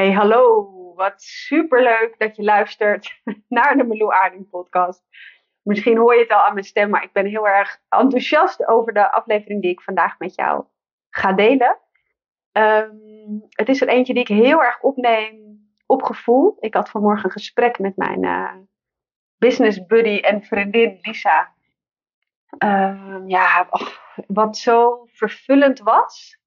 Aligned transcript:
Hey, 0.00 0.12
hallo. 0.12 0.72
Wat 0.94 1.22
superleuk 1.22 2.14
dat 2.18 2.36
je 2.36 2.42
luistert 2.42 3.20
naar 3.48 3.76
de 3.76 3.84
Meloe 3.84 4.14
Aarding 4.14 4.50
podcast. 4.50 5.02
Misschien 5.62 5.96
hoor 5.96 6.14
je 6.14 6.20
het 6.20 6.30
al 6.30 6.40
aan 6.40 6.52
mijn 6.52 6.64
stem, 6.64 6.90
maar 6.90 7.02
ik 7.02 7.12
ben 7.12 7.26
heel 7.26 7.48
erg 7.48 7.80
enthousiast 7.88 8.66
over 8.66 8.92
de 8.92 9.12
aflevering 9.12 9.62
die 9.62 9.70
ik 9.70 9.80
vandaag 9.80 10.18
met 10.18 10.34
jou 10.34 10.64
ga 11.10 11.32
delen. 11.32 11.78
Ehm, 12.52 12.96
het 13.48 13.68
is 13.68 13.80
er 13.80 13.88
eentje 13.88 14.12
die 14.12 14.22
ik 14.22 14.28
heel 14.28 14.62
erg 14.62 14.80
opneem 14.80 15.68
op 15.86 16.02
gevoel. 16.02 16.56
Ik 16.60 16.74
had 16.74 16.90
vanmorgen 16.90 17.24
een 17.24 17.30
gesprek 17.30 17.78
met 17.78 17.96
mijn 17.96 18.24
uh, 18.24 18.54
business 19.38 19.86
buddy 19.86 20.18
en 20.18 20.42
vriendin 20.42 20.98
Lisa. 21.02 21.54
Ehm, 22.58 23.28
ja, 23.28 23.68
wat 24.26 24.56
zo 24.56 25.06
vervullend 25.10 25.78
was. 25.78 26.38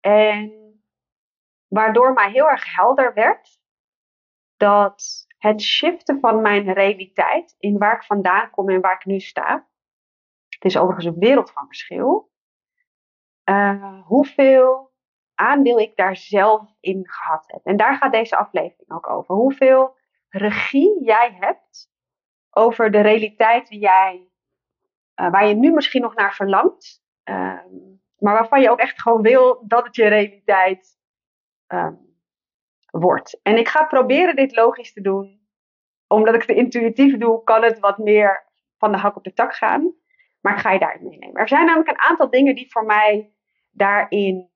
En 0.00 0.63
waardoor 1.74 2.12
mij 2.12 2.30
heel 2.30 2.48
erg 2.48 2.74
helder 2.74 3.14
werd 3.14 3.60
dat 4.56 5.26
het 5.38 5.62
shiften 5.62 6.20
van 6.20 6.42
mijn 6.42 6.72
realiteit 6.72 7.54
in 7.58 7.78
waar 7.78 7.94
ik 7.94 8.04
vandaan 8.04 8.50
kom 8.50 8.68
en 8.68 8.80
waar 8.80 8.94
ik 8.94 9.04
nu 9.04 9.20
sta. 9.20 9.68
Het 10.48 10.64
is 10.64 10.76
overigens 10.76 11.06
een 11.06 11.18
wereld 11.18 11.50
van 11.50 11.66
verschil. 11.66 12.32
Uh, 13.44 14.00
hoeveel 14.06 14.92
aandeel 15.34 15.78
ik 15.78 15.96
daar 15.96 16.16
zelf 16.16 16.76
in 16.80 17.08
gehad 17.08 17.44
heb. 17.46 17.64
En 17.64 17.76
daar 17.76 17.96
gaat 17.96 18.12
deze 18.12 18.36
aflevering 18.36 18.90
ook 18.90 19.10
over. 19.10 19.34
Hoeveel 19.34 19.96
regie 20.28 21.04
jij 21.04 21.36
hebt 21.40 21.90
over 22.50 22.90
de 22.90 23.00
realiteit 23.00 23.68
die 23.68 23.80
jij, 23.80 24.28
uh, 25.20 25.30
waar 25.30 25.46
je 25.46 25.54
nu 25.54 25.72
misschien 25.72 26.02
nog 26.02 26.14
naar 26.14 26.34
verlangt. 26.34 27.02
Uh, 27.24 27.64
maar 28.18 28.34
waarvan 28.34 28.60
je 28.60 28.70
ook 28.70 28.78
echt 28.78 29.02
gewoon 29.02 29.22
wil 29.22 29.62
dat 29.66 29.84
het 29.84 29.96
je 29.96 30.06
realiteit 30.06 31.02
um, 31.68 32.16
wordt. 32.90 33.40
En 33.42 33.56
ik 33.56 33.68
ga 33.68 33.84
proberen 33.84 34.36
dit 34.36 34.56
logisch 34.56 34.92
te 34.92 35.00
doen. 35.00 35.42
Omdat 36.06 36.34
ik 36.34 36.40
het 36.40 36.56
intuïtief 36.56 37.16
doe, 37.16 37.44
kan 37.44 37.62
het 37.62 37.78
wat 37.78 37.98
meer 37.98 38.44
van 38.78 38.92
de 38.92 38.98
hak 38.98 39.16
op 39.16 39.24
de 39.24 39.32
tak 39.32 39.54
gaan. 39.54 39.94
Maar 40.40 40.52
ik 40.52 40.60
ga 40.60 40.72
je 40.72 40.78
daarin 40.78 41.08
meenemen. 41.08 41.40
Er 41.40 41.48
zijn 41.48 41.66
namelijk 41.66 41.90
een 41.90 42.00
aantal 42.00 42.30
dingen 42.30 42.54
die 42.54 42.70
voor 42.70 42.84
mij 42.84 43.32
daarin 43.70 44.50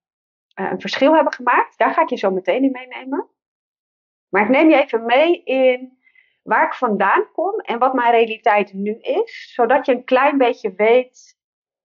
uh, 0.61 0.71
een 0.71 0.81
verschil 0.81 1.15
hebben 1.15 1.33
gemaakt. 1.33 1.79
Daar 1.79 1.93
ga 1.93 2.03
ik 2.03 2.09
je 2.09 2.17
zo 2.17 2.31
meteen 2.31 2.63
in 2.63 2.71
meenemen. 2.71 3.29
Maar 4.29 4.43
ik 4.43 4.49
neem 4.49 4.71
je 4.71 4.83
even 4.83 5.05
mee 5.05 5.43
in 5.43 5.99
waar 6.43 6.67
ik 6.67 6.75
vandaan 6.75 7.33
kom 7.33 7.61
en 7.61 7.79
wat 7.79 7.95
mijn 7.95 8.11
realiteit 8.11 8.73
nu 8.73 8.99
is. 9.01 9.53
Zodat 9.55 9.87
je 9.87 9.93
een 9.93 10.05
klein 10.05 10.39
beetje 10.39 10.75
weet. 10.75 11.39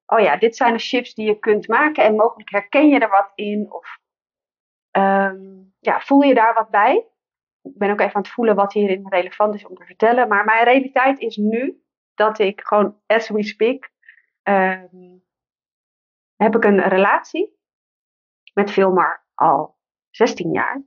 Oh 0.06 0.20
ja, 0.20 0.38
dit 0.38 0.56
zijn 0.56 0.74
de 0.74 0.80
shifts 0.80 1.14
die 1.14 1.26
je 1.26 1.40
kunt 1.40 1.68
maken. 1.68 2.04
En 2.04 2.16
mogelijk 2.16 2.50
herken 2.50 2.88
je 2.88 3.00
er 3.00 3.10
wat 3.10 3.32
in. 3.36 3.72
Of 3.72 4.00
Um, 4.98 5.74
ja, 5.80 6.00
voel 6.00 6.22
je 6.22 6.34
daar 6.34 6.54
wat 6.54 6.70
bij? 6.70 7.08
Ik 7.62 7.78
ben 7.78 7.92
ook 7.92 8.00
even 8.00 8.16
aan 8.16 8.22
het 8.22 8.32
voelen 8.32 8.56
wat 8.56 8.74
hierin 8.74 9.10
relevant 9.10 9.56
is 9.56 9.66
om 9.66 9.76
te 9.76 9.86
vertellen. 9.86 10.28
Maar 10.28 10.46
mijn 10.46 10.64
realiteit 10.64 11.20
is 11.20 11.36
nu 11.36 11.84
dat 12.14 12.40
ik 12.40 12.62
gewoon, 12.62 13.02
as 13.06 13.30
we 13.30 13.44
speak, 13.44 13.92
um, 14.44 15.24
heb 16.36 16.56
ik 16.56 16.64
een 16.64 16.80
relatie 16.80 17.58
met 18.54 18.72
Vilmar 18.72 19.26
al 19.34 19.78
16 20.10 20.52
jaar. 20.52 20.84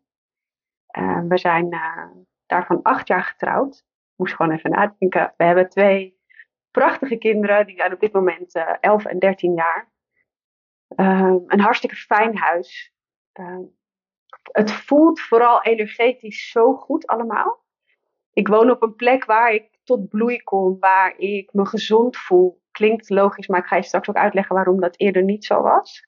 Uh, 0.99 1.21
we 1.29 1.39
zijn 1.39 1.75
uh, 1.75 2.11
daarvan 2.47 2.83
acht 2.83 3.09
jaar 3.09 3.23
getrouwd. 3.23 3.87
Moest 4.17 4.35
gewoon 4.35 4.53
even 4.53 4.71
nadenken. 4.71 5.35
We 5.37 5.45
hebben 5.45 5.69
twee 5.69 6.21
prachtige 6.71 7.17
kinderen, 7.17 7.67
die 7.67 7.77
zijn 7.77 7.93
op 7.93 8.01
dit 8.01 8.13
moment 8.13 8.57
uh, 8.57 8.75
11 8.81 9.05
en 9.05 9.19
13 9.19 9.55
jaar. 9.55 9.93
Een 11.47 11.61
hartstikke 11.61 11.97
fijn 11.97 12.37
huis 12.37 12.95
het 14.53 14.73
voelt 14.73 15.21
vooral 15.21 15.63
energetisch 15.63 16.51
zo 16.51 16.75
goed 16.75 17.07
allemaal. 17.07 17.65
Ik 18.33 18.49
woon 18.49 18.71
op 18.71 18.83
een 18.83 18.95
plek 18.95 19.25
waar 19.25 19.53
ik 19.53 19.79
tot 19.85 20.09
bloei 20.09 20.43
kom, 20.43 20.79
waar 20.79 21.19
ik 21.19 21.53
me 21.53 21.67
gezond 21.67 22.17
voel. 22.17 22.63
Klinkt 22.71 23.11
logisch, 23.11 23.47
maar 23.47 23.61
ik 23.61 23.67
ga 23.67 23.77
je 23.77 23.83
straks 23.83 24.09
ook 24.09 24.17
uitleggen 24.17 24.55
waarom 24.55 24.81
dat 24.81 24.99
eerder 24.99 25.23
niet 25.23 25.45
zo 25.45 25.63
was. 25.63 26.07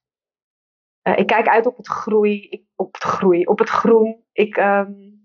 Uh, 1.03 1.19
ik 1.19 1.27
kijk 1.27 1.49
uit 1.49 1.67
op 1.67 1.77
het 1.77 1.89
groei, 1.89 2.49
ik, 2.49 2.65
op 2.77 2.95
het 2.95 3.03
groei, 3.03 3.45
op 3.45 3.59
het 3.59 3.69
groen. 3.69 4.25
Ik 4.33 4.57
um, 4.57 5.19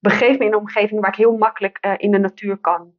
begeef 0.00 0.38
me 0.38 0.44
in 0.44 0.52
een 0.52 0.58
omgeving 0.58 1.00
waar 1.00 1.10
ik 1.10 1.16
heel 1.16 1.36
makkelijk 1.36 1.78
uh, 1.86 1.94
in 1.96 2.10
de 2.10 2.18
natuur 2.18 2.58
kan, 2.58 2.94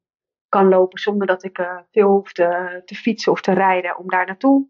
kan 0.50 0.68
lopen, 0.68 1.00
zonder 1.00 1.28
dat 1.28 1.44
ik 1.44 1.58
uh, 1.58 1.80
veel 1.92 2.10
hoef 2.10 2.32
te, 2.32 2.82
te, 2.86 2.96
fietsen 2.96 3.32
of 3.32 3.42
te 3.42 3.54
rijden 3.54 3.98
om 3.98 4.10
daar 4.10 4.26
naartoe 4.26 4.68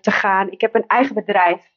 te 0.00 0.10
gaan. 0.10 0.50
Ik 0.50 0.60
heb 0.60 0.74
een 0.74 0.86
eigen 0.86 1.14
bedrijf 1.14 1.72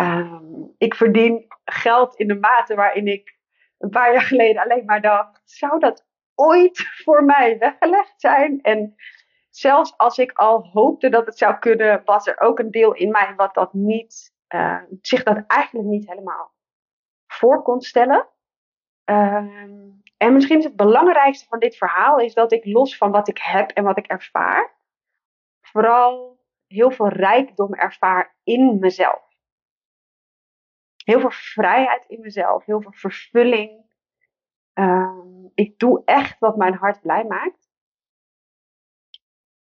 Um, 0.00 0.74
ik 0.78 0.94
verdien 0.94 1.46
geld 1.64 2.16
in 2.16 2.28
de 2.28 2.38
mate 2.38 2.74
waarin 2.74 3.06
ik 3.06 3.38
een 3.78 3.90
paar 3.90 4.12
jaar 4.12 4.22
geleden 4.22 4.62
alleen 4.62 4.84
maar 4.84 5.00
dacht: 5.00 5.40
zou 5.44 5.78
dat 5.78 6.06
ooit 6.34 6.86
voor 7.04 7.24
mij 7.24 7.58
weggelegd 7.58 8.20
zijn? 8.20 8.60
En 8.60 8.94
zelfs 9.50 9.96
als 9.96 10.18
ik 10.18 10.32
al 10.32 10.68
hoopte 10.72 11.08
dat 11.08 11.26
het 11.26 11.38
zou 11.38 11.58
kunnen, 11.58 12.02
was 12.04 12.26
er 12.26 12.40
ook 12.40 12.58
een 12.58 12.70
deel 12.70 12.92
in 12.92 13.10
mij 13.10 13.34
wat 13.36 13.54
dat 13.54 13.72
niet, 13.72 14.34
uh, 14.54 14.82
zich 15.00 15.22
dat 15.22 15.44
eigenlijk 15.46 15.88
niet 15.88 16.08
helemaal 16.08 16.52
voor 17.26 17.62
kon 17.62 17.80
stellen. 17.80 18.28
Um, 19.04 20.02
en 20.16 20.32
misschien 20.32 20.58
is 20.58 20.64
het 20.64 20.76
belangrijkste 20.76 21.46
van 21.48 21.58
dit 21.58 21.76
verhaal 21.76 22.18
is 22.18 22.34
dat 22.34 22.52
ik 22.52 22.64
los 22.64 22.96
van 22.96 23.10
wat 23.10 23.28
ik 23.28 23.38
heb 23.38 23.70
en 23.70 23.84
wat 23.84 23.98
ik 23.98 24.06
ervaar, 24.06 24.74
vooral 25.60 26.40
heel 26.66 26.90
veel 26.90 27.08
rijkdom 27.08 27.74
ervaar 27.74 28.36
in 28.42 28.78
mezelf 28.78 29.31
heel 31.04 31.20
veel 31.20 31.30
vrijheid 31.30 32.04
in 32.06 32.20
mezelf, 32.20 32.64
heel 32.64 32.82
veel 32.82 32.92
vervulling. 32.92 33.90
Um, 34.74 35.50
ik 35.54 35.78
doe 35.78 36.02
echt 36.04 36.38
wat 36.38 36.56
mijn 36.56 36.74
hart 36.74 37.00
blij 37.00 37.24
maakt. 37.24 37.70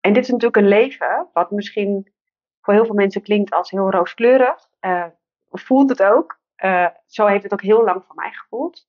En 0.01 0.13
dit 0.13 0.23
is 0.23 0.29
natuurlijk 0.29 0.57
een 0.57 0.69
leven 0.69 1.29
wat 1.33 1.51
misschien 1.51 2.13
voor 2.61 2.75
heel 2.75 2.85
veel 2.85 2.95
mensen 2.95 3.23
klinkt 3.23 3.53
als 3.53 3.71
heel 3.71 3.91
rooskleurig. 3.91 4.69
Uh, 4.81 5.07
voelt 5.51 5.89
het 5.89 6.03
ook. 6.03 6.41
Uh, 6.57 6.89
zo 7.07 7.27
heeft 7.27 7.43
het 7.43 7.53
ook 7.53 7.63
heel 7.63 7.85
lang 7.85 8.05
voor 8.05 8.15
mij 8.15 8.33
gevoeld. 8.33 8.89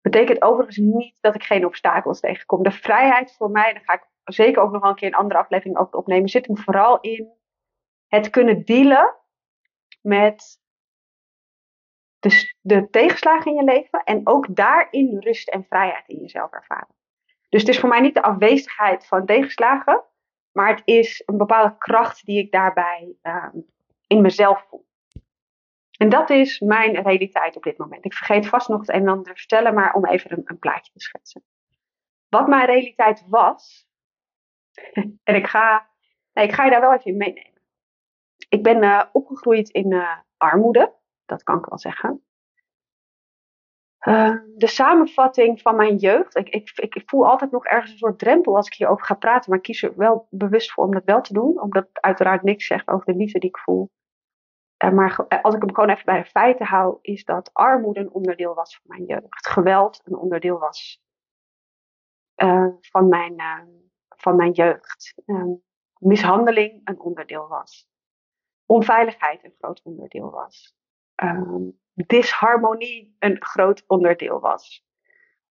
Betekent 0.00 0.42
overigens 0.42 0.76
niet 0.76 1.18
dat 1.20 1.34
ik 1.34 1.42
geen 1.42 1.66
obstakels 1.66 2.20
tegenkom. 2.20 2.62
De 2.62 2.70
vrijheid 2.70 3.34
voor 3.36 3.50
mij, 3.50 3.72
daar 3.72 3.82
ga 3.84 3.92
ik 3.92 4.06
zeker 4.24 4.62
ook 4.62 4.72
nog 4.72 4.80
wel 4.80 4.90
een 4.90 4.96
keer 4.96 5.08
een 5.08 5.14
andere 5.14 5.40
aflevering 5.40 5.76
over 5.76 5.98
opnemen, 5.98 6.28
zit 6.28 6.46
hem 6.46 6.58
vooral 6.58 7.00
in 7.00 7.32
het 8.06 8.30
kunnen 8.30 8.64
dealen 8.64 9.14
met 10.00 10.62
dus 12.24 12.56
de 12.60 12.90
tegenslagen 12.90 13.50
in 13.50 13.56
je 13.56 13.64
leven 13.64 14.04
en 14.04 14.20
ook 14.26 14.56
daarin 14.56 15.18
rust 15.18 15.48
en 15.48 15.64
vrijheid 15.64 16.08
in 16.08 16.20
jezelf 16.20 16.50
ervaren. 16.50 16.94
Dus 17.48 17.60
het 17.60 17.70
is 17.70 17.80
voor 17.80 17.88
mij 17.88 18.00
niet 18.00 18.14
de 18.14 18.22
afwezigheid 18.22 19.06
van 19.06 19.26
tegenslagen, 19.26 20.04
maar 20.52 20.68
het 20.68 20.82
is 20.84 21.22
een 21.26 21.36
bepaalde 21.36 21.78
kracht 21.78 22.24
die 22.24 22.38
ik 22.38 22.52
daarbij 22.52 23.16
uh, 23.22 23.48
in 24.06 24.20
mezelf 24.20 24.66
voel. 24.68 24.86
En 25.98 26.08
dat 26.08 26.30
is 26.30 26.60
mijn 26.60 27.02
realiteit 27.02 27.56
op 27.56 27.62
dit 27.62 27.78
moment. 27.78 28.04
Ik 28.04 28.14
vergeet 28.14 28.46
vast 28.46 28.68
nog 28.68 28.80
het 28.80 28.88
een 28.88 29.00
en 29.00 29.08
ander 29.08 29.24
te 29.24 29.38
vertellen, 29.38 29.74
maar 29.74 29.94
om 29.94 30.06
even 30.06 30.32
een, 30.32 30.42
een 30.44 30.58
plaatje 30.58 30.92
te 30.92 31.00
schetsen. 31.00 31.44
Wat 32.28 32.48
mijn 32.48 32.66
realiteit 32.66 33.24
was, 33.28 33.88
en 35.28 35.34
ik 35.34 35.46
ga, 35.46 35.90
nee, 36.32 36.46
ik 36.46 36.52
ga 36.52 36.64
je 36.64 36.70
daar 36.70 36.80
wel 36.80 36.92
even 36.92 37.10
in 37.10 37.16
meenemen. 37.16 37.62
Ik 38.48 38.62
ben 38.62 38.82
uh, 38.82 39.02
opgegroeid 39.12 39.68
in 39.68 39.90
uh, 39.90 40.16
armoede. 40.36 41.02
Dat 41.24 41.42
kan 41.42 41.58
ik 41.58 41.64
wel 41.64 41.78
zeggen. 41.78 42.24
Uh, 44.04 44.36
de 44.56 44.66
samenvatting 44.66 45.60
van 45.60 45.76
mijn 45.76 45.96
jeugd. 45.96 46.36
Ik, 46.36 46.48
ik, 46.48 46.70
ik, 46.74 47.02
voel 47.06 47.28
altijd 47.28 47.50
nog 47.50 47.64
ergens 47.64 47.90
een 47.92 47.98
soort 47.98 48.18
drempel 48.18 48.56
als 48.56 48.66
ik 48.66 48.74
hierover 48.74 49.04
ga 49.04 49.14
praten. 49.14 49.50
Maar 49.50 49.58
ik 49.58 49.64
kies 49.64 49.82
er 49.82 49.96
wel 49.96 50.26
bewust 50.30 50.72
voor 50.72 50.84
om 50.84 50.92
dat 50.92 51.04
wel 51.04 51.20
te 51.20 51.32
doen. 51.32 51.60
Omdat 51.60 51.86
het 51.88 52.00
uiteraard 52.00 52.42
niks 52.42 52.66
zegt 52.66 52.88
over 52.88 53.06
de 53.06 53.18
liefde 53.18 53.38
die 53.38 53.48
ik 53.48 53.58
voel. 53.58 53.90
Uh, 54.84 54.90
maar 54.90 55.24
eh, 55.28 55.42
als 55.42 55.54
ik 55.54 55.60
hem 55.60 55.74
gewoon 55.74 55.90
even 55.90 56.04
bij 56.04 56.22
de 56.22 56.28
feiten 56.28 56.66
hou. 56.66 56.98
Is 57.00 57.24
dat 57.24 57.50
armoede 57.52 58.00
een 58.00 58.12
onderdeel 58.12 58.54
was 58.54 58.76
van 58.76 58.96
mijn 58.96 59.04
jeugd. 59.04 59.48
Geweld 59.48 60.00
een 60.04 60.16
onderdeel 60.16 60.58
was 60.58 61.02
uh, 62.36 62.66
van, 62.80 63.08
mijn, 63.08 63.36
van 64.08 64.36
mijn 64.36 64.52
jeugd. 64.52 65.14
Ehm, 65.26 65.52
mishandeling 65.98 66.80
een 66.84 67.00
onderdeel 67.00 67.48
was. 67.48 67.88
Onveiligheid 68.66 69.44
een 69.44 69.54
groot 69.58 69.80
onderdeel 69.82 70.30
was 70.30 70.74
um, 71.22 71.78
disharmonie 71.94 73.16
een 73.18 73.42
groot 73.42 73.84
onderdeel 73.86 74.40
was. 74.40 74.86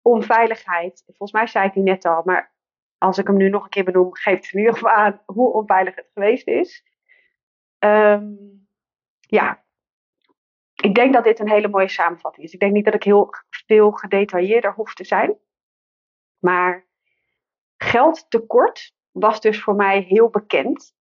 Onveiligheid, 0.03 1.03
volgens 1.07 1.33
mij 1.33 1.47
zei 1.47 1.67
ik 1.67 1.73
die 1.73 1.83
net 1.83 2.05
al, 2.05 2.23
maar 2.25 2.55
als 2.99 3.19
ik 3.19 3.27
hem 3.27 3.37
nu 3.37 3.49
nog 3.49 3.65
een 3.65 3.71
keer 3.71 3.85
benoem, 3.85 4.15
geeft 4.15 4.45
het 4.45 4.53
in 4.53 4.59
ieder 4.59 4.75
geval 4.75 4.91
aan 4.91 5.23
hoe 5.27 5.53
onveilig 5.53 5.95
het 5.95 6.11
geweest 6.13 6.47
is. 6.47 6.85
Um, 7.79 8.69
ja, 9.21 9.65
ik 10.75 10.95
denk 10.95 11.13
dat 11.13 11.25
dit 11.25 11.39
een 11.39 11.51
hele 11.51 11.69
mooie 11.69 11.89
samenvatting 11.89 12.47
is. 12.47 12.53
Ik 12.53 12.61
denk 12.61 12.73
niet 12.73 12.85
dat 12.85 12.95
ik 12.95 13.03
heel 13.03 13.31
veel 13.67 13.91
gedetailleerder 13.91 14.73
hoef 14.73 14.95
te 14.95 15.05
zijn. 15.05 15.39
Maar 16.39 16.87
geldtekort 17.77 18.95
was 19.11 19.41
dus 19.41 19.63
voor 19.63 19.75
mij 19.75 20.01
heel 20.01 20.29
bekend. 20.29 20.97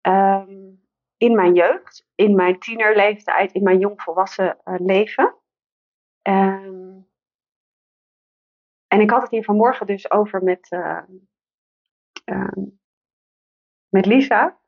Um, 0.00 0.81
in 1.22 1.34
mijn 1.34 1.54
jeugd, 1.54 2.06
in 2.14 2.34
mijn 2.34 2.58
tienerleeftijd, 2.58 3.52
in 3.52 3.62
mijn 3.62 3.78
jongvolwassen 3.78 4.58
uh, 4.64 4.74
leven. 4.78 5.34
Um, 6.22 7.10
en 8.86 9.00
ik 9.00 9.10
had 9.10 9.22
het 9.22 9.30
hier 9.30 9.44
vanmorgen 9.44 9.86
dus 9.86 10.10
over 10.10 10.42
met, 10.42 10.70
uh, 10.70 11.02
uh, 12.24 12.64
met 13.88 14.06
Lisa, 14.06 14.60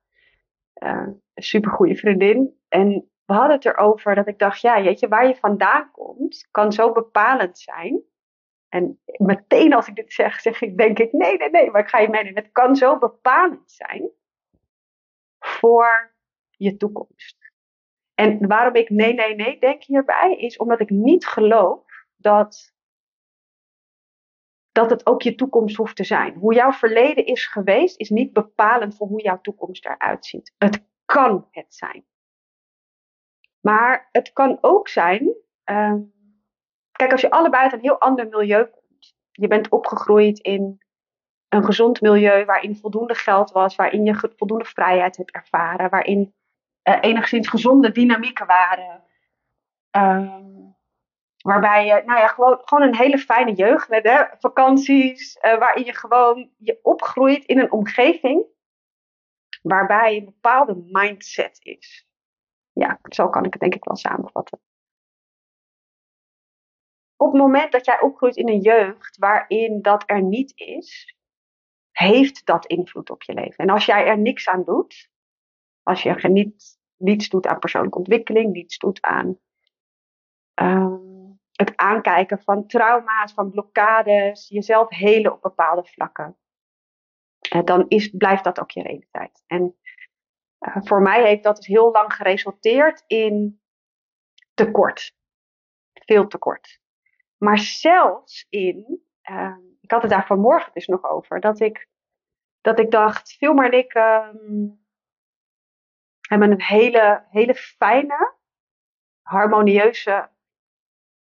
uh, 0.82 1.06
een 1.34 1.42
supergoeie 1.42 1.96
vriendin. 1.96 2.60
En 2.68 3.10
we 3.24 3.34
hadden 3.34 3.56
het 3.56 3.64
erover 3.64 4.14
dat 4.14 4.28
ik 4.28 4.38
dacht, 4.38 4.60
ja, 4.60 4.82
weet 4.82 5.00
je, 5.00 5.08
waar 5.08 5.26
je 5.26 5.36
vandaan 5.36 5.90
komt, 5.90 6.48
kan 6.50 6.72
zo 6.72 6.92
bepalend 6.92 7.58
zijn. 7.58 8.02
En 8.68 9.00
meteen 9.16 9.74
als 9.74 9.88
ik 9.88 9.94
dit 9.94 10.12
zeg, 10.12 10.40
zeg 10.40 10.60
ik, 10.60 10.76
denk 10.76 10.98
ik, 10.98 11.12
nee, 11.12 11.36
nee, 11.36 11.50
nee, 11.50 11.70
maar 11.70 11.80
ik 11.80 11.88
ga 11.88 11.98
je 11.98 12.08
meenemen. 12.08 12.42
Het 12.42 12.52
kan 12.52 12.76
zo 12.76 12.98
bepalend 12.98 13.70
zijn 13.72 14.10
voor 15.38 16.13
je 16.64 16.76
toekomst. 16.76 17.36
En 18.14 18.46
waarom 18.46 18.74
ik 18.74 18.90
nee, 18.90 19.14
nee, 19.14 19.34
nee 19.34 19.58
denk 19.58 19.82
hierbij, 19.82 20.36
is 20.36 20.56
omdat 20.56 20.80
ik 20.80 20.90
niet 20.90 21.26
geloof 21.26 21.84
dat 22.16 22.72
dat 24.72 24.90
het 24.90 25.06
ook 25.06 25.22
je 25.22 25.34
toekomst 25.34 25.76
hoeft 25.76 25.96
te 25.96 26.04
zijn. 26.04 26.34
Hoe 26.34 26.54
jouw 26.54 26.72
verleden 26.72 27.26
is 27.26 27.46
geweest, 27.46 28.00
is 28.00 28.10
niet 28.10 28.32
bepalend 28.32 28.96
voor 28.96 29.06
hoe 29.06 29.22
jouw 29.22 29.40
toekomst 29.40 29.84
eruit 29.84 30.26
ziet. 30.26 30.54
Het 30.58 30.84
kan 31.04 31.48
het 31.50 31.74
zijn. 31.74 32.04
Maar 33.60 34.08
het 34.12 34.32
kan 34.32 34.58
ook 34.60 34.88
zijn. 34.88 35.34
Uh, 35.70 35.94
kijk, 36.92 37.12
als 37.12 37.20
je 37.20 37.30
allebei 37.30 37.62
uit 37.62 37.72
een 37.72 37.80
heel 37.80 38.00
ander 38.00 38.28
milieu 38.28 38.64
komt. 38.64 39.14
Je 39.30 39.46
bent 39.46 39.68
opgegroeid 39.68 40.38
in 40.38 40.78
een 41.48 41.64
gezond 41.64 42.00
milieu 42.00 42.44
waarin 42.44 42.76
voldoende 42.76 43.14
geld 43.14 43.50
was, 43.50 43.76
waarin 43.76 44.04
je 44.04 44.32
voldoende 44.36 44.64
vrijheid 44.64 45.16
hebt 45.16 45.30
ervaren, 45.30 45.90
waarin 45.90 46.34
uh, 46.88 46.98
enigszins 47.00 47.48
gezonde 47.48 47.92
dynamieken 47.92 48.46
waren. 48.46 49.02
Um, 49.90 50.52
Waarbij 51.44 51.86
je, 51.86 52.02
nou 52.06 52.20
ja, 52.20 52.26
gewoon, 52.26 52.60
gewoon 52.64 52.88
een 52.88 52.96
hele 52.96 53.18
fijne 53.18 53.52
jeugd 53.52 53.88
met 53.88 54.04
hè, 54.04 54.24
vakanties, 54.38 55.36
uh, 55.36 55.58
waarin 55.58 55.84
je 55.84 55.94
gewoon 55.94 56.50
je 56.58 56.78
opgroeit 56.82 57.44
in 57.44 57.58
een 57.58 57.72
omgeving 57.72 58.46
waarbij 59.62 60.16
een 60.16 60.24
bepaalde 60.24 60.84
mindset 60.86 61.58
is. 61.62 62.06
Ja, 62.72 62.98
zo 63.02 63.28
kan 63.28 63.44
ik 63.44 63.52
het 63.52 63.62
denk 63.62 63.74
ik 63.74 63.84
wel 63.84 63.96
samenvatten. 63.96 64.60
Op 67.16 67.32
het 67.32 67.40
moment 67.40 67.72
dat 67.72 67.84
jij 67.84 68.00
opgroeit 68.00 68.36
in 68.36 68.48
een 68.48 68.60
jeugd 68.60 69.16
waarin 69.16 69.82
dat 69.82 70.02
er 70.06 70.22
niet 70.22 70.52
is, 70.56 71.16
heeft 71.90 72.46
dat 72.46 72.66
invloed 72.66 73.10
op 73.10 73.22
je 73.22 73.34
leven. 73.34 73.56
En 73.56 73.70
als 73.70 73.86
jij 73.86 74.06
er 74.06 74.18
niks 74.18 74.48
aan 74.48 74.64
doet, 74.64 75.10
als 75.84 76.02
je 76.02 76.28
niet, 76.28 76.78
niets 76.96 77.28
doet 77.28 77.46
aan 77.46 77.58
persoonlijke 77.58 77.98
ontwikkeling, 77.98 78.52
niets 78.52 78.78
doet 78.78 79.02
aan 79.02 79.38
um, 80.54 81.40
het 81.52 81.76
aankijken 81.76 82.42
van 82.42 82.66
trauma's, 82.66 83.32
van 83.32 83.50
blokkades, 83.50 84.48
jezelf 84.48 84.88
helen 84.88 85.32
op 85.32 85.42
bepaalde 85.42 85.84
vlakken. 85.84 86.36
Uh, 87.54 87.64
dan 87.64 87.84
is, 87.88 88.10
blijft 88.10 88.44
dat 88.44 88.60
ook 88.60 88.70
je 88.70 88.82
realiteit. 88.82 89.42
En 89.46 89.76
uh, 90.60 90.76
voor 90.80 91.02
mij 91.02 91.26
heeft 91.26 91.42
dat 91.42 91.56
dus 91.56 91.66
heel 91.66 91.90
lang 91.90 92.14
geresulteerd 92.14 93.04
in 93.06 93.60
tekort. 94.54 95.16
Veel 95.92 96.26
tekort. 96.26 96.80
Maar 97.36 97.58
zelfs 97.58 98.46
in, 98.48 99.00
uh, 99.30 99.56
ik 99.80 99.90
had 99.90 100.02
het 100.02 100.10
daar 100.10 100.26
vanmorgen 100.26 100.72
dus 100.72 100.86
nog 100.86 101.04
over, 101.04 101.40
dat 101.40 101.60
ik, 101.60 101.88
dat 102.60 102.78
ik 102.78 102.90
dacht, 102.90 103.32
veel 103.32 103.62
en 103.62 103.72
ik 103.72 103.94
hebben 106.38 106.50
een 106.50 106.62
hele, 106.62 107.26
hele 107.30 107.54
fijne, 107.54 108.34
harmonieuze 109.22 110.30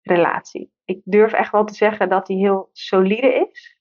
relatie. 0.03 0.73
Ik 0.85 1.01
durf 1.05 1.33
echt 1.33 1.53
wel 1.53 1.65
te 1.65 1.75
zeggen 1.75 2.09
dat 2.09 2.27
die 2.27 2.39
heel 2.39 2.71
solide 2.73 3.49
is. 3.51 3.81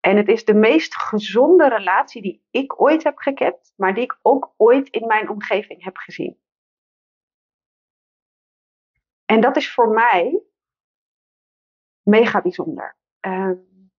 En 0.00 0.16
het 0.16 0.28
is 0.28 0.44
de 0.44 0.54
meest 0.54 0.96
gezonde 0.96 1.68
relatie 1.68 2.22
die 2.22 2.44
ik 2.50 2.80
ooit 2.80 3.02
heb 3.02 3.18
gekend, 3.18 3.72
maar 3.76 3.94
die 3.94 4.02
ik 4.02 4.18
ook 4.22 4.54
ooit 4.56 4.88
in 4.88 5.06
mijn 5.06 5.28
omgeving 5.28 5.84
heb 5.84 5.96
gezien. 5.96 6.40
En 9.24 9.40
dat 9.40 9.56
is 9.56 9.72
voor 9.72 9.88
mij 9.88 10.42
mega 12.02 12.42
bijzonder. 12.42 12.96
Um, 13.20 13.90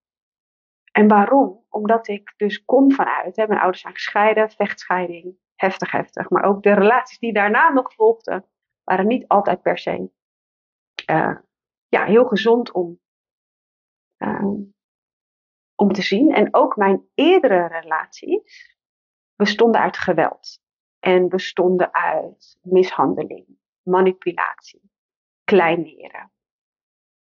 en 0.91 1.07
waarom? 1.07 1.65
Omdat 1.69 2.07
ik 2.07 2.33
dus 2.37 2.65
kom 2.65 2.91
vanuit, 2.91 3.35
hè, 3.35 3.47
mijn 3.47 3.59
ouders 3.59 3.81
zijn 3.81 3.93
gescheiden, 3.93 4.49
vechtscheiding, 4.49 5.37
heftig, 5.57 5.91
heftig. 5.91 6.29
Maar 6.29 6.43
ook 6.43 6.63
de 6.63 6.73
relaties 6.73 7.19
die 7.19 7.33
daarna 7.33 7.69
nog 7.69 7.93
volgden, 7.93 8.45
waren 8.83 9.07
niet 9.07 9.27
altijd 9.27 9.61
per 9.61 9.77
se 9.77 10.09
uh, 11.09 11.37
ja, 11.87 12.05
heel 12.05 12.25
gezond 12.25 12.71
om, 12.71 12.99
uh, 14.17 14.53
om 15.75 15.91
te 15.91 16.01
zien. 16.01 16.33
En 16.33 16.53
ook 16.53 16.75
mijn 16.75 17.09
eerdere 17.13 17.67
relaties 17.67 18.75
bestonden 19.35 19.81
uit 19.81 19.97
geweld. 19.97 20.65
En 20.99 21.29
bestonden 21.29 21.93
uit 21.93 22.57
mishandeling, 22.61 23.45
manipulatie, 23.81 24.91
kleineren. 25.43 26.31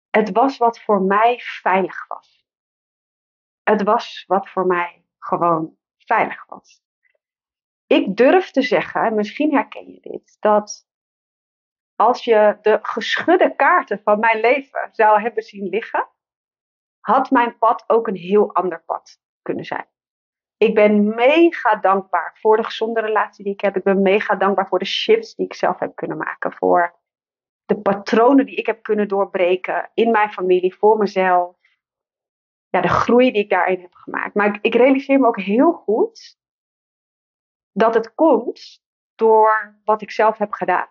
Het 0.09 0.31
was 0.31 0.57
wat 0.57 0.79
voor 0.79 1.01
mij 1.01 1.39
veilig 1.39 2.07
was. 2.07 2.45
Het 3.63 3.83
was 3.83 4.23
wat 4.27 4.49
voor 4.49 4.65
mij 4.65 5.05
gewoon 5.19 5.77
veilig 5.97 6.45
was. 6.45 6.84
Ik 7.87 8.15
durf 8.15 8.51
te 8.51 8.61
zeggen, 8.61 9.15
misschien 9.15 9.53
herken 9.53 9.91
je 9.91 9.99
dit, 9.99 10.37
dat 10.39 10.87
als 11.95 12.23
je 12.23 12.57
de 12.61 12.79
geschudde 12.81 13.55
kaarten 13.55 14.01
van 14.03 14.19
mijn 14.19 14.39
leven 14.39 14.89
zou 14.91 15.21
hebben 15.21 15.43
zien 15.43 15.69
liggen, 15.69 16.09
had 16.99 17.31
mijn 17.31 17.57
pad 17.57 17.83
ook 17.87 18.07
een 18.07 18.15
heel 18.15 18.53
ander 18.53 18.83
pad 18.85 19.19
kunnen 19.41 19.65
zijn. 19.65 19.87
Ik 20.57 20.75
ben 20.75 21.15
mega 21.15 21.75
dankbaar 21.75 22.37
voor 22.41 22.57
de 22.57 22.63
gezonde 22.63 23.01
relatie 23.01 23.43
die 23.43 23.53
ik 23.53 23.61
heb. 23.61 23.75
Ik 23.75 23.83
ben 23.83 24.01
mega 24.01 24.35
dankbaar 24.35 24.67
voor 24.67 24.79
de 24.79 24.85
shifts 24.85 25.35
die 25.35 25.45
ik 25.45 25.53
zelf 25.53 25.79
heb 25.79 25.95
kunnen 25.95 26.17
maken. 26.17 26.53
Voor 26.53 26.99
de 27.65 27.81
patronen 27.81 28.45
die 28.45 28.55
ik 28.55 28.65
heb 28.65 28.83
kunnen 28.83 29.07
doorbreken 29.07 29.91
in 29.93 30.11
mijn 30.11 30.31
familie, 30.31 30.75
voor 30.75 30.97
mezelf. 30.97 31.55
Ja, 32.69 32.81
de 32.81 32.87
groei 32.87 33.31
die 33.31 33.43
ik 33.43 33.49
daarin 33.49 33.81
heb 33.81 33.93
gemaakt. 33.93 34.33
Maar 34.33 34.47
ik, 34.47 34.57
ik 34.61 34.75
realiseer 34.75 35.19
me 35.19 35.27
ook 35.27 35.41
heel 35.41 35.71
goed 35.71 36.37
dat 37.75 37.93
het 37.93 38.13
komt 38.13 38.83
door 39.15 39.79
wat 39.83 40.01
ik 40.01 40.11
zelf 40.11 40.37
heb 40.37 40.51
gedaan. 40.51 40.87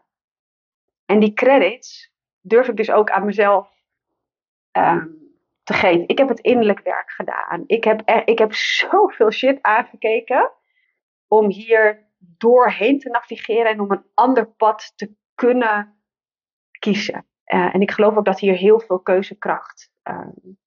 En 1.05 1.21
die 1.21 1.33
credits 1.33 2.13
durf 2.41 2.69
ik 2.69 2.77
dus 2.77 2.91
ook 2.91 3.11
aan 3.11 3.25
mezelf 3.25 3.69
um, 4.73 5.33
te 5.63 5.73
geven. 5.73 6.09
Ik 6.09 6.19
heb 6.19 6.29
het 6.29 6.41
innerlijk 6.41 6.81
werk 6.81 7.11
gedaan. 7.11 7.65
Ik 7.67 7.85
heb, 7.85 8.03
er, 8.05 8.29
ik 8.29 8.39
heb 8.39 8.55
zoveel 8.55 9.31
shit 9.31 9.63
aangekeken 9.63 10.53
om 11.29 11.51
hier 11.51 12.09
doorheen 12.19 12.99
te 12.99 13.09
navigeren 13.09 13.71
en 13.71 13.81
om 13.81 13.91
een 13.91 14.07
ander 14.15 14.47
pad 14.47 14.93
te 14.97 15.15
kunnen 15.35 16.03
kiezen. 16.79 17.27
Uh, 17.47 17.75
en 17.75 17.81
ik 17.81 17.91
geloof 17.91 18.17
ook 18.17 18.25
dat 18.25 18.41
hier 18.41 18.57
heel 18.57 18.81
veel 18.81 19.01
keuzekracht 19.01 19.93
um, 20.03 20.59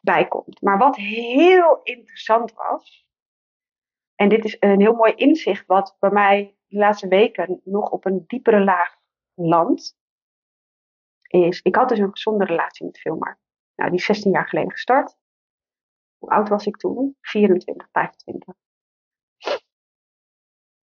bij 0.00 0.28
komt. 0.28 0.62
Maar 0.62 0.78
wat 0.78 0.96
heel 0.96 1.80
interessant 1.82 2.52
was, 2.52 3.07
en 4.18 4.28
dit 4.28 4.44
is 4.44 4.56
een 4.60 4.80
heel 4.80 4.94
mooi 4.94 5.12
inzicht 5.12 5.66
wat 5.66 5.96
bij 5.98 6.10
mij 6.10 6.56
de 6.66 6.78
laatste 6.78 7.08
weken 7.08 7.60
nog 7.64 7.90
op 7.90 8.04
een 8.04 8.24
diepere 8.26 8.64
laag 8.64 8.96
land 9.34 9.98
is, 11.22 11.62
ik 11.62 11.76
had 11.76 11.88
dus 11.88 11.98
een 11.98 12.10
gezonde 12.10 12.44
relatie 12.44 12.86
met 12.86 12.98
Filmar. 12.98 13.40
Nou, 13.74 13.90
die 13.90 13.98
is 13.98 14.04
16 14.04 14.30
jaar 14.30 14.48
geleden 14.48 14.70
gestart. 14.70 15.16
Hoe 16.18 16.30
oud 16.30 16.48
was 16.48 16.66
ik 16.66 16.76
toen? 16.76 17.16
24, 17.20 17.88
25. 17.92 18.54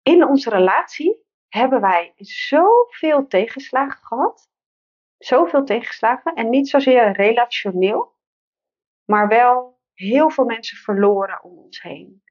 In 0.02 0.25
onze 0.25 0.50
relatie 0.50 1.25
hebben 1.48 1.82
wij 1.82 2.13
zoveel 2.18 3.28
tegenslagen 3.28 4.04
gehad. 4.04 4.50
Zoveel 5.18 5.63
tegenslagen. 5.63 6.34
En 6.34 6.50
niet 6.50 6.70
zozeer 6.70 7.12
relationeel, 7.12 8.16
maar 9.06 9.28
wel 9.28 9.80
heel 9.94 10.30
veel 10.30 10.46
mensen 10.46 10.78
verloren 10.78 11.44
om 11.44 11.58
ons 11.58 11.82
heen. 11.82 12.24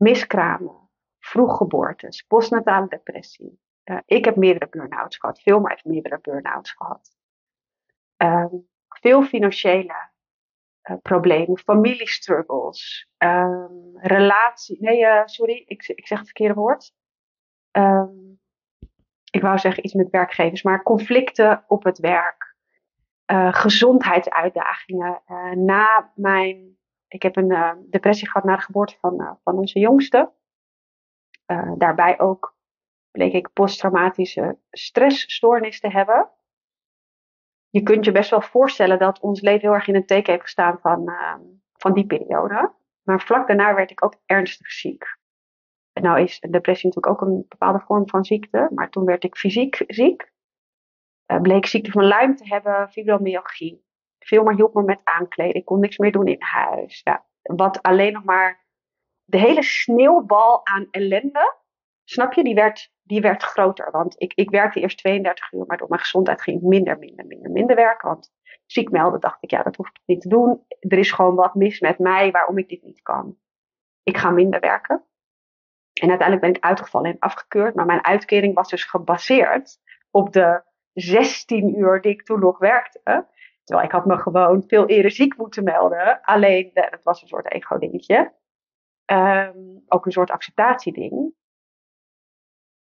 Miskramen, 0.00 0.88
vroeggeboortes, 1.18 2.22
postnatale 2.22 2.88
depressie, 2.88 3.60
uh, 3.84 3.98
ik 4.04 4.24
heb 4.24 4.36
meerdere 4.36 4.68
burn-outs 4.70 5.16
gehad. 5.16 5.40
Veel 5.40 5.60
maar 5.60 5.70
heeft 5.70 5.84
meerdere 5.84 6.18
burn-outs 6.20 6.72
gehad. 6.72 7.16
Um, 8.16 8.68
veel 8.88 9.22
financiële 9.22 10.10
uh, 10.90 10.96
problemen, 11.02 11.58
familiestruggles, 11.58 13.08
um, 13.18 13.98
relatie. 13.98 14.80
Nee, 14.80 15.00
uh, 15.00 15.22
sorry, 15.24 15.62
ik, 15.66 15.88
ik 15.88 16.06
zeg 16.06 16.18
het 16.18 16.26
verkeerde 16.26 16.54
woord. 16.54 16.92
Um, 17.70 18.40
ik 19.30 19.42
wou 19.42 19.58
zeggen 19.58 19.84
iets 19.84 19.94
met 19.94 20.10
werkgevers, 20.10 20.62
maar 20.62 20.82
conflicten 20.82 21.64
op 21.66 21.84
het 21.84 21.98
werk, 21.98 22.48
gezondheidsuitdagingen. 23.50 25.22
na 25.54 26.12
mijn, 26.14 26.78
ik 27.12 27.22
heb 27.22 27.36
een 27.36 27.86
depressie 27.90 28.28
gehad 28.28 28.44
na 28.44 28.56
de 28.56 28.62
geboorte 28.62 28.96
van, 28.98 29.38
van 29.44 29.58
onze 29.58 29.78
jongste. 29.78 30.32
daarbij 31.76 32.20
ook 32.20 32.56
bleek 33.10 33.32
ik 33.32 33.52
posttraumatische 33.52 34.58
stressstoornis 34.70 35.80
te 35.80 35.88
hebben. 35.88 36.30
Je 37.68 37.82
kunt 37.82 38.04
je 38.04 38.12
best 38.12 38.30
wel 38.30 38.40
voorstellen 38.40 38.98
dat 38.98 39.20
ons 39.20 39.40
leven 39.40 39.60
heel 39.60 39.72
erg 39.72 39.86
in 39.86 39.94
een 39.94 40.06
teken 40.06 40.30
heeft 40.32 40.44
gestaan 40.44 40.78
van, 40.80 41.12
van 41.72 41.92
die 41.92 42.06
periode. 42.06 42.72
Maar 43.02 43.20
vlak 43.20 43.46
daarna 43.46 43.74
werd 43.74 43.90
ik 43.90 44.04
ook 44.04 44.14
ernstig 44.26 44.70
ziek. 44.70 45.18
En 45.92 46.02
nou 46.02 46.20
is 46.20 46.40
depressie 46.40 46.88
natuurlijk 46.88 47.22
ook 47.22 47.28
een 47.28 47.46
bepaalde 47.48 47.80
vorm 47.80 48.08
van 48.08 48.24
ziekte, 48.24 48.68
maar 48.74 48.90
toen 48.90 49.04
werd 49.04 49.24
ik 49.24 49.36
fysiek 49.36 49.84
ziek. 49.86 50.32
Bleek 51.42 51.66
ziekte 51.66 51.90
van 51.90 52.04
Lyme 52.04 52.34
te 52.34 52.48
hebben, 52.48 52.90
fibromyalgie. 52.90 53.84
Veel 54.26 54.42
maar 54.42 54.54
hielp 54.54 54.74
me 54.74 54.82
met 54.82 55.00
aankleden. 55.04 55.54
Ik 55.54 55.64
kon 55.64 55.80
niks 55.80 55.98
meer 55.98 56.12
doen 56.12 56.26
in 56.26 56.42
huis. 56.42 57.00
Ja, 57.04 57.26
wat 57.42 57.82
alleen 57.82 58.12
nog 58.12 58.24
maar 58.24 58.64
de 59.24 59.38
hele 59.38 59.62
sneeuwbal 59.62 60.66
aan 60.66 60.86
ellende, 60.90 61.56
snap 62.04 62.32
je, 62.32 62.44
die 62.44 62.54
werd, 62.54 62.92
die 63.02 63.20
werd 63.20 63.42
groter. 63.42 63.90
Want 63.90 64.14
ik, 64.18 64.32
ik 64.34 64.50
werkte 64.50 64.80
eerst 64.80 64.98
32 64.98 65.52
uur, 65.52 65.64
maar 65.66 65.76
door 65.76 65.88
mijn 65.88 66.00
gezondheid 66.00 66.42
ging 66.42 66.56
ik 66.56 66.62
minder, 66.62 66.98
minder, 66.98 67.26
minder, 67.26 67.50
minder 67.50 67.76
werken. 67.76 68.08
Want 68.08 68.32
ziek 68.66 68.90
melden 68.90 69.20
dacht 69.20 69.38
ik, 69.40 69.50
ja, 69.50 69.62
dat 69.62 69.76
hoef 69.76 69.88
ik 69.88 70.00
niet 70.04 70.20
te 70.20 70.28
doen. 70.28 70.64
Er 70.78 70.98
is 70.98 71.12
gewoon 71.12 71.34
wat 71.34 71.54
mis 71.54 71.80
met 71.80 71.98
mij 71.98 72.30
waarom 72.30 72.58
ik 72.58 72.68
dit 72.68 72.82
niet 72.82 73.02
kan. 73.02 73.36
Ik 74.02 74.16
ga 74.16 74.30
minder 74.30 74.60
werken. 74.60 75.04
En 75.92 76.08
uiteindelijk 76.08 76.40
ben 76.40 76.54
ik 76.54 76.64
uitgevallen 76.64 77.10
en 77.10 77.18
afgekeurd. 77.18 77.74
Maar 77.74 77.86
mijn 77.86 78.04
uitkering 78.04 78.54
was 78.54 78.68
dus 78.68 78.84
gebaseerd 78.84 79.78
op 80.10 80.32
de 80.32 80.62
16 80.92 81.78
uur 81.78 82.00
die 82.00 82.12
ik 82.12 82.22
toen 82.22 82.40
nog 82.40 82.58
werkte. 82.58 83.26
Terwijl 83.70 83.88
ik 83.88 83.94
had 83.94 84.06
me 84.06 84.16
gewoon 84.16 84.62
veel 84.66 84.86
eerder 84.86 85.10
ziek 85.10 85.36
moeten 85.36 85.64
melden. 85.64 86.20
Alleen, 86.22 86.70
dat 86.74 87.02
was 87.02 87.22
een 87.22 87.28
soort 87.28 87.52
ego-dingetje. 87.52 88.32
Um, 89.12 89.84
ook 89.88 90.06
een 90.06 90.12
soort 90.12 90.30
acceptatieding. 90.30 91.34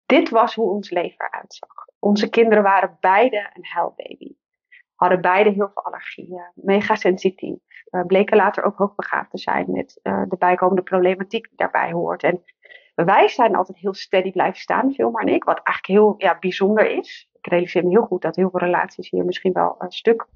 Dit 0.05 0.29
was 0.29 0.55
hoe 0.55 0.69
ons 0.71 0.89
leven 0.89 1.25
eruit 1.25 1.53
zag. 1.53 1.85
Onze 1.99 2.29
kinderen 2.29 2.63
waren 2.63 2.97
beide 2.99 3.49
een 3.53 3.65
huilbaby. 3.65 4.35
Hadden 4.95 5.21
beide 5.21 5.49
heel 5.49 5.69
veel 5.73 5.83
allergieën. 5.83 6.51
Mega 6.53 6.95
sensitief. 6.95 7.59
Uh, 7.89 8.05
bleken 8.05 8.37
later 8.37 8.63
ook 8.63 8.77
hoogbegaafd 8.77 9.31
te 9.31 9.37
zijn 9.37 9.71
met 9.71 9.99
uh, 10.03 10.23
de 10.27 10.37
bijkomende 10.37 10.81
problematiek 10.81 11.47
die 11.47 11.57
daarbij 11.57 11.91
hoort. 11.91 12.23
En 12.23 12.43
wij 12.95 13.27
zijn 13.27 13.55
altijd 13.55 13.77
heel 13.77 13.93
steady 13.93 14.31
blijven 14.31 14.59
staan, 14.59 14.93
Vilma 14.93 15.19
en 15.19 15.33
ik. 15.33 15.43
Wat 15.43 15.61
eigenlijk 15.63 15.99
heel 15.99 16.13
ja, 16.17 16.39
bijzonder 16.39 16.85
is. 16.85 17.29
Ik 17.33 17.47
realiseer 17.47 17.83
me 17.83 17.89
heel 17.89 18.05
goed 18.05 18.21
dat 18.21 18.35
heel 18.35 18.49
veel 18.49 18.59
relaties 18.59 19.09
hier 19.09 19.25
misschien 19.25 19.53
wel 19.53 19.75
een 19.77 19.91
stuk 19.91 20.27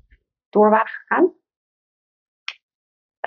door 0.55 0.69
waren 0.69 0.87
gegaan. 0.87 1.33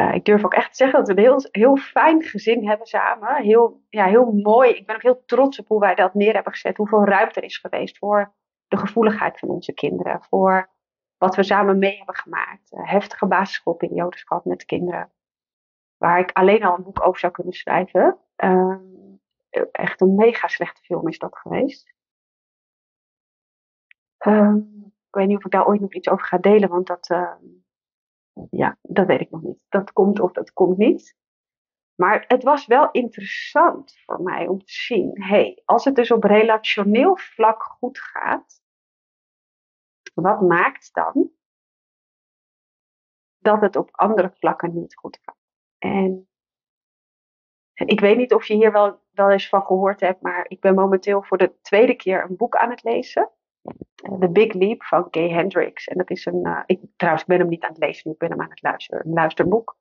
Uh, 0.01 0.15
ik 0.15 0.25
durf 0.25 0.45
ook 0.45 0.55
echt 0.55 0.71
te 0.71 0.77
zeggen 0.77 0.99
dat 0.99 1.09
we 1.09 1.15
een 1.15 1.29
heel, 1.29 1.49
heel 1.51 1.77
fijn 1.77 2.23
gezin 2.23 2.69
hebben 2.69 2.87
samen. 2.87 3.43
Heel, 3.43 3.83
ja, 3.89 4.05
heel 4.05 4.33
mooi. 4.33 4.71
Ik 4.71 4.87
ben 4.87 4.95
ook 4.95 5.03
heel 5.03 5.25
trots 5.25 5.59
op 5.59 5.69
hoe 5.69 5.81
wij 5.81 5.95
dat 5.95 6.15
neer 6.15 6.35
hebben 6.35 6.53
gezet. 6.53 6.77
Hoeveel 6.77 7.05
ruimte 7.05 7.41
er 7.41 7.47
is 7.47 7.59
geweest 7.59 7.99
voor 7.99 8.35
de 8.69 8.77
gevoeligheid 8.77 9.39
van 9.39 9.49
onze 9.49 9.73
kinderen. 9.73 10.23
Voor 10.23 10.71
wat 11.17 11.37
we 11.37 11.43
samen 11.43 11.79
mee 11.79 11.97
hebben 11.97 12.15
gemaakt. 12.15 12.73
Uh, 12.73 12.91
heftige 12.91 13.27
basisschoolperiodes 13.27 14.23
gehad 14.23 14.45
met 14.45 14.65
kinderen. 14.65 15.13
Waar 15.97 16.19
ik 16.19 16.33
alleen 16.33 16.65
al 16.65 16.77
een 16.77 16.83
boek 16.83 17.07
over 17.07 17.21
zou 17.21 17.33
kunnen 17.33 17.53
schrijven. 17.53 18.19
Uh, 18.37 18.77
echt 19.71 20.01
een 20.01 20.15
mega 20.15 20.49
slechte 20.49 20.83
film 20.83 21.09
is 21.09 21.19
dat 21.19 21.39
geweest. 21.39 21.95
Ehm, 24.19 24.59
weet 25.19 25.29
niet 25.29 25.37
of 25.37 25.45
ik 25.45 25.51
daar 25.51 25.67
ooit 25.67 25.81
nog 25.81 25.95
iets 25.95 26.09
over 26.09 26.27
ga 26.27 26.39
delen, 26.39 26.69
want 26.69 26.87
dat, 26.87 27.11
ehm, 27.11 27.45
ja, 28.51 28.79
dat 28.83 29.07
weet 29.07 29.21
ik 29.21 29.31
nog 29.31 29.43
niet. 29.43 29.59
Dat 29.69 29.93
komt 29.93 30.21
of 30.21 30.33
dat 30.33 30.53
komt 30.53 30.77
niet. 30.77 31.17
Maar 31.95 32.25
het 32.29 32.43
was 32.43 32.67
wel 32.67 32.91
interessant 32.91 33.99
voor 34.05 34.23
mij 34.23 34.47
om 34.47 34.59
te 34.59 34.73
zien, 34.73 35.23
hey, 35.23 35.63
als 35.65 35.85
het 35.85 35.95
dus 35.95 36.11
op 36.11 36.25
relationeel 36.25 37.17
vlak 37.17 37.63
goed 37.63 37.99
gaat, 37.99 38.63
wat 40.15 40.41
maakt 40.41 40.95
dan 40.95 41.31
dat 43.39 43.61
het 43.61 43.77
op 43.77 43.89
andere 43.93 44.31
vlakken 44.39 44.75
niet 44.75 44.97
goed 44.97 45.19
gaat? 45.23 45.37
En 45.79 46.29
ik 47.73 48.01
weet 48.01 48.17
niet 48.17 48.35
of 48.35 48.47
je 48.47 48.55
hier 48.55 48.73
wel, 48.73 49.03
wel 49.11 49.31
eens 49.31 49.49
van 49.49 49.63
gehoord 49.63 50.01
hebt, 50.01 50.23
maar 50.23 50.45
ik 50.49 50.61
ben 50.61 50.75
momenteel 50.75 51.23
voor 51.23 51.39
de 51.39 51.61
tweede 51.61 51.95
keer 51.95 52.23
een 52.23 52.37
boek 52.37 52.57
aan 52.57 52.71
het 52.71 52.83
lezen. 52.83 53.31
The 54.21 54.29
Big 54.29 54.53
Leap 54.53 54.83
van 54.83 55.09
Gay 55.11 55.29
Hendricks. 55.29 55.89
En 55.89 55.97
dat 55.97 56.11
is 56.11 56.27
een, 56.27 56.47
uh, 56.47 56.63
ik, 56.67 56.81
trouwens, 56.97 57.25
ik 57.25 57.29
ben 57.29 57.39
hem 57.39 57.49
niet 57.49 57.65
aan 57.65 57.73
het 57.73 57.79
lezen, 57.79 58.11
ik 58.11 58.19
ben 58.19 58.31
hem 58.31 58.41
aan 58.41 58.51
het 58.51 58.63
luisteren, 58.63 59.07
een 59.07 59.13
luisterboek. 59.13 59.77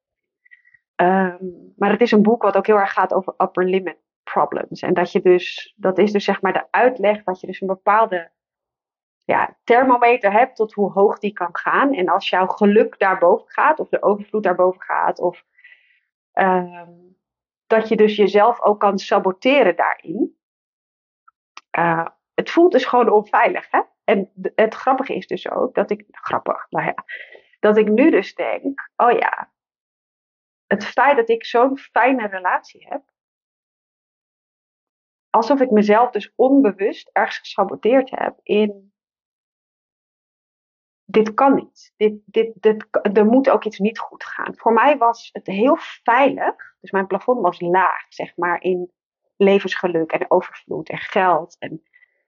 Um, 0.96 1.74
maar 1.76 1.92
het 1.92 2.02
is 2.02 2.12
een 2.12 2.22
boek 2.22 2.42
wat 2.42 2.58
ook 2.58 2.68
heel 2.68 2.80
erg 2.80 2.94
gaat 2.94 3.14
over 3.14 3.34
upper 3.38 3.66
limit 3.66 3.98
problems. 4.24 4.82
En 4.82 4.94
dat 4.94 5.12
je 5.12 5.22
dus, 5.22 5.74
dat 5.78 5.98
is 5.98 6.12
dus 6.12 6.24
zeg 6.24 6.42
maar 6.42 6.54
de 6.54 6.68
uitleg 6.72 7.24
dat 7.24 7.40
je 7.40 7.48
dus 7.48 7.62
een 7.62 7.68
bepaalde 7.68 8.32
ja, 9.24 9.58
thermometer 9.64 10.32
hebt 10.32 10.56
tot 10.56 10.74
hoe 10.74 10.92
hoog 10.92 11.20
die 11.20 11.34
kan 11.34 11.50
gaan. 11.52 11.94
En 11.94 12.08
als 12.08 12.30
jouw 12.30 12.48
geluk 12.48 13.00
daarboven 13.00 13.50
gaat, 13.50 13.80
of 13.80 13.90
de 13.90 14.04
overvloed 14.04 14.44
daarboven 14.44 14.82
gaat, 14.82 15.20
of 15.20 15.44
um, 16.34 17.18
dat 17.68 17.88
je 17.88 17.96
dus 17.96 18.16
jezelf 18.16 18.62
ook 18.62 18.80
kan 18.80 18.98
saboteren 18.98 19.76
daarin. 19.76 20.38
Uh, 21.78 22.08
het 22.38 22.50
voelt 22.50 22.72
dus 22.72 22.86
gewoon 22.86 23.10
onveilig. 23.10 23.68
Hè? 23.70 23.82
En 24.04 24.32
het 24.56 24.74
grappige 24.74 25.16
is 25.16 25.28
dus 25.28 25.50
ook 25.50 25.76
dat 25.76 25.92
ik, 25.92 26.06
grappig, 26.12 26.66
ja, 26.70 26.96
dat 27.60 27.78
ik 27.78 27.88
nu 27.88 28.12
dus 28.12 28.36
denk, 28.36 28.92
oh 28.96 29.12
ja, 29.12 29.54
het 30.68 30.86
feit 30.86 31.18
dat 31.18 31.30
ik 31.30 31.46
zo'n 31.46 31.78
fijne 31.78 32.28
relatie 32.28 32.88
heb, 32.90 33.02
alsof 35.30 35.60
ik 35.60 35.72
mezelf 35.72 36.12
dus 36.12 36.34
onbewust 36.36 37.10
ergens 37.14 37.38
gesaboteerd 37.38 38.10
heb 38.10 38.40
in, 38.44 38.94
dit 41.06 41.34
kan 41.34 41.56
niet, 41.56 41.94
dit, 41.96 42.14
dit, 42.26 42.52
dit, 42.62 42.88
er 43.14 43.26
moet 43.26 43.50
ook 43.50 43.64
iets 43.64 43.80
niet 43.80 44.00
goed 44.00 44.24
gaan. 44.24 44.56
Voor 44.58 44.74
mij 44.74 44.98
was 44.98 45.30
het 45.32 45.48
heel 45.48 45.78
veilig, 45.80 46.56
dus 46.80 46.92
mijn 46.92 47.08
plafond 47.08 47.42
was 47.42 47.60
laag, 47.60 48.06
zeg 48.10 48.36
maar, 48.36 48.62
in 48.62 48.92
levensgeluk 49.36 50.12
en 50.12 50.32
overvloed 50.32 50.90
en 50.90 50.98
geld 50.98 51.58
en 51.58 51.84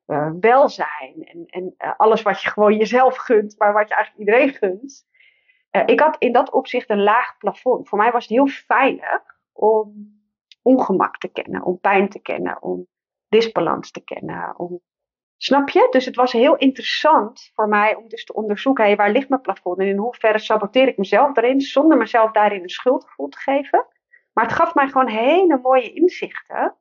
uh, 0.09 0.31
welzijn 0.39 1.23
en, 1.23 1.45
en 1.45 1.75
uh, 1.77 1.93
alles 1.97 2.21
wat 2.21 2.41
je 2.41 2.49
gewoon 2.49 2.77
jezelf 2.77 3.17
gunt, 3.17 3.55
maar 3.57 3.73
wat 3.73 3.89
je 3.89 3.95
eigenlijk 3.95 4.29
iedereen 4.29 4.53
gunt. 4.53 5.07
Uh, 5.71 5.83
ik 5.85 5.99
had 5.99 6.15
in 6.19 6.31
dat 6.31 6.51
opzicht 6.51 6.89
een 6.89 7.03
laag 7.03 7.37
plafond. 7.37 7.89
Voor 7.89 7.97
mij 7.97 8.11
was 8.11 8.23
het 8.23 8.31
heel 8.31 8.47
veilig 8.47 9.21
om 9.51 10.17
ongemak 10.61 11.17
te 11.17 11.27
kennen, 11.27 11.63
om 11.63 11.79
pijn 11.79 12.09
te 12.09 12.19
kennen, 12.21 12.61
om 12.61 12.87
disbalans 13.27 13.91
te 13.91 14.03
kennen. 14.03 14.59
Om... 14.59 14.81
Snap 15.37 15.69
je? 15.69 15.87
Dus 15.89 16.05
het 16.05 16.15
was 16.15 16.31
heel 16.31 16.55
interessant 16.55 17.51
voor 17.53 17.67
mij 17.67 17.95
om 17.95 18.07
dus 18.07 18.25
te 18.25 18.33
onderzoeken, 18.33 18.95
waar 18.95 19.11
ligt 19.11 19.29
mijn 19.29 19.41
plafond 19.41 19.79
en 19.79 19.87
in 19.87 19.97
hoeverre 19.97 20.39
saboteer 20.39 20.87
ik 20.87 20.97
mezelf 20.97 21.33
daarin, 21.33 21.61
zonder 21.61 21.97
mezelf 21.97 22.31
daarin 22.31 22.61
een 22.61 22.69
schuldgevoel 22.69 23.27
te 23.27 23.37
geven. 23.37 23.85
Maar 24.33 24.45
het 24.45 24.53
gaf 24.53 24.73
mij 24.73 24.87
gewoon 24.87 25.07
hele 25.07 25.59
mooie 25.61 25.93
inzichten 25.93 26.75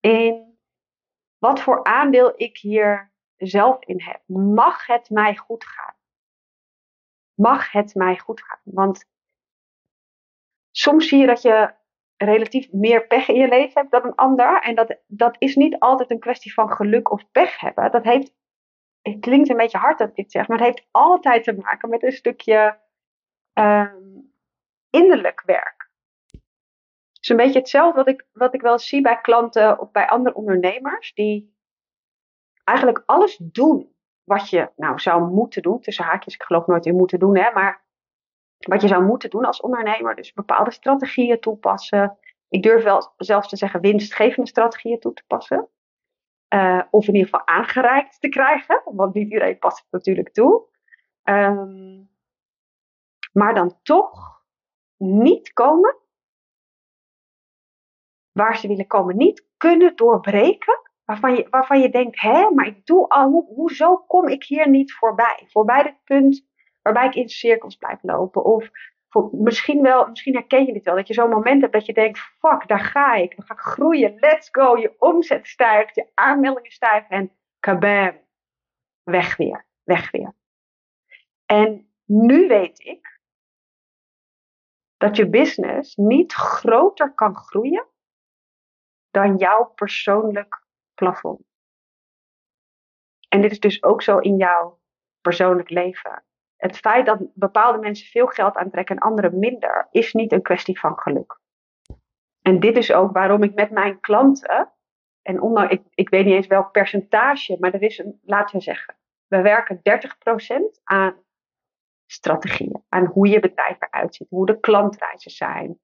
in 0.00 0.49
wat 1.40 1.60
voor 1.60 1.84
aandeel 1.84 2.32
ik 2.36 2.58
hier 2.58 3.12
zelf 3.36 3.84
in 3.84 4.00
heb. 4.00 4.22
Mag 4.26 4.86
het 4.86 5.10
mij 5.10 5.36
goed 5.36 5.64
gaan? 5.64 5.94
Mag 7.34 7.72
het 7.72 7.94
mij 7.94 8.18
goed 8.18 8.42
gaan? 8.42 8.60
Want 8.64 9.04
soms 10.70 11.08
zie 11.08 11.18
je 11.18 11.26
dat 11.26 11.42
je 11.42 11.74
relatief 12.16 12.72
meer 12.72 13.06
pech 13.06 13.28
in 13.28 13.34
je 13.34 13.48
leven 13.48 13.80
hebt 13.80 13.90
dan 13.90 14.04
een 14.04 14.14
ander. 14.14 14.62
En 14.62 14.74
dat, 14.74 15.00
dat 15.06 15.36
is 15.38 15.54
niet 15.56 15.78
altijd 15.78 16.10
een 16.10 16.20
kwestie 16.20 16.52
van 16.52 16.70
geluk 16.72 17.10
of 17.10 17.30
pech 17.30 17.60
hebben. 17.60 17.90
Dat 17.90 18.04
heeft, 18.04 18.34
het 19.02 19.20
klinkt 19.20 19.48
een 19.48 19.56
beetje 19.56 19.78
hard 19.78 19.98
dat 19.98 20.08
ik 20.08 20.14
dit 20.14 20.30
zeg, 20.30 20.48
maar 20.48 20.58
het 20.58 20.66
heeft 20.66 20.88
altijd 20.90 21.44
te 21.44 21.52
maken 21.52 21.88
met 21.88 22.02
een 22.02 22.12
stukje 22.12 22.80
um, 23.52 24.32
innerlijk 24.90 25.42
werk. 25.44 25.89
Is 27.20 27.28
een 27.28 27.36
beetje 27.36 27.58
hetzelfde 27.58 27.96
wat 27.96 28.08
ik, 28.08 28.26
wat 28.32 28.54
ik 28.54 28.60
wel 28.60 28.78
zie 28.78 29.00
bij 29.00 29.20
klanten 29.20 29.78
of 29.78 29.90
bij 29.90 30.08
andere 30.08 30.34
ondernemers. 30.34 31.14
Die 31.14 31.58
eigenlijk 32.64 33.02
alles 33.06 33.36
doen 33.36 33.94
wat 34.24 34.50
je 34.50 34.70
nou 34.76 35.00
zou 35.00 35.30
moeten 35.30 35.62
doen. 35.62 35.80
Tussen 35.80 36.04
haakjes, 36.04 36.34
ik 36.34 36.42
geloof 36.42 36.66
nooit 36.66 36.86
in 36.86 36.96
moeten 36.96 37.18
doen, 37.18 37.36
hè, 37.36 37.52
maar 37.52 37.84
wat 38.58 38.82
je 38.82 38.88
zou 38.88 39.04
moeten 39.04 39.30
doen 39.30 39.44
als 39.44 39.60
ondernemer. 39.60 40.14
Dus 40.14 40.32
bepaalde 40.32 40.70
strategieën 40.70 41.40
toepassen. 41.40 42.18
Ik 42.48 42.62
durf 42.62 42.82
wel 42.82 43.12
zelfs 43.16 43.48
te 43.48 43.56
zeggen 43.56 43.80
winstgevende 43.80 44.48
strategieën 44.48 45.00
toe 45.00 45.12
te 45.12 45.24
passen. 45.26 45.68
Uh, 46.54 46.82
of 46.90 47.08
in 47.08 47.14
ieder 47.14 47.30
geval 47.30 47.46
aangereikt 47.46 48.20
te 48.20 48.28
krijgen. 48.28 48.82
Want 48.84 49.14
niet 49.14 49.30
iedereen 49.30 49.58
past 49.58 49.78
het 49.78 49.90
natuurlijk 49.90 50.32
toe. 50.32 50.68
Um, 51.24 52.10
maar 53.32 53.54
dan 53.54 53.78
toch 53.82 54.42
niet 54.96 55.52
komen 55.52 55.96
waar 58.32 58.56
ze 58.56 58.68
willen 58.68 58.86
komen. 58.86 59.16
Niet 59.16 59.46
kunnen 59.56 59.96
doorbreken 59.96 60.80
waarvan 61.04 61.34
je, 61.34 61.46
waarvan 61.50 61.80
je 61.80 61.90
denkt, 61.90 62.20
hè, 62.20 62.50
maar 62.50 62.66
ik 62.66 62.86
doe 62.86 63.08
al, 63.08 63.30
ho 63.30 63.44
hoezo 63.54 63.96
kom 63.96 64.28
ik 64.28 64.44
hier 64.44 64.68
niet 64.68 64.92
voorbij? 64.92 65.46
Voorbij 65.46 65.82
het 65.82 66.04
punt 66.04 66.46
waarbij 66.82 67.06
ik 67.06 67.14
in 67.14 67.28
cirkels 67.28 67.76
blijf 67.76 68.02
lopen. 68.02 68.44
Of 68.44 68.70
misschien, 69.30 69.82
wel, 69.82 70.08
misschien 70.08 70.34
herken 70.34 70.66
je 70.66 70.72
dit 70.72 70.84
wel, 70.84 70.94
dat 70.94 71.08
je 71.08 71.14
zo'n 71.14 71.30
moment 71.30 71.60
hebt 71.60 71.72
dat 71.72 71.86
je 71.86 71.92
denkt, 71.92 72.18
fuck, 72.18 72.68
daar 72.68 72.80
ga 72.80 73.14
ik, 73.14 73.36
dan 73.36 73.46
ga 73.46 73.54
ik 73.54 73.60
groeien, 73.60 74.14
let's 74.18 74.48
go, 74.52 74.76
je 74.76 74.94
omzet 74.98 75.46
stijgt, 75.46 75.94
je 75.94 76.10
aanmeldingen 76.14 76.70
stijgen 76.70 77.08
en 77.08 77.32
kabam, 77.58 78.20
weg 79.02 79.36
weer, 79.36 79.66
weg 79.84 80.10
weer. 80.10 80.34
En 81.46 81.92
nu 82.04 82.48
weet 82.48 82.84
ik 82.84 83.20
dat 84.96 85.16
je 85.16 85.28
business 85.28 85.96
niet 85.96 86.32
groter 86.32 87.14
kan 87.14 87.36
groeien 87.36 87.86
dan 89.10 89.36
jouw 89.36 89.64
persoonlijk 89.64 90.64
plafond. 90.94 91.40
En 93.28 93.40
dit 93.40 93.50
is 93.50 93.60
dus 93.60 93.82
ook 93.82 94.02
zo 94.02 94.18
in 94.18 94.36
jouw 94.36 94.80
persoonlijk 95.20 95.70
leven. 95.70 96.24
Het 96.56 96.76
feit 96.76 97.06
dat 97.06 97.18
bepaalde 97.34 97.78
mensen 97.78 98.06
veel 98.06 98.26
geld 98.26 98.56
aantrekken 98.56 98.96
en 98.96 99.02
anderen 99.02 99.38
minder, 99.38 99.88
is 99.90 100.12
niet 100.12 100.32
een 100.32 100.42
kwestie 100.42 100.78
van 100.78 100.98
geluk. 100.98 101.40
En 102.42 102.60
dit 102.60 102.76
is 102.76 102.92
ook 102.92 103.12
waarom 103.12 103.42
ik 103.42 103.54
met 103.54 103.70
mijn 103.70 104.00
klanten, 104.00 104.72
en 105.22 105.40
ondanks, 105.40 105.72
ik, 105.72 105.82
ik 105.94 106.08
weet 106.08 106.24
niet 106.24 106.34
eens 106.34 106.46
welk 106.46 106.72
percentage, 106.72 107.56
maar 107.60 107.74
er 107.74 107.82
is 107.82 107.98
een, 107.98 108.20
laten 108.22 108.56
we 108.56 108.62
zeggen, 108.62 108.96
we 109.26 109.40
werken 109.40 109.80
30% 110.78 110.82
aan 110.84 111.22
strategieën, 112.06 112.84
aan 112.88 113.06
hoe 113.06 113.28
je 113.28 113.40
bedrijf 113.40 113.76
eruit 113.80 114.14
ziet, 114.14 114.28
hoe 114.30 114.46
de 114.46 114.60
klantreizen 114.60 115.30
zijn, 115.30 115.78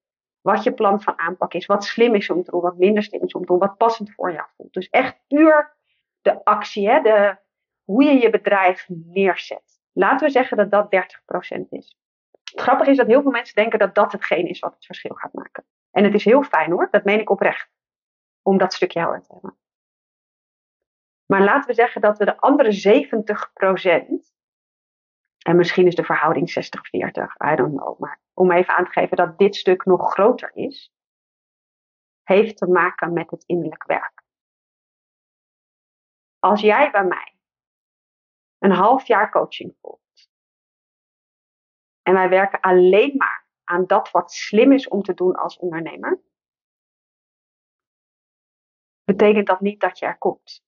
wat 0.47 0.62
je 0.62 0.73
plan 0.73 1.00
van 1.00 1.19
aanpak 1.19 1.55
is, 1.55 1.67
wat 1.67 1.85
slim 1.85 2.15
is 2.15 2.31
om 2.31 2.43
te 2.43 2.50
doen, 2.50 2.61
wat 2.61 2.76
minder 2.76 3.03
slim 3.03 3.23
is 3.23 3.33
om 3.33 3.41
te 3.41 3.47
doen, 3.47 3.59
wat 3.59 3.76
passend 3.76 4.15
voor 4.15 4.33
jou 4.33 4.49
voelt. 4.57 4.73
Dus 4.73 4.88
echt 4.88 5.21
puur 5.26 5.76
de 6.21 6.45
actie, 6.45 6.88
hè, 6.88 7.00
de, 7.00 7.37
hoe 7.85 8.05
je 8.05 8.21
je 8.21 8.31
bedrijf 8.31 8.87
neerzet. 8.88 9.81
Laten 9.93 10.26
we 10.26 10.33
zeggen 10.33 10.57
dat 10.57 10.71
dat 10.71 10.85
30% 11.57 11.69
is. 11.71 11.99
Het 12.50 12.61
grappige 12.61 12.91
is 12.91 12.97
dat 12.97 13.07
heel 13.07 13.23
veel 13.23 13.31
mensen 13.31 13.55
denken 13.55 13.79
dat 13.79 13.95
dat 13.95 14.12
hetgeen 14.12 14.49
is 14.49 14.59
wat 14.59 14.75
het 14.75 14.85
verschil 14.85 15.15
gaat 15.15 15.33
maken. 15.33 15.65
En 15.91 16.05
het 16.05 16.15
is 16.15 16.25
heel 16.25 16.43
fijn 16.43 16.71
hoor, 16.71 16.88
dat 16.91 17.05
meen 17.05 17.21
ik 17.21 17.31
oprecht, 17.31 17.71
om 18.43 18.59
dat 18.59 18.75
stukje 18.75 19.00
helder 19.00 19.23
te 19.23 19.33
hebben. 19.33 19.57
Maar 21.26 21.43
laten 21.43 21.69
we 21.69 21.75
zeggen 21.75 22.00
dat 22.00 22.19
we 22.19 22.25
de 22.25 22.41
andere 22.41 22.73
70%, 22.73 24.35
en 25.43 25.57
misschien 25.57 25.87
is 25.87 25.95
de 25.95 26.05
verhouding 26.05 26.50
60-40, 26.50 26.53
I 27.53 27.57
don't 27.57 27.76
know, 27.76 27.99
maar 27.99 28.21
om 28.38 28.52
even 28.52 28.76
aan 28.76 28.85
te 28.85 28.90
geven 28.90 29.16
dat 29.16 29.38
dit 29.38 29.57
stuk 29.57 29.85
nog 29.85 30.12
groter 30.12 30.50
is, 30.55 30.93
heeft 32.23 32.57
te 32.57 32.66
maken 32.66 33.12
met 33.12 33.31
het 33.31 33.45
innerlijk 33.45 33.85
werk. 33.85 34.23
Als 36.38 36.61
jij 36.61 36.90
bij 36.90 37.05
mij 37.05 37.37
een 38.59 38.71
half 38.71 39.07
jaar 39.07 39.31
coaching 39.31 39.76
volgt. 39.81 40.31
En 42.02 42.14
wij 42.14 42.28
werken 42.28 42.61
alleen 42.61 43.16
maar 43.16 43.47
aan 43.64 43.87
dat 43.87 44.11
wat 44.11 44.33
slim 44.33 44.73
is 44.73 44.88
om 44.88 45.02
te 45.02 45.14
doen 45.14 45.35
als 45.35 45.59
ondernemer. 45.59 46.21
Betekent 49.05 49.47
dat 49.47 49.61
niet 49.61 49.81
dat 49.81 49.99
je 49.99 50.07
er 50.07 50.19
komt. 50.19 50.66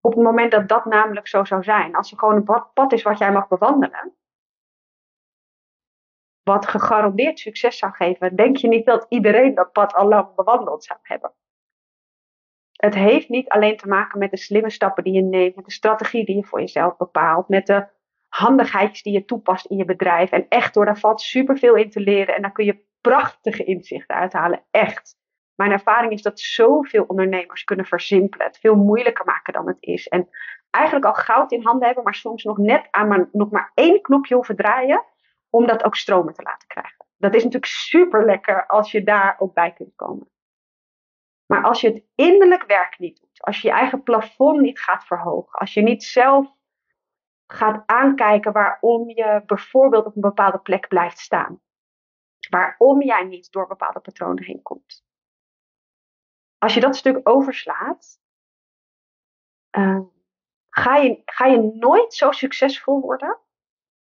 Op 0.00 0.14
het 0.14 0.22
moment 0.22 0.50
dat 0.50 0.68
dat 0.68 0.84
namelijk 0.84 1.28
zo 1.28 1.44
zou 1.44 1.62
zijn, 1.62 1.94
als 1.94 2.10
er 2.10 2.18
gewoon 2.18 2.34
een 2.34 2.72
pad 2.74 2.92
is 2.92 3.02
wat 3.02 3.18
jij 3.18 3.32
mag 3.32 3.48
bewandelen, 3.48 4.14
wat 6.42 6.66
gegarandeerd 6.66 7.38
succes 7.38 7.78
zou 7.78 7.92
geven, 7.92 8.36
denk 8.36 8.56
je 8.56 8.68
niet 8.68 8.86
dat 8.86 9.06
iedereen 9.08 9.54
dat 9.54 9.72
pad 9.72 9.94
al 9.94 10.08
lang 10.08 10.34
bewandeld 10.34 10.84
zou 10.84 10.98
hebben. 11.02 11.32
Het 12.72 12.94
heeft 12.94 13.28
niet 13.28 13.48
alleen 13.48 13.76
te 13.76 13.88
maken 13.88 14.18
met 14.18 14.30
de 14.30 14.36
slimme 14.36 14.70
stappen 14.70 15.04
die 15.04 15.12
je 15.12 15.22
neemt, 15.22 15.56
met 15.56 15.64
de 15.64 15.72
strategie 15.72 16.24
die 16.24 16.36
je 16.36 16.44
voor 16.44 16.60
jezelf 16.60 16.96
bepaalt, 16.96 17.48
met 17.48 17.66
de 17.66 17.88
handigheidjes 18.28 19.02
die 19.02 19.12
je 19.12 19.24
toepast 19.24 19.66
in 19.66 19.76
je 19.76 19.84
bedrijf. 19.84 20.30
En 20.30 20.46
echt 20.48 20.74
door 20.74 20.84
daar 20.84 20.98
valt 20.98 21.20
superveel 21.20 21.74
in 21.74 21.90
te 21.90 22.00
leren 22.00 22.34
en 22.34 22.42
daar 22.42 22.52
kun 22.52 22.64
je 22.64 22.84
prachtige 23.00 23.64
inzichten 23.64 24.16
uithalen. 24.16 24.64
Echt. 24.70 25.16
Mijn 25.58 25.72
ervaring 25.72 26.12
is 26.12 26.22
dat 26.22 26.40
zoveel 26.40 27.04
ondernemers 27.04 27.64
kunnen 27.64 27.86
versimpelen, 27.86 28.46
het 28.46 28.58
veel 28.58 28.74
moeilijker 28.74 29.24
maken 29.24 29.52
dan 29.52 29.66
het 29.66 29.82
is. 29.82 30.08
En 30.08 30.28
eigenlijk 30.70 31.06
al 31.06 31.14
goud 31.14 31.52
in 31.52 31.62
handen 31.62 31.86
hebben, 31.86 32.04
maar 32.04 32.14
soms 32.14 32.44
nog 32.44 32.58
net 32.58 32.88
aan 32.90 33.08
maar, 33.08 33.28
nog 33.32 33.50
maar 33.50 33.70
één 33.74 34.02
knopje 34.02 34.34
hoeven 34.34 34.56
draaien 34.56 35.04
om 35.50 35.66
dat 35.66 35.84
ook 35.84 35.96
stromen 35.96 36.34
te 36.34 36.42
laten 36.42 36.68
krijgen. 36.68 37.06
Dat 37.16 37.34
is 37.34 37.42
natuurlijk 37.42 37.72
super 37.72 38.24
lekker 38.24 38.66
als 38.66 38.90
je 38.90 39.02
daar 39.02 39.36
ook 39.38 39.54
bij 39.54 39.72
kunt 39.72 39.94
komen. 39.94 40.30
Maar 41.46 41.62
als 41.62 41.80
je 41.80 41.88
het 41.88 42.04
innerlijk 42.14 42.64
werk 42.66 42.98
niet 42.98 43.20
doet, 43.20 43.42
als 43.42 43.60
je 43.60 43.68
je 43.68 43.74
eigen 43.74 44.02
plafond 44.02 44.60
niet 44.60 44.80
gaat 44.80 45.04
verhogen, 45.04 45.58
als 45.58 45.74
je 45.74 45.82
niet 45.82 46.04
zelf 46.04 46.56
gaat 47.46 47.82
aankijken 47.86 48.52
waarom 48.52 49.08
je 49.08 49.42
bijvoorbeeld 49.46 50.06
op 50.06 50.14
een 50.14 50.20
bepaalde 50.20 50.58
plek 50.58 50.88
blijft 50.88 51.18
staan, 51.18 51.60
waarom 52.50 53.02
jij 53.02 53.24
niet 53.24 53.52
door 53.52 53.66
bepaalde 53.66 54.00
patronen 54.00 54.44
heen 54.44 54.62
komt. 54.62 55.06
Als 56.58 56.74
je 56.74 56.80
dat 56.80 56.96
stuk 56.96 57.28
overslaat, 57.28 58.20
uh, 59.78 60.00
ga, 60.68 60.96
je, 60.96 61.22
ga 61.24 61.46
je 61.46 61.72
nooit 61.74 62.14
zo 62.14 62.30
succesvol 62.30 63.00
worden 63.00 63.38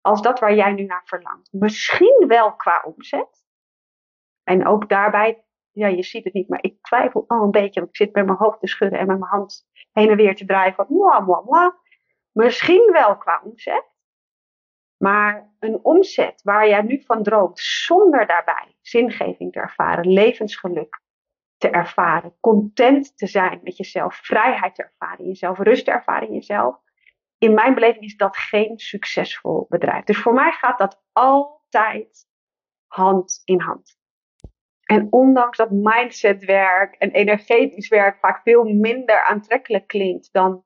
als 0.01 0.21
dat 0.21 0.39
waar 0.39 0.55
jij 0.55 0.71
nu 0.71 0.83
naar 0.83 1.05
verlangt. 1.05 1.51
Misschien 1.51 2.25
wel 2.27 2.55
qua 2.55 2.83
omzet. 2.85 3.45
En 4.43 4.67
ook 4.67 4.89
daarbij 4.89 5.43
ja, 5.71 5.87
je 5.87 6.03
ziet 6.03 6.23
het 6.23 6.33
niet, 6.33 6.49
maar 6.49 6.63
ik 6.63 6.81
twijfel 6.81 7.23
al 7.27 7.43
een 7.43 7.51
beetje. 7.51 7.79
Want 7.79 7.91
ik 7.91 7.95
zit 7.95 8.13
met 8.13 8.25
mijn 8.25 8.37
hoofd 8.37 8.59
te 8.59 8.67
schudden 8.67 8.99
en 8.99 9.07
met 9.07 9.19
mijn 9.19 9.31
hand 9.31 9.67
heen 9.91 10.09
en 10.09 10.17
weer 10.17 10.35
te 10.35 10.45
draaien. 10.45 10.73
Van, 10.73 10.85
mwah, 10.89 11.25
mwah, 11.25 11.45
mwah. 11.45 11.73
Misschien 12.31 12.91
wel 12.91 13.17
qua 13.17 13.41
omzet. 13.43 13.87
Maar 14.97 15.53
een 15.59 15.79
omzet 15.83 16.41
waar 16.43 16.67
jij 16.67 16.81
nu 16.81 17.03
van 17.05 17.23
droomt, 17.23 17.59
zonder 17.59 18.27
daarbij 18.27 18.75
zingeving 18.81 19.51
te 19.51 19.59
ervaren, 19.59 20.13
levensgeluk 20.13 21.01
te 21.59 21.69
ervaren, 21.69 22.35
content 22.39 23.17
te 23.17 23.27
zijn 23.27 23.59
met 23.63 23.77
jezelf, 23.77 24.15
vrijheid 24.15 24.75
te 24.75 24.83
ervaren 24.83 25.19
in 25.19 25.27
jezelf, 25.27 25.57
rust 25.57 25.85
te 25.85 25.91
ervaren 25.91 26.27
in 26.27 26.33
jezelf. 26.33 26.75
In 27.37 27.53
mijn 27.53 27.73
beleving 27.73 28.03
is 28.03 28.17
dat 28.17 28.37
geen 28.37 28.77
succesvol 28.79 29.65
bedrijf. 29.69 30.03
Dus 30.03 30.17
voor 30.17 30.33
mij 30.33 30.51
gaat 30.51 30.77
dat 30.77 31.01
altijd 31.11 32.27
hand 32.87 33.41
in 33.45 33.59
hand. 33.59 33.97
En 34.83 35.07
ondanks 35.09 35.57
dat 35.57 35.71
mindsetwerk 35.71 36.95
en 36.95 37.11
energetisch 37.11 37.87
werk 37.87 38.19
vaak 38.19 38.41
veel 38.43 38.63
minder 38.63 39.25
aantrekkelijk 39.25 39.87
klinkt 39.87 40.29
dan 40.31 40.63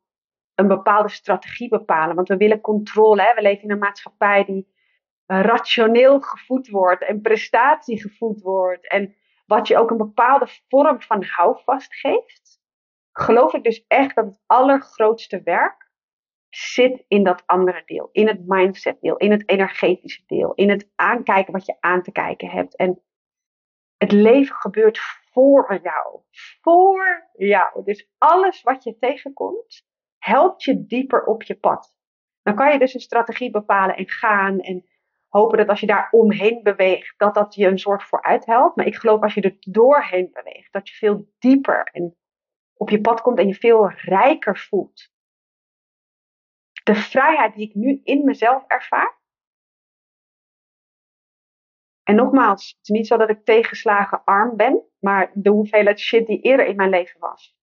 een 0.55 0.67
bepaalde 0.67 1.09
strategie 1.09 1.69
bepalen. 1.69 2.15
Want 2.15 2.27
we 2.27 2.37
willen 2.37 2.61
controle. 2.61 3.21
Hè? 3.21 3.33
We 3.33 3.41
leven 3.41 3.63
in 3.63 3.71
een 3.71 3.77
maatschappij 3.77 4.45
die 4.45 4.67
eh, 5.25 5.41
rationeel 5.41 6.19
gevoed 6.19 6.69
wordt 6.69 7.03
en 7.03 7.21
prestatie 7.21 8.01
gevoed 8.01 8.41
wordt. 8.41 8.87
En 8.87 9.15
wat 9.53 9.67
je 9.67 9.77
ook 9.77 9.91
een 9.91 9.97
bepaalde 9.97 10.47
vorm 10.67 11.01
van 11.01 11.23
houvast 11.23 11.95
geeft. 11.95 12.61
Geloof 13.11 13.53
ik 13.53 13.63
dus 13.63 13.85
echt 13.87 14.15
dat 14.15 14.25
het 14.25 14.41
allergrootste 14.45 15.41
werk 15.43 15.91
zit 16.49 17.05
in 17.07 17.23
dat 17.23 17.43
andere 17.45 17.83
deel. 17.85 18.09
In 18.11 18.27
het 18.27 18.47
mindset 18.47 19.01
deel, 19.01 19.17
in 19.17 19.31
het 19.31 19.49
energetische 19.49 20.23
deel. 20.25 20.53
In 20.53 20.69
het 20.69 20.91
aankijken 20.95 21.53
wat 21.53 21.65
je 21.65 21.77
aan 21.79 22.01
te 22.01 22.11
kijken 22.11 22.49
hebt. 22.49 22.75
En 22.75 23.01
het 23.97 24.11
leven 24.11 24.55
gebeurt 24.55 24.99
voor 25.31 25.79
jou. 25.83 26.21
Voor 26.61 27.29
jou. 27.33 27.83
Dus 27.83 28.09
alles 28.17 28.61
wat 28.61 28.83
je 28.83 28.97
tegenkomt, 28.97 29.85
helpt 30.17 30.63
je 30.63 30.85
dieper 30.85 31.23
op 31.23 31.43
je 31.43 31.55
pad. 31.55 31.95
Dan 32.41 32.55
kan 32.55 32.71
je 32.71 32.79
dus 32.79 32.93
een 32.93 32.99
strategie 32.99 33.51
bepalen 33.51 33.95
en 33.95 34.09
gaan 34.09 34.59
en 34.59 34.85
hopen 35.33 35.57
dat 35.57 35.67
als 35.67 35.79
je 35.79 35.85
daar 35.85 36.07
omheen 36.11 36.63
beweegt, 36.63 37.13
dat 37.17 37.33
dat 37.33 37.55
je 37.55 37.67
een 37.67 37.79
soort 37.79 38.03
vooruit 38.03 38.45
helpt. 38.45 38.75
Maar 38.75 38.85
ik 38.85 38.95
geloof 38.95 39.21
als 39.21 39.33
je 39.33 39.41
er 39.41 39.57
doorheen 39.59 40.29
beweegt, 40.31 40.73
dat 40.73 40.89
je 40.89 40.95
veel 40.95 41.27
dieper 41.39 41.83
en 41.83 42.17
op 42.73 42.89
je 42.89 43.01
pad 43.01 43.21
komt 43.21 43.39
en 43.39 43.47
je 43.47 43.55
veel 43.55 43.89
rijker 43.89 44.57
voelt. 44.57 45.11
De 46.83 46.95
vrijheid 46.95 47.55
die 47.55 47.67
ik 47.67 47.75
nu 47.75 47.99
in 48.03 48.25
mezelf 48.25 48.63
ervaar, 48.67 49.21
en 52.03 52.15
nogmaals, 52.15 52.69
het 52.77 52.89
is 52.89 52.95
niet 52.95 53.07
zo 53.07 53.17
dat 53.17 53.29
ik 53.29 53.45
tegenslagen 53.45 54.23
arm 54.23 54.55
ben, 54.55 54.83
maar 54.99 55.31
de 55.33 55.49
hoeveelheid 55.49 55.99
shit 55.99 56.27
die 56.27 56.41
eerder 56.41 56.65
in 56.65 56.75
mijn 56.75 56.89
leven 56.89 57.19
was, 57.19 57.55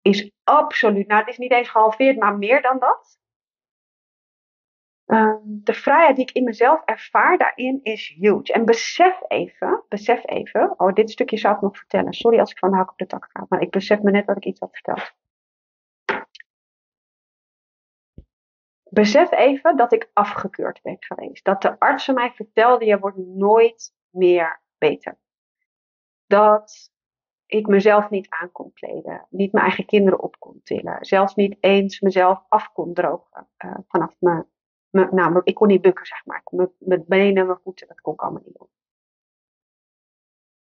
is 0.00 0.32
absoluut, 0.42 1.06
nou 1.06 1.20
het 1.20 1.28
is 1.28 1.38
niet 1.38 1.52
eens 1.52 1.68
gehalveerd, 1.68 2.18
maar 2.18 2.38
meer 2.38 2.62
dan 2.62 2.78
dat. 2.78 3.22
Ehm, 5.06 5.36
de 5.44 5.74
vrijheid 5.74 6.16
die 6.16 6.24
ik 6.24 6.34
in 6.34 6.44
mezelf 6.44 6.82
ervaar 6.84 7.38
daarin 7.38 7.80
is 7.82 8.14
huge. 8.18 8.52
En 8.52 8.64
besef 8.64 9.20
even, 9.28 9.84
besef 9.88 10.26
even, 10.26 10.74
oh 10.76 10.92
dit 10.92 11.10
stukje 11.10 11.36
zou 11.36 11.54
ik 11.54 11.60
nog 11.60 11.76
vertellen. 11.76 12.12
Sorry 12.12 12.38
als 12.38 12.50
ik 12.50 12.58
van 12.58 12.70
de 12.70 12.76
hak 12.76 12.90
op 12.90 12.98
de 12.98 13.06
tak 13.06 13.28
ga, 13.32 13.46
maar 13.48 13.60
ik 13.60 13.70
besef 13.70 14.00
me 14.00 14.10
net 14.10 14.26
dat 14.26 14.36
ik 14.36 14.44
iets 14.44 14.60
had 14.60 14.72
verteld. 14.72 15.12
besef 18.94 19.30
even 19.30 19.76
dat 19.76 19.92
ik 19.92 20.10
afgekeurd 20.12 20.82
ben 20.82 20.96
geweest. 20.98 21.44
Dat 21.44 21.62
de 21.62 21.78
artsen 21.78 22.14
mij 22.14 22.30
vertelden, 22.30 22.86
je 22.86 22.98
wordt 22.98 23.16
nooit 23.16 23.94
meer 24.10 24.60
beter. 24.78 25.18
Dat 26.26 26.92
ik 27.46 27.66
mezelf 27.66 28.10
niet 28.10 28.26
aan 28.28 28.52
kon 28.52 28.72
kleden. 28.72 29.26
Niet 29.30 29.52
mijn 29.52 29.64
eigen 29.64 29.86
kinderen 29.86 30.20
op 30.20 30.38
kon 30.38 30.60
tillen. 30.62 31.04
Zelfs 31.04 31.34
niet 31.34 31.56
eens 31.60 32.00
mezelf 32.00 32.44
af 32.48 32.72
kon 32.72 32.94
drogen 32.94 33.48
uh, 33.64 33.74
vanaf 33.88 34.16
mijn 34.18 34.46
nou, 34.94 35.40
ik 35.44 35.54
kon 35.54 35.68
niet 35.68 35.82
bukken, 35.82 36.06
zeg 36.06 36.24
maar. 36.24 36.42
Mijn 36.78 37.04
benen, 37.06 37.46
mijn 37.46 37.58
voeten, 37.62 37.88
dat 37.88 38.00
kon 38.00 38.12
ik 38.12 38.20
allemaal 38.20 38.42
niet 38.44 38.58
doen. 38.58 38.68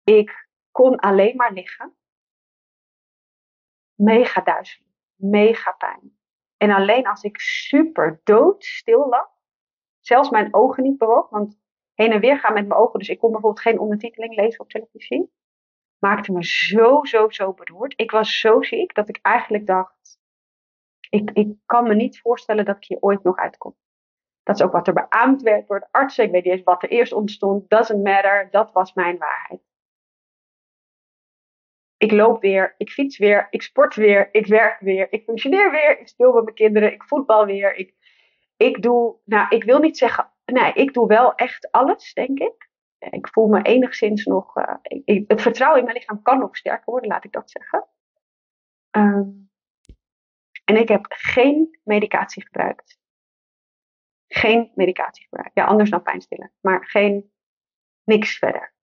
Ik 0.04 0.50
kon 0.72 0.96
alleen 0.96 1.36
maar 1.36 1.54
liggen. 1.54 1.96
Mega 3.96 4.42
duizelig, 4.42 4.88
mega 5.16 5.72
pijn. 5.72 6.18
En 6.58 6.72
alleen 6.72 7.08
als 7.08 7.24
ik 7.24 7.40
super 7.40 8.22
doodstil 8.24 9.10
lag, 9.10 9.30
zelfs 10.00 10.30
mijn 10.30 10.54
ogen 10.54 10.84
niet 10.84 10.98
bewoog, 10.98 11.30
want 11.30 11.60
heen 11.94 12.12
en 12.12 12.20
weer 12.20 12.40
gaan 12.40 12.54
met 12.54 12.68
mijn 12.68 12.80
ogen, 12.80 13.00
dus 13.00 13.10
ik 13.10 13.20
kon 13.20 13.32
bijvoorbeeld 13.32 13.64
geen 13.64 13.80
ondertiteling 13.80 14.36
lezen 14.36 14.60
op 14.60 14.70
televisie, 14.70 15.32
maakte 15.98 16.32
me 16.32 16.46
zo, 16.46 17.04
zo, 17.04 17.30
zo 17.30 17.54
beroerd. 17.54 17.94
Ik 17.96 18.12
was 18.12 18.40
zo 18.40 18.62
ziek 18.62 18.94
dat 18.94 19.10
ik 19.10 19.20
eigenlijk 19.22 19.68
dacht, 19.68 20.20
ik, 21.10 21.32
ik 21.32 21.56
kan 21.66 21.84
me 21.84 21.96
niet 21.96 22.22
voorstellen 22.22 22.66
dat 22.66 22.78
ik 22.78 22.84
hier 22.84 23.00
ooit 23.00 23.24
nog 23.24 23.38
uitkom. 23.38 23.76
Dat 24.44 24.56
is 24.56 24.62
ook 24.62 24.72
wat 24.72 24.88
er 24.88 24.94
beaamd 24.94 25.42
werd 25.42 25.68
door 25.68 25.80
de 25.80 25.88
artsen. 25.92 26.24
Ik 26.24 26.32
weet 26.32 26.44
niet 26.44 26.54
eens 26.54 26.64
wat 26.64 26.84
er 26.84 26.90
eerst 26.90 27.14
ontstond. 27.14 27.70
Doesn't 27.70 28.04
matter. 28.04 28.48
Dat 28.52 28.72
was 28.72 28.94
mijn 28.94 29.18
waarheid. 29.18 29.62
Ik 31.98 32.12
loop 32.12 32.42
weer, 32.42 32.76
ik 32.78 32.90
fiets 32.90 33.18
weer, 33.18 33.48
ik 33.50 33.62
sport 33.62 33.96
weer, 33.96 34.30
ik 34.32 34.48
werk 34.48 34.80
weer, 34.80 35.14
ik 35.14 35.24
functioneer 35.24 35.72
weer, 35.72 36.00
ik 36.00 36.08
speel 36.08 36.34
met 36.34 36.44
mijn 36.44 36.56
kinderen, 36.56 36.94
ik 36.94 37.04
voetbal 37.04 37.46
weer. 37.46 37.76
Ik, 37.76 37.94
ik 38.58 38.82
doe, 38.82 39.16
nou, 39.26 39.56
ik 39.56 39.64
wil 39.64 39.80
niet 39.80 39.98
zeggen, 39.98 40.32
nee, 40.46 40.74
ik 40.74 40.94
doe 40.94 41.08
wel 41.08 41.36
echt 41.36 41.72
alles, 41.72 42.14
denk 42.14 42.40
ik. 42.40 42.70
Ik 43.00 43.28
voel 43.28 43.48
me 43.48 43.62
enigszins 43.62 44.26
nog, 44.26 44.54
ik, 44.82 45.24
het 45.28 45.42
vertrouwen 45.42 45.80
in 45.80 45.86
mijn 45.86 45.98
lichaam 45.98 46.22
kan 46.22 46.40
nog 46.40 46.58
sterker 46.58 46.92
worden, 46.92 47.10
laat 47.10 47.24
ik 47.24 47.32
dat 47.32 47.52
zeggen. 47.52 47.88
Um, 48.92 49.50
en 50.66 50.78
ik 50.78 50.88
heb 50.88 51.06
geen 51.10 51.80
medicatie 51.84 52.46
gebruikt. 52.46 53.01
Geen 54.34 54.72
medicatie 54.76 55.24
gebruikt. 55.24 55.52
Ja, 55.54 55.66
anders 55.66 55.90
dan 55.90 56.02
pijnstillen. 56.02 56.52
Maar 56.62 56.86
geen, 56.86 57.32
niks 58.04 58.38
verder. 58.38 58.74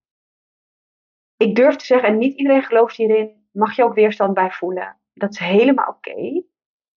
Ik 1.37 1.55
durf 1.55 1.77
te 1.77 1.85
zeggen, 1.85 2.09
en 2.09 2.19
niet 2.19 2.39
iedereen 2.39 2.63
gelooft 2.63 2.97
hierin, 2.97 3.49
mag 3.53 3.77
je 3.77 3.85
ook 3.85 3.95
weerstand 3.95 4.35
bij 4.35 4.51
voelen. 4.51 5.01
Dat 5.13 5.31
is 5.31 5.39
helemaal 5.39 5.89
oké. 5.89 6.43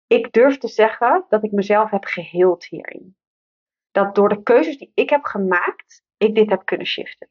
Ik 0.06 0.32
durf 0.32 0.58
te 0.58 0.68
zeggen 0.68 1.24
dat 1.28 1.44
ik 1.44 1.52
mezelf 1.52 1.90
heb 1.90 2.04
geheeld 2.04 2.64
hierin. 2.64 3.16
Dat 3.90 4.14
door 4.14 4.28
de 4.28 4.42
keuzes 4.42 4.78
die 4.78 4.92
ik 4.94 5.10
heb 5.10 5.24
gemaakt, 5.24 6.04
ik 6.16 6.34
dit 6.34 6.50
heb 6.50 6.64
kunnen 6.64 6.86
shiften. 6.86 7.28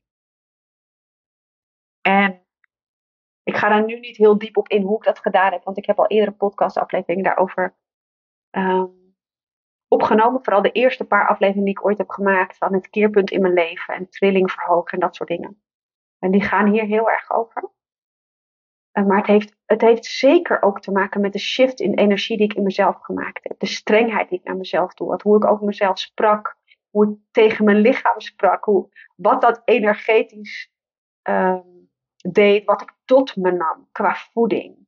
En 2.02 2.46
ik 3.44 3.56
ga 3.56 3.70
daar 3.70 3.86
nu 3.86 4.00
niet 4.00 4.18
heel 4.18 4.38
diep 4.38 4.58
op 4.58 4.68
in 4.68 4.82
hoe 4.82 4.98
ik 4.98 5.04
dat 5.04 5.20
gedaan 5.20 5.52
heb, 5.52 5.64
want 5.64 5.78
ik 5.78 5.86
heb 5.86 6.00
al 6.00 6.08
eerder 6.08 6.28
een 6.28 6.38
podcastaflevering 6.38 7.24
daarover 7.24 7.76
um, 8.52 9.01
opgenomen. 9.92 10.44
Vooral 10.44 10.62
de 10.62 10.72
eerste 10.72 11.04
paar 11.04 11.28
afleveringen 11.28 11.66
die 11.66 11.78
ik 11.78 11.86
ooit 11.86 11.98
heb 11.98 12.10
gemaakt 12.10 12.58
van 12.58 12.74
het 12.74 12.90
keerpunt 12.90 13.32
in 13.32 13.42
mijn 13.42 13.54
leven 13.54 13.94
en 13.94 14.10
trilling 14.10 14.52
verhogen 14.52 14.92
en 14.92 15.00
dat 15.00 15.16
soort 15.16 15.30
dingen. 15.30 15.62
En 16.20 16.32
die 16.32 16.42
gaan 16.42 16.72
hier 16.72 16.84
heel 16.84 17.10
erg 17.10 17.32
over. 17.32 17.70
Uh, 18.94 19.06
maar 19.06 19.18
het 19.18 19.28
heeft, 19.28 19.56
het 19.66 19.82
heeft 19.82 20.06
zeker 20.06 20.62
ook 20.62 20.82
te 20.82 20.92
maken 20.92 21.22
met 21.22 21.34
de 21.34 21.40
shift 21.40 21.80
in 21.80 21.94
energie 21.94 22.38
die 22.38 22.46
ik 22.46 22.54
in 22.54 22.64
mezelf 22.64 22.98
gemaakt 23.02 23.44
heb. 23.44 23.60
De 23.60 23.66
strengheid 23.66 24.30
die 24.30 24.40
ik 24.40 24.46
naar 24.46 24.58
mezelf 24.58 24.94
toe 24.94 25.10
had. 25.10 25.22
Hoe 25.22 25.36
ik 25.36 25.46
over 25.46 25.66
mezelf 25.66 26.00
sprak. 26.00 26.56
Hoe 26.90 27.12
ik 27.12 27.18
tegen 27.32 27.66
mijn 27.66 27.78
lichaam 27.78 28.20
sprak. 28.20 28.66
Hoe, 28.66 28.90
wat 29.16 29.42
dat 29.42 29.62
energetisch 29.66 30.72
um, 31.30 31.90
deed. 32.32 32.66
Wat 32.66 32.82
ik 32.82 32.94
tot 33.06 33.36
me 33.36 33.52
nam 33.52 33.88
qua 33.92 34.16
voeding. 34.16 34.88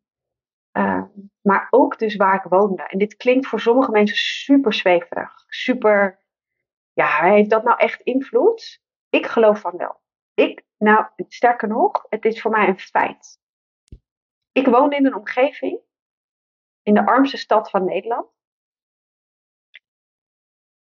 Uh, 0.77 1.03
maar 1.41 1.67
ook 1.69 1.99
dus 1.99 2.15
waar 2.15 2.36
ik 2.36 2.51
woonde. 2.51 2.83
En 2.83 2.97
dit 2.97 3.15
klinkt 3.15 3.47
voor 3.47 3.59
sommige 3.59 3.91
mensen 3.91 4.17
super 4.17 4.73
zweverig. 4.73 5.43
Super, 5.47 6.19
ja, 6.93 7.21
heeft 7.21 7.49
dat 7.49 7.63
nou 7.63 7.77
echt 7.77 8.01
invloed? 8.01 8.81
Ik 9.09 9.25
geloof 9.25 9.59
van 9.59 9.77
wel. 9.77 10.01
Ik, 10.33 10.63
nou, 10.77 11.05
sterker 11.27 11.67
nog, 11.67 12.05
het 12.09 12.25
is 12.25 12.41
voor 12.41 12.51
mij 12.51 12.67
een 12.67 12.79
feit. 12.79 13.39
Ik 14.51 14.67
woon 14.67 14.91
in 14.91 15.05
een 15.05 15.15
omgeving, 15.15 15.79
in 16.81 16.93
de 16.93 17.05
armste 17.05 17.38
stad 17.38 17.69
van 17.69 17.86
Nederland. 17.86 18.31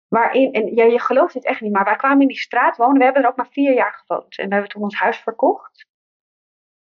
Waarin, 0.09 0.53
en 0.53 0.75
ja, 0.75 0.85
je 0.85 1.01
gelooft 1.01 1.35
dit 1.35 1.45
echt 1.45 1.61
niet, 1.61 1.73
maar 1.73 1.85
wij 1.85 1.97
kwamen 1.97 2.21
in 2.21 2.29
die 2.29 2.39
straat 2.39 2.77
wonen. 2.77 2.99
We 2.99 3.05
hebben 3.05 3.23
er 3.23 3.29
ook 3.29 3.37
maar 3.37 3.51
vier 3.51 3.75
jaar 3.75 3.93
gewoond. 3.93 4.39
En 4.39 4.47
we 4.47 4.53
hebben 4.53 4.71
toen 4.71 4.83
ons 4.83 4.95
huis 4.95 5.19
verkocht. 5.19 5.87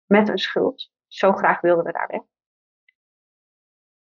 Met 0.06 0.28
een 0.28 0.38
schuld. 0.38 0.92
Zo 1.06 1.32
graag 1.32 1.60
wilden 1.60 1.84
we 1.84 1.92
daar 1.92 2.08
weg. 2.08 2.22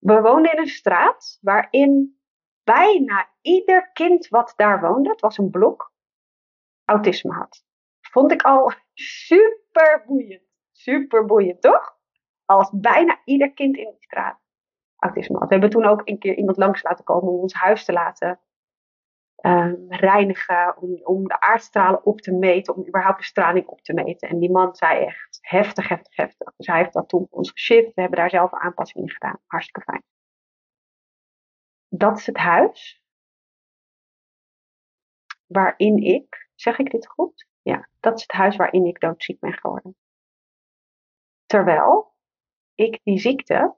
We 0.06 0.22
woonden 0.22 0.52
in 0.52 0.60
een 0.60 0.68
straat 0.68 1.38
waarin 1.42 2.20
bijna 2.64 3.30
ieder 3.42 3.92
kind 3.94 4.28
wat 4.28 4.54
daar 4.56 4.82
woonde, 4.82 5.10
het 5.10 5.22
was 5.22 5.38
een 5.38 5.50
blok, 5.50 5.94
autisme 6.84 7.34
had. 7.34 7.66
Vond 8.12 8.32
ik 8.32 8.42
al 8.42 8.72
super 9.28 10.04
boeiend. 10.08 10.44
Super 10.72 11.26
boeiend, 11.26 11.62
toch? 11.62 11.98
Als 12.46 12.70
bijna 12.74 13.22
ieder 13.24 13.54
kind 13.54 13.78
in 13.78 13.90
die 13.90 14.04
straat 14.04 14.40
autisme 14.98 15.38
had. 15.38 15.48
We 15.48 15.54
hebben 15.54 15.70
toen 15.70 15.86
ook 15.86 16.02
een 16.04 16.20
keer 16.20 16.36
iemand 16.36 16.58
langs 16.58 16.84
laten 16.84 17.06
komen 17.06 17.34
om 17.34 17.40
ons 17.40 17.54
huis 17.54 17.86
te 17.86 17.94
laten 17.94 18.40
um, 19.42 19.86
reinigen, 19.88 20.78
om, 20.78 21.00
om 21.04 21.28
de 21.28 21.40
aardstralen 21.40 22.06
op 22.06 22.22
te 22.22 22.32
meten, 22.32 22.76
om 22.76 22.88
überhaupt 22.88 23.20
de 23.20 23.26
straling 23.26 23.68
op 23.68 23.82
te 23.82 23.94
meten. 23.94 24.30
En 24.30 24.40
die 24.40 24.52
man 24.52 24.76
zei 24.76 25.06
echt 25.06 25.35
heftig, 25.48 25.88
heftig, 25.88 26.16
heftig. 26.16 26.54
Dus 26.56 26.68
hij 26.68 26.78
heeft 26.78 26.94
dat 26.94 27.10
toen 27.10 27.28
voor 27.30 27.38
ons 27.38 27.52
geshift. 27.52 27.94
We 27.94 28.02
hebben 28.02 28.20
daar 28.20 28.30
zelf 28.30 28.52
een 28.52 28.60
aanpassing 28.60 29.04
in 29.04 29.12
gedaan. 29.12 29.40
Hartstikke 29.46 29.82
fijn. 29.82 30.04
Dat 31.88 32.18
is 32.18 32.26
het 32.26 32.38
huis 32.38 33.04
waarin 35.46 35.98
ik, 35.98 36.50
zeg 36.56 36.78
ik 36.78 36.92
dit 36.92 37.08
goed? 37.08 37.48
Ja, 37.62 37.90
dat 38.00 38.16
is 38.16 38.22
het 38.22 38.32
huis 38.32 38.56
waarin 38.56 38.86
ik 38.86 39.00
doodziek 39.00 39.40
ben 39.40 39.54
geworden. 39.54 39.96
Terwijl 41.46 42.16
ik 42.76 43.00
die 43.04 43.20
ziekte 43.20 43.76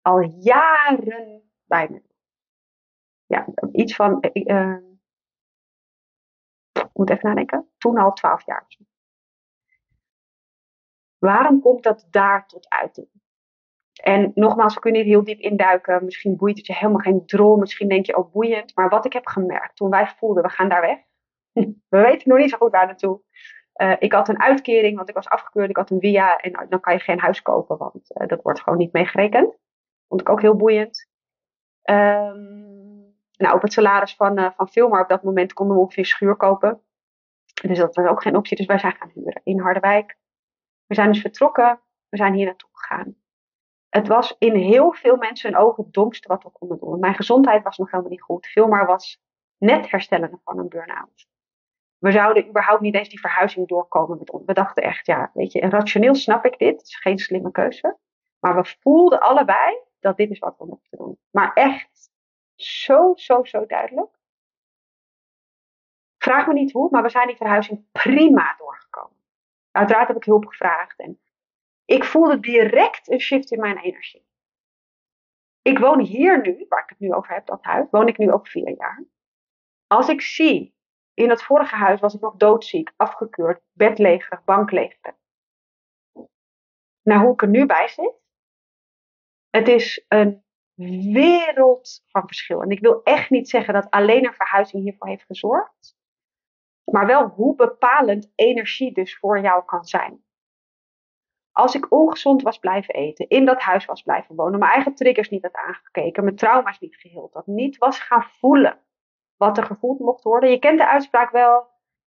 al 0.00 0.20
jaren 0.20 1.52
bij 1.64 1.88
me 1.88 2.02
ja, 3.32 3.46
iets 3.72 3.94
van, 3.94 4.24
uh, 4.32 4.76
ik 6.72 6.90
moet 6.92 7.10
even 7.10 7.28
nadenken, 7.28 7.70
toen 7.78 7.98
al 7.98 8.12
twaalf 8.12 8.46
jaar. 8.46 8.66
Waarom 11.24 11.60
komt 11.60 11.82
dat 11.82 12.06
daar 12.10 12.46
tot 12.46 12.68
uiting? 12.68 13.08
En 14.02 14.30
nogmaals, 14.34 14.74
we 14.74 14.80
kunnen 14.80 15.02
hier 15.02 15.10
heel 15.10 15.24
diep 15.24 15.38
induiken. 15.38 16.04
Misschien 16.04 16.36
boeit 16.36 16.56
het 16.56 16.66
je 16.66 16.74
helemaal 16.74 17.00
geen 17.00 17.26
drol. 17.26 17.56
Misschien 17.56 17.88
denk 17.88 18.06
je 18.06 18.16
ook 18.16 18.32
boeiend. 18.32 18.74
Maar 18.74 18.88
wat 18.88 19.04
ik 19.04 19.12
heb 19.12 19.26
gemerkt 19.26 19.76
toen 19.76 19.90
wij 19.90 20.06
voelden, 20.06 20.42
we 20.42 20.48
gaan 20.48 20.68
daar 20.68 20.80
weg. 20.80 20.98
we 21.92 22.00
weten 22.00 22.28
nog 22.28 22.38
niet 22.38 22.50
zo 22.50 22.56
goed 22.56 22.70
waar 22.70 22.86
naartoe. 22.86 23.20
Uh, 23.76 23.96
ik 23.98 24.12
had 24.12 24.28
een 24.28 24.40
uitkering, 24.40 24.96
want 24.96 25.08
ik 25.08 25.14
was 25.14 25.28
afgekeurd. 25.28 25.70
Ik 25.70 25.76
had 25.76 25.90
een 25.90 26.00
via 26.00 26.36
en 26.36 26.66
dan 26.68 26.80
kan 26.80 26.92
je 26.92 27.00
geen 27.00 27.20
huis 27.20 27.42
kopen, 27.42 27.76
want 27.78 28.10
uh, 28.20 28.26
dat 28.26 28.42
wordt 28.42 28.60
gewoon 28.60 28.78
niet 28.78 28.92
meegerekend. 28.92 29.56
Vond 30.08 30.20
ik 30.20 30.28
ook 30.28 30.40
heel 30.40 30.56
boeiend. 30.56 31.08
Um, 31.90 33.14
nou, 33.36 33.54
op 33.54 33.62
het 33.62 33.72
salaris 33.72 34.14
van, 34.14 34.38
uh, 34.38 34.50
van 34.56 34.68
Filmar 34.68 35.02
op 35.02 35.08
dat 35.08 35.22
moment 35.22 35.52
konden 35.52 35.76
we 35.76 35.82
ongeveer 35.82 36.06
schuur 36.06 36.36
kopen. 36.36 36.82
Dus 37.62 37.78
dat 37.78 37.94
was 37.94 38.06
ook 38.06 38.22
geen 38.22 38.36
optie. 38.36 38.56
Dus 38.56 38.66
wij 38.66 38.78
zijn 38.78 38.96
gaan 38.98 39.10
huren 39.14 39.40
in 39.44 39.60
Harderwijk. 39.60 40.20
We 40.92 40.98
zijn 40.98 41.12
dus 41.12 41.20
vertrokken. 41.20 41.80
We 42.08 42.16
zijn 42.16 42.34
hier 42.34 42.46
naartoe 42.46 42.68
gegaan. 42.72 43.16
Het 43.88 44.08
was 44.08 44.36
in 44.38 44.54
heel 44.54 44.92
veel 44.92 45.16
mensen 45.16 45.52
hun 45.52 45.60
ogen 45.60 45.84
het 45.84 45.92
domste 45.92 46.28
wat 46.28 46.42
we 46.42 46.50
konden 46.50 46.78
doen. 46.78 46.98
Mijn 46.98 47.14
gezondheid 47.14 47.62
was 47.62 47.78
nog 47.78 47.90
helemaal 47.90 48.10
niet 48.10 48.22
goed. 48.22 48.46
Filmar 48.46 48.86
was 48.86 49.22
net 49.58 49.90
herstellende 49.90 50.40
van 50.44 50.58
een 50.58 50.68
burn-out. 50.68 51.26
We 51.98 52.12
zouden 52.12 52.48
überhaupt 52.48 52.80
niet 52.80 52.94
eens 52.94 53.08
die 53.08 53.20
verhuizing 53.20 53.68
doorkomen 53.68 54.18
met 54.18 54.30
ons. 54.30 54.44
We 54.46 54.52
dachten 54.52 54.82
echt, 54.82 55.06
ja, 55.06 55.30
weet 55.34 55.52
je, 55.52 55.60
rationeel 55.60 56.14
snap 56.14 56.44
ik 56.44 56.58
dit. 56.58 56.78
Het 56.78 56.86
is 56.86 56.96
geen 56.96 57.18
slimme 57.18 57.50
keuze. 57.50 57.98
Maar 58.38 58.54
we 58.54 58.76
voelden 58.80 59.20
allebei 59.20 59.78
dat 60.00 60.16
dit 60.16 60.30
is 60.30 60.38
wat 60.38 60.54
we 60.58 60.66
mochten 60.66 60.98
doen. 60.98 61.18
Maar 61.30 61.52
echt 61.52 62.10
zo, 62.54 63.12
zo, 63.14 63.44
zo 63.44 63.66
duidelijk. 63.66 64.18
Vraag 66.18 66.46
me 66.46 66.52
niet 66.52 66.72
hoe, 66.72 66.88
maar 66.90 67.02
we 67.02 67.10
zijn 67.10 67.26
die 67.26 67.36
verhuizing 67.36 67.84
prima 67.92 68.54
doorgekomen. 68.58 69.11
Uiteraard 69.72 70.08
heb 70.08 70.16
ik 70.16 70.24
hulp 70.24 70.46
gevraagd 70.46 70.98
en 70.98 71.20
ik 71.84 72.04
voelde 72.04 72.40
direct 72.40 73.10
een 73.10 73.20
shift 73.20 73.50
in 73.50 73.60
mijn 73.60 73.78
energie. 73.78 74.26
Ik 75.62 75.78
woon 75.78 76.00
hier 76.00 76.40
nu, 76.40 76.66
waar 76.68 76.82
ik 76.82 76.88
het 76.88 76.98
nu 76.98 77.12
over 77.12 77.34
heb, 77.34 77.46
dat 77.46 77.64
huis, 77.64 77.86
woon 77.90 78.08
ik 78.08 78.18
nu 78.18 78.32
ook 78.32 78.48
vier 78.48 78.76
jaar. 78.76 79.04
Als 79.86 80.08
ik 80.08 80.20
zie, 80.20 80.74
in 81.14 81.30
het 81.30 81.42
vorige 81.42 81.74
huis 81.74 82.00
was 82.00 82.14
ik 82.14 82.20
nog 82.20 82.36
doodziek, 82.36 82.92
afgekeurd, 82.96 83.62
bedlegerig, 83.72 84.44
banklegerig. 84.44 85.16
Nou, 87.02 87.20
hoe 87.20 87.32
ik 87.32 87.42
er 87.42 87.48
nu 87.48 87.66
bij 87.66 87.88
zit, 87.88 88.14
het 89.50 89.68
is 89.68 90.04
een 90.08 90.44
wereld 91.12 92.04
van 92.06 92.26
verschil. 92.26 92.62
En 92.62 92.70
ik 92.70 92.80
wil 92.80 93.02
echt 93.02 93.30
niet 93.30 93.48
zeggen 93.48 93.74
dat 93.74 93.90
alleen 93.90 94.26
een 94.26 94.34
verhuizing 94.34 94.82
hiervoor 94.82 95.08
heeft 95.08 95.24
gezorgd. 95.24 95.96
Maar 96.84 97.06
wel 97.06 97.26
hoe 97.28 97.54
bepalend 97.54 98.32
energie 98.34 98.92
dus 98.92 99.18
voor 99.18 99.40
jou 99.40 99.64
kan 99.64 99.84
zijn. 99.84 100.24
als 101.52 101.74
ik 101.74 101.92
ongezond 101.92 102.42
was 102.42 102.58
blijven 102.58 102.94
eten, 102.94 103.28
in 103.28 103.44
dat 103.44 103.60
huis 103.60 103.84
was 103.84 104.02
blijven 104.02 104.34
wonen, 104.34 104.58
mijn 104.58 104.72
eigen 104.72 104.94
triggers 104.94 105.28
niet 105.30 105.42
had 105.42 105.54
aangekeken, 105.54 106.24
mijn 106.24 106.36
trauma's 106.36 106.78
niet 106.78 106.96
geheeld 106.96 107.34
had, 107.34 107.46
niet 107.46 107.78
was 107.78 107.98
gaan 107.98 108.22
voelen 108.22 108.80
wat 109.36 109.58
er 109.58 109.64
gevoeld 109.64 109.98
mocht 109.98 110.22
worden. 110.22 110.50
Je 110.50 110.58
kent 110.58 110.78
de 110.78 110.88
uitspraak 110.88 111.30
wel, 111.30 111.54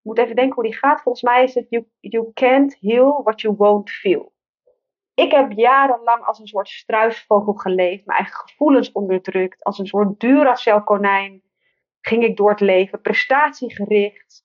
moet 0.02 0.18
even 0.18 0.36
denken 0.36 0.54
hoe 0.54 0.64
die 0.64 0.76
gaat. 0.76 1.02
Volgens 1.02 1.24
mij 1.24 1.42
is 1.42 1.54
het, 1.54 1.66
you, 1.68 1.86
you 2.00 2.32
can't 2.32 2.76
heal 2.80 3.22
what 3.22 3.40
you 3.40 3.54
won't 3.56 3.90
feel. 3.90 4.34
Ik 5.14 5.30
heb 5.30 5.52
jarenlang 5.52 6.24
als 6.24 6.38
een 6.38 6.46
soort 6.46 6.68
struisvogel 6.68 7.52
geleefd, 7.52 8.06
mijn 8.06 8.18
eigen 8.18 8.36
gevoelens 8.36 8.92
onderdrukt, 8.92 9.64
als 9.64 9.78
een 9.78 9.86
soort 9.86 10.20
Duracell 10.20 10.80
konijn 10.80 11.42
ging 12.00 12.24
ik 12.24 12.36
door 12.36 12.50
het 12.50 12.60
leven, 12.60 13.00
prestatiegericht. 13.00 14.44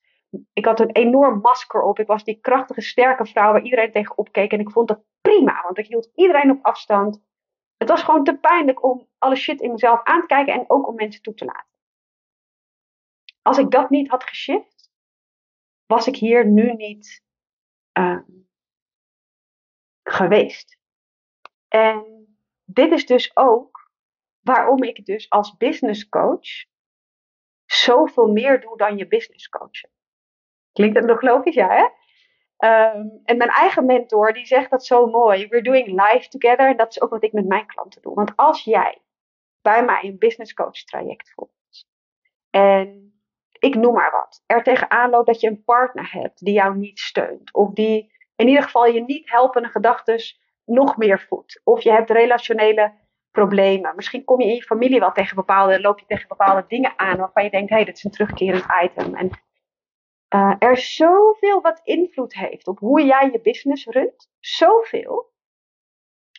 Ik 0.54 0.66
had 0.66 0.80
een 0.80 0.92
enorm 0.92 1.40
masker 1.40 1.82
op. 1.82 2.00
Ik 2.00 2.08
was 2.08 2.24
die 2.24 2.40
krachtige, 2.40 2.82
sterke 2.82 3.26
vrouw 3.26 3.52
waar 3.52 3.64
iedereen 3.64 3.92
tegen 3.92 4.18
opkeek. 4.18 4.52
En 4.52 4.60
ik 4.60 4.72
vond 4.72 4.88
dat 4.88 5.04
prima, 5.22 5.62
want 5.62 5.78
ik 5.78 5.88
hield 5.88 6.12
iedereen 6.16 6.52
op 6.52 6.66
afstand. 6.66 7.24
Het 7.78 7.90
was 7.90 8.04
gewoon 8.04 8.24
te 8.24 8.38
pijnlijk 8.38 8.84
om 8.84 9.08
alle 9.18 9.36
shit 9.36 9.62
in 9.62 9.72
mezelf 9.72 10.04
aan 10.04 10.22
te 10.22 10.26
kijken 10.26 10.54
en 10.54 10.70
ook 10.70 10.88
om 10.88 10.96
mensen 10.96 11.22
toe 11.22 11.34
te 11.34 11.46
laten. 11.46 11.70
Als 13.42 13.58
ik 13.58 13.72
dat 13.72 13.90
niet 13.90 14.10
had 14.10 14.24
geshift, 14.24 14.90
was 15.86 16.08
ik 16.08 16.16
hier 16.16 16.48
nu 16.48 16.74
niet 16.74 17.24
uh, 18.00 18.20
geweest. 20.04 20.80
En 21.68 22.26
dit 22.66 22.92
is 22.92 23.06
dus 23.06 23.36
ook 23.36 23.92
waarom 24.40 24.84
ik 24.84 25.06
dus 25.06 25.30
als 25.30 25.58
business 25.58 26.10
coach 26.10 26.66
zoveel 27.66 28.28
meer 28.28 28.62
doe 28.62 28.78
dan 28.78 28.98
je 28.98 29.08
business 29.08 29.50
coachen. 29.50 29.90
Klinkt 30.74 30.96
dat 30.96 31.06
nog 31.06 31.22
logisch, 31.22 31.56
ja 31.56 31.68
hè? 31.68 31.84
Um, 32.64 33.22
en 33.24 33.38
mijn 33.38 33.50
eigen 33.50 33.86
mentor 33.86 34.34
die 34.34 34.46
zegt 34.46 34.70
dat 34.70 34.86
zo 34.86 35.06
mooi. 35.06 35.48
We're 35.48 35.64
doing 35.64 35.88
life 35.88 36.28
together. 36.30 36.70
En 36.70 36.78
dat 36.78 36.90
is 36.90 37.02
ook 37.02 37.10
wat 37.10 37.24
ik 37.24 37.32
met 37.32 37.48
mijn 37.48 37.66
klanten 37.66 38.02
doe. 38.02 38.14
Want 38.14 38.34
als 38.36 38.64
jij 38.64 39.02
bij 39.62 39.86
mij 39.86 40.00
een 40.04 40.18
business 40.18 40.54
coach 40.54 40.84
traject 40.84 41.32
volgt. 41.34 41.88
En 42.50 43.14
ik 43.60 43.76
noem 43.76 43.94
maar 43.94 44.12
wat. 44.12 44.44
Er 44.46 44.64
tegenaan 44.64 45.10
loopt 45.10 45.28
dat 45.28 45.40
je 45.40 45.48
een 45.48 45.64
partner 45.64 46.12
hebt 46.12 46.46
die 46.46 46.54
jou 46.54 46.78
niet 46.78 47.00
steunt. 47.00 47.54
Of 47.54 47.74
die 47.74 48.12
in 48.36 48.48
ieder 48.48 48.64
geval 48.64 48.86
je 48.86 49.04
niet 49.04 49.30
helpende 49.30 49.68
gedachten 49.68 50.20
nog 50.66 50.98
meer 50.98 51.20
voedt. 51.20 51.62
Of 51.64 51.82
je 51.82 51.92
hebt 51.92 52.10
relationele 52.10 52.94
problemen. 53.32 53.96
Misschien 53.96 54.24
kom 54.24 54.42
je 54.42 54.48
in 54.48 54.56
je 54.56 54.64
familie 54.64 55.00
wel 55.00 55.12
tegen 55.12 55.36
bepaalde, 55.36 55.82
loop 55.82 56.00
je 56.00 56.06
tegen 56.06 56.28
bepaalde 56.28 56.66
dingen 56.68 56.94
aan 56.96 57.18
waarvan 57.18 57.44
je 57.44 57.50
denkt, 57.50 57.70
hé, 57.70 57.76
hey, 57.76 57.86
dit 57.86 57.98
is 57.98 58.04
een 58.04 58.12
terugkerend 58.12 58.66
item. 58.84 59.16
En 59.16 59.30
uh, 60.36 60.56
er 60.60 60.78
zoveel 60.78 61.62
wat 61.62 61.82
invloed 61.84 62.34
heeft 62.34 62.68
op 62.68 62.80
hoe 62.80 63.06
jij 63.06 63.30
je 63.32 63.42
business 63.42 63.86
runt. 63.86 64.30
Zoveel. 64.40 65.34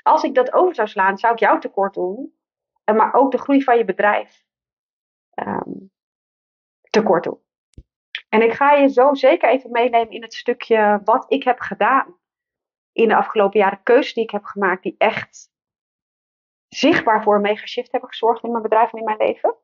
Als 0.03 0.23
ik 0.23 0.35
dat 0.35 0.53
over 0.53 0.75
zou 0.75 0.89
slaan, 0.89 1.19
zou 1.19 1.33
ik 1.33 1.39
jou 1.39 1.61
tekort 1.61 1.95
doen. 1.95 2.37
Maar 2.85 3.15
ook 3.15 3.31
de 3.31 3.39
groei 3.39 3.63
van 3.63 3.77
je 3.77 3.85
bedrijf 3.85 4.45
um, 5.35 5.91
tekort 6.91 7.25
doen. 7.25 7.41
En 8.29 8.43
ik 8.43 8.53
ga 8.53 8.73
je 8.73 8.89
zo 8.89 9.15
zeker 9.15 9.49
even 9.49 9.71
meenemen 9.71 10.11
in 10.11 10.23
het 10.23 10.35
stukje 10.35 11.01
wat 11.05 11.25
ik 11.29 11.43
heb 11.43 11.61
gedaan 11.61 12.19
in 12.93 13.09
de 13.09 13.17
afgelopen 13.17 13.61
jaren. 13.61 13.83
Keuzes 13.83 14.15
die 14.15 14.25
ik 14.25 14.31
heb 14.31 14.45
gemaakt 14.45 14.83
die 14.83 14.95
echt 14.99 15.51
zichtbaar 16.69 17.23
voor 17.23 17.35
een 17.35 17.41
mega 17.41 17.67
shift 17.67 17.93
hebben 17.93 18.11
gezorgd 18.11 18.43
in 18.43 18.51
mijn 18.51 18.63
bedrijf 18.63 18.93
en 18.93 18.99
in 18.99 19.05
mijn 19.05 19.17
leven. 19.17 19.57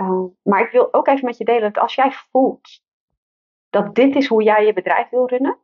Uh, 0.00 0.24
maar 0.42 0.60
ik 0.60 0.70
wil 0.70 0.94
ook 0.94 1.06
even 1.06 1.24
met 1.24 1.36
je 1.36 1.44
delen 1.44 1.72
dat 1.72 1.82
als 1.82 1.94
jij 1.94 2.12
voelt 2.12 2.84
dat 3.70 3.94
dit 3.94 4.16
is 4.16 4.26
hoe 4.26 4.42
jij 4.42 4.66
je 4.66 4.72
bedrijf 4.72 5.08
wil 5.08 5.28
runnen, 5.28 5.58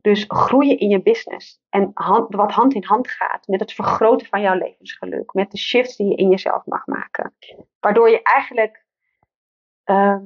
dus 0.00 0.24
groeien 0.28 0.78
in 0.78 0.88
je 0.88 1.02
business 1.02 1.60
en 1.68 1.90
wat 2.28 2.52
hand 2.52 2.74
in 2.74 2.84
hand 2.84 3.10
gaat 3.10 3.46
met 3.46 3.60
het 3.60 3.72
vergroten 3.72 4.26
van 4.26 4.40
jouw 4.40 4.54
levensgeluk, 4.54 5.32
met 5.32 5.50
de 5.50 5.58
shifts 5.58 5.96
die 5.96 6.08
je 6.08 6.16
in 6.16 6.30
jezelf 6.30 6.66
mag 6.66 6.86
maken, 6.86 7.34
waardoor 7.80 8.10
je 8.10 8.22
eigenlijk 8.22 8.84
uh, 9.84 10.16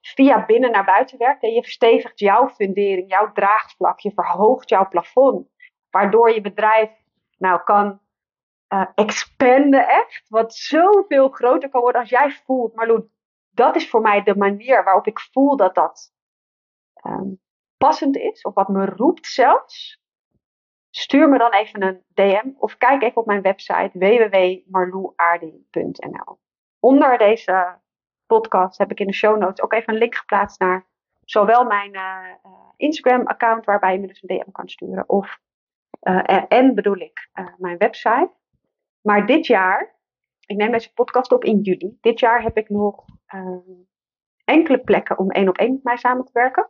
via 0.00 0.44
binnen 0.44 0.70
naar 0.70 0.84
buiten 0.84 1.18
werkt 1.18 1.42
en 1.42 1.52
je 1.52 1.62
verstevigt 1.62 2.18
jouw 2.18 2.48
fundering, 2.48 3.10
jouw 3.10 3.32
draagvlak, 3.32 4.00
je 4.00 4.12
verhoogt 4.12 4.68
jouw 4.68 4.88
plafond, 4.88 5.48
waardoor 5.90 6.30
je 6.30 6.40
bedrijf 6.40 6.90
nou 7.38 7.62
kan 7.64 8.00
uh, 8.68 8.86
expanden 8.94 9.88
echt. 9.88 10.24
Wat 10.28 10.54
zoveel 10.54 11.28
groter 11.28 11.68
kan 11.68 11.80
worden 11.80 12.00
als 12.00 12.10
jij 12.10 12.30
voelt. 12.30 12.74
Maar 12.74 13.00
dat 13.50 13.76
is 13.76 13.90
voor 13.90 14.00
mij 14.00 14.22
de 14.22 14.36
manier 14.36 14.84
waarop 14.84 15.06
ik 15.06 15.20
voel 15.20 15.56
dat 15.56 15.74
dat 15.74 16.14
um, 17.02 17.40
passend 17.76 18.16
is. 18.16 18.42
Of 18.42 18.54
wat 18.54 18.68
me 18.68 18.84
roept 18.84 19.26
zelfs. 19.26 20.04
Stuur 20.90 21.28
me 21.28 21.38
dan 21.38 21.52
even 21.52 21.82
een 21.82 22.04
DM 22.14 22.50
of 22.58 22.76
kijk 22.76 23.02
even 23.02 23.16
op 23.16 23.26
mijn 23.26 23.42
website 23.42 23.90
www.marloeaarding.nl. 23.92 26.38
Onder 26.80 27.18
deze 27.18 27.78
podcast 28.26 28.78
heb 28.78 28.90
ik 28.90 29.00
in 29.00 29.06
de 29.06 29.12
show 29.12 29.38
notes 29.38 29.64
ook 29.64 29.72
even 29.72 29.92
een 29.92 29.98
link 29.98 30.14
geplaatst 30.14 30.60
naar 30.60 30.86
zowel 31.26 31.64
mijn 31.64 31.94
uh, 31.94 32.50
Instagram-account, 32.76 33.64
waarbij 33.64 33.92
je 33.92 33.98
me 33.98 34.06
dus 34.06 34.22
een 34.22 34.38
DM 34.38 34.50
kan 34.50 34.68
sturen, 34.68 35.08
of 35.08 35.38
uh, 36.02 36.44
en 36.48 36.74
bedoel 36.74 36.96
ik 36.96 37.30
mijn 37.58 37.78
website. 37.78 38.30
Maar 39.00 39.26
dit 39.26 39.46
jaar, 39.46 39.94
ik 40.46 40.56
neem 40.56 40.72
deze 40.72 40.92
podcast 40.92 41.32
op 41.32 41.44
in 41.44 41.60
juli. 41.60 41.98
Dit 42.00 42.20
jaar 42.20 42.42
heb 42.42 42.56
ik 42.56 42.68
nog 42.68 43.04
uh, 43.34 43.56
enkele 44.44 44.78
plekken 44.78 45.18
om 45.18 45.30
één 45.30 45.48
op 45.48 45.58
één 45.58 45.72
met 45.72 45.82
mij 45.82 45.96
samen 45.96 46.24
te 46.24 46.30
werken. 46.32 46.68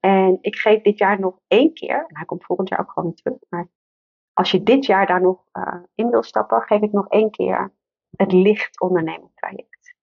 En 0.00 0.38
ik 0.40 0.56
geef 0.56 0.82
dit 0.82 0.98
jaar 0.98 1.20
nog 1.20 1.38
één 1.46 1.72
keer, 1.72 2.04
en 2.08 2.16
hij 2.16 2.24
komt 2.24 2.44
volgend 2.44 2.68
jaar 2.68 2.80
ook 2.80 2.90
gewoon 2.90 3.08
weer 3.08 3.22
terug. 3.22 3.38
Maar 3.48 3.68
als 4.32 4.50
je 4.50 4.62
dit 4.62 4.86
jaar 4.86 5.06
daar 5.06 5.20
nog 5.20 5.44
uh, 5.52 5.82
in 5.94 6.10
wil 6.10 6.22
stappen, 6.22 6.62
geef 6.62 6.80
ik 6.80 6.92
nog 6.92 7.08
één 7.08 7.30
keer 7.30 7.72
het 8.16 8.32
licht 8.32 8.80
onderneming 8.80 9.30
traject. 9.34 9.94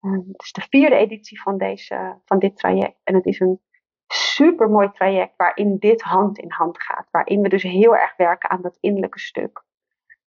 Uh, 0.00 0.12
het 0.12 0.42
is 0.42 0.52
de 0.52 0.66
vierde 0.68 0.96
editie 0.96 1.42
van, 1.42 1.58
deze, 1.58 2.20
van 2.24 2.38
dit 2.38 2.56
traject. 2.56 3.00
En 3.04 3.14
het 3.14 3.26
is 3.26 3.40
een 3.40 3.60
super 4.06 4.70
mooi 4.70 4.90
traject 4.90 5.36
waarin 5.36 5.78
dit 5.78 6.02
hand 6.02 6.38
in 6.38 6.50
hand 6.50 6.82
gaat. 6.82 7.08
Waarin 7.10 7.40
we 7.40 7.48
dus 7.48 7.62
heel 7.62 7.96
erg 7.96 8.16
werken 8.16 8.50
aan 8.50 8.62
dat 8.62 8.78
innerlijke 8.80 9.18
stuk 9.18 9.64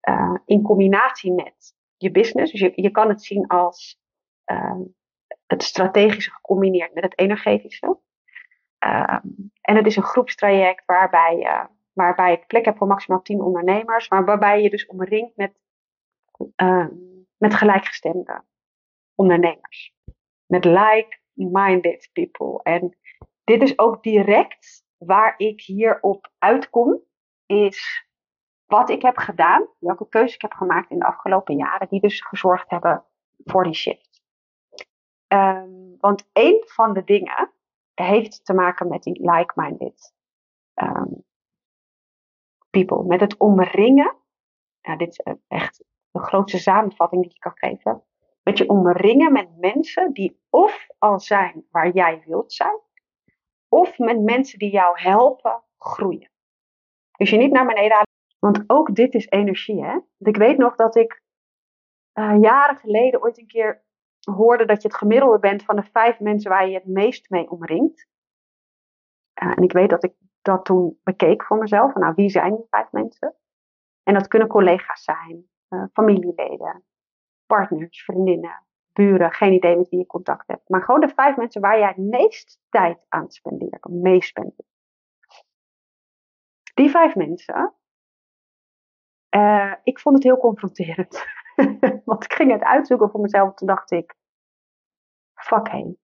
uh, 0.08 0.34
in 0.44 0.62
combinatie 0.62 1.32
met 1.32 1.74
je 1.96 2.10
business. 2.10 2.52
Dus 2.52 2.60
je, 2.60 2.72
je 2.74 2.90
kan 2.90 3.08
het 3.08 3.24
zien 3.24 3.46
als 3.46 4.00
uh, 4.52 4.80
het 5.46 5.62
strategische 5.62 6.30
gecombineerd 6.30 6.94
met 6.94 7.04
het 7.04 7.18
energetische. 7.18 7.98
Uh, 8.86 9.18
en 9.60 9.76
het 9.76 9.86
is 9.86 9.96
een 9.96 10.02
groepstraject 10.02 10.84
waarbij, 10.84 11.36
uh, 11.36 11.64
waarbij 11.92 12.32
ik 12.32 12.46
plek 12.46 12.64
heb 12.64 12.76
voor 12.76 12.86
maximaal 12.86 13.22
10 13.22 13.40
ondernemers, 13.40 14.08
maar 14.08 14.24
waarbij 14.24 14.62
je 14.62 14.70
dus 14.70 14.86
omringt 14.86 15.36
met, 15.36 15.52
met 17.36 17.54
gelijkgestemde 17.54 18.44
ondernemers. 19.14 19.94
Met 20.46 20.64
like-minded 20.64 22.10
people. 22.12 22.62
En 22.62 22.96
dit 23.44 23.62
is 23.62 23.78
ook 23.78 24.02
direct 24.02 24.84
waar 24.96 25.34
ik 25.36 25.60
hier 25.60 26.00
op 26.00 26.30
uitkom, 26.38 27.00
is 27.46 28.06
wat 28.66 28.90
ik 28.90 29.02
heb 29.02 29.16
gedaan, 29.16 29.66
welke 29.78 30.08
keuzes 30.08 30.34
ik 30.34 30.42
heb 30.42 30.52
gemaakt 30.52 30.90
in 30.90 30.98
de 30.98 31.06
afgelopen 31.06 31.56
jaren, 31.56 31.88
die 31.88 32.00
dus 32.00 32.20
gezorgd 32.20 32.70
hebben 32.70 33.04
voor 33.44 33.64
die 33.64 33.74
shift. 33.74 34.22
Um, 35.28 35.96
want 35.98 36.28
een 36.32 36.62
van 36.66 36.92
de 36.92 37.04
dingen 37.04 37.50
heeft 38.04 38.44
te 38.44 38.54
maken 38.54 38.88
met 38.88 39.02
die 39.02 39.30
like-minded 39.30 40.14
um, 40.74 41.24
people. 42.70 43.04
Met 43.04 43.20
het 43.20 43.36
omringen. 43.36 44.16
Ja, 44.80 44.96
dit 44.96 45.08
is 45.08 45.36
echt 45.48 45.84
de 46.10 46.20
grootste 46.20 46.58
samenvatting 46.58 47.22
die 47.22 47.30
ik 47.30 47.40
kan 47.40 47.56
geven. 47.56 48.02
Met 48.42 48.58
je 48.58 48.68
omringen 48.68 49.32
met 49.32 49.56
mensen 49.56 50.12
die 50.12 50.40
of 50.50 50.86
al 50.98 51.20
zijn 51.20 51.66
waar 51.70 51.90
jij 51.90 52.22
wilt 52.26 52.52
zijn, 52.52 52.80
of 53.68 53.98
met 53.98 54.20
mensen 54.20 54.58
die 54.58 54.70
jou 54.70 55.00
helpen 55.00 55.62
groeien. 55.78 56.30
Dus 57.12 57.30
je 57.30 57.36
niet 57.36 57.52
naar 57.52 57.66
beneden 57.66 58.04
want 58.38 58.64
ook 58.66 58.94
dit 58.94 59.14
is 59.14 59.28
energie, 59.28 59.84
hè? 59.84 59.98
ik 60.18 60.36
weet 60.36 60.58
nog 60.58 60.74
dat 60.74 60.96
ik 60.96 61.22
uh, 62.14 62.36
jaren 62.40 62.76
geleden 62.76 63.22
ooit 63.22 63.38
een 63.38 63.46
keer 63.46 63.84
hoorde 64.34 64.64
dat 64.64 64.82
je 64.82 64.88
het 64.88 64.96
gemiddelde 64.96 65.38
bent 65.38 65.62
van 65.62 65.76
de 65.76 65.82
vijf 65.82 66.20
mensen 66.20 66.50
waar 66.50 66.68
je 66.68 66.74
het 66.74 66.86
meest 66.86 67.30
mee 67.30 67.50
omringt. 67.50 68.06
Uh, 69.42 69.52
en 69.56 69.62
ik 69.62 69.72
weet 69.72 69.90
dat 69.90 70.04
ik 70.04 70.14
dat 70.42 70.64
toen 70.64 71.00
bekeek 71.02 71.44
voor 71.44 71.58
mezelf. 71.58 71.94
Nou, 71.94 72.12
wie 72.14 72.28
zijn 72.28 72.56
die 72.56 72.66
vijf 72.70 72.92
mensen? 72.92 73.34
En 74.02 74.14
dat 74.14 74.28
kunnen 74.28 74.48
collega's 74.48 75.04
zijn, 75.04 75.48
uh, 75.68 75.84
familieleden, 75.92 76.84
partners, 77.46 78.04
vriendinnen, 78.04 78.66
buren. 78.92 79.32
Geen 79.32 79.52
idee 79.52 79.76
met 79.76 79.88
wie 79.88 79.98
je 79.98 80.06
contact 80.06 80.46
hebt. 80.46 80.68
Maar 80.68 80.82
gewoon 80.82 81.00
de 81.00 81.08
vijf 81.08 81.36
mensen 81.36 81.60
waar 81.60 81.78
jij 81.78 81.88
het 81.88 81.96
meest 81.96 82.60
tijd 82.68 83.04
aan 83.08 83.30
spendeert. 83.30 83.88
Meespendeert. 83.88 84.74
Die 86.74 86.90
vijf 86.90 87.14
mensen, 87.14 87.74
uh, 89.36 89.74
ik 89.82 89.98
vond 89.98 90.14
het 90.14 90.24
heel 90.24 90.38
confronterend. 90.38 91.24
Want 92.04 92.24
ik 92.24 92.32
ging 92.32 92.52
het 92.52 92.62
uitzoeken 92.62 93.10
voor 93.10 93.20
mezelf. 93.20 93.54
Toen 93.54 93.68
dacht 93.68 93.90
ik: 93.90 94.14
fuck 95.34 95.94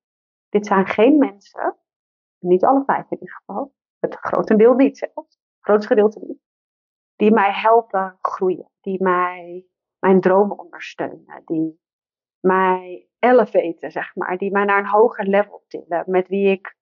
dit 0.49 0.67
zijn 0.67 0.87
geen 0.87 1.19
mensen, 1.19 1.77
niet 2.39 2.65
alle 2.65 2.85
vijf 2.85 3.11
in 3.11 3.19
ieder 3.21 3.35
geval, 3.35 3.75
het 3.99 4.15
grotendeel 4.15 4.75
niet 4.75 4.99
zelfs, 4.99 5.39
grootste 5.61 5.89
gedeelte 5.89 6.19
niet. 6.27 6.41
Die 7.17 7.33
mij 7.33 7.53
helpen 7.53 8.19
groeien. 8.21 8.71
Die 8.81 9.03
mij 9.03 9.67
mijn 9.99 10.21
dromen 10.21 10.59
ondersteunen. 10.59 11.43
Die 11.45 11.81
mij 12.41 13.09
elevaten, 13.19 13.91
zeg 13.91 14.15
maar. 14.15 14.39
Die 14.39 14.51
mij 14.53 14.65
naar 14.65 14.79
een 14.79 14.87
hoger 14.87 15.27
level 15.27 15.65
tillen. 15.69 16.05
Met 16.07 16.29
wie 16.29 16.51
ik, 16.51 16.77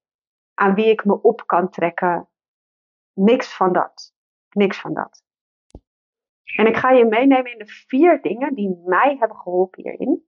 aan 0.54 0.74
wie 0.74 0.86
ik 0.86 1.04
me 1.04 1.22
op 1.22 1.46
kan 1.46 1.70
trekken. 1.70 2.28
Niks 3.12 3.56
van 3.56 3.72
dat. 3.72 4.14
Niks 4.50 4.80
van 4.80 4.94
dat. 4.94 5.22
En 6.56 6.66
ik 6.66 6.76
ga 6.76 6.90
je 6.90 7.04
meenemen 7.04 7.52
in 7.52 7.58
de 7.58 7.66
vier 7.66 8.22
dingen 8.22 8.54
die 8.54 8.82
mij 8.84 9.16
hebben 9.18 9.36
geholpen 9.36 9.82
hierin. 9.82 10.24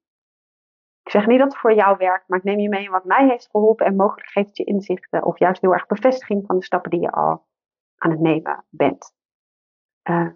Ik 1.03 1.11
zeg 1.11 1.27
niet 1.27 1.39
dat 1.39 1.53
het 1.53 1.61
voor 1.61 1.75
jou 1.75 1.97
werkt, 1.97 2.29
maar 2.29 2.39
ik 2.39 2.45
neem 2.45 2.59
je 2.59 2.69
mee 2.69 2.85
in 2.85 2.91
wat 2.91 3.05
mij 3.05 3.29
heeft 3.29 3.51
geholpen 3.51 3.87
en 3.87 3.97
mogelijk 3.97 4.29
geeft 4.29 4.49
het 4.49 4.57
je 4.57 4.65
inzichten 4.65 5.25
of 5.25 5.39
juist 5.39 5.61
heel 5.61 5.73
erg 5.73 5.87
bevestiging 5.87 6.47
van 6.47 6.59
de 6.59 6.65
stappen 6.65 6.91
die 6.91 7.01
je 7.01 7.11
al 7.11 7.47
aan 7.97 8.11
het 8.11 8.21
nemen 8.21 8.65
bent. 8.69 9.15
Uh, 10.11 10.31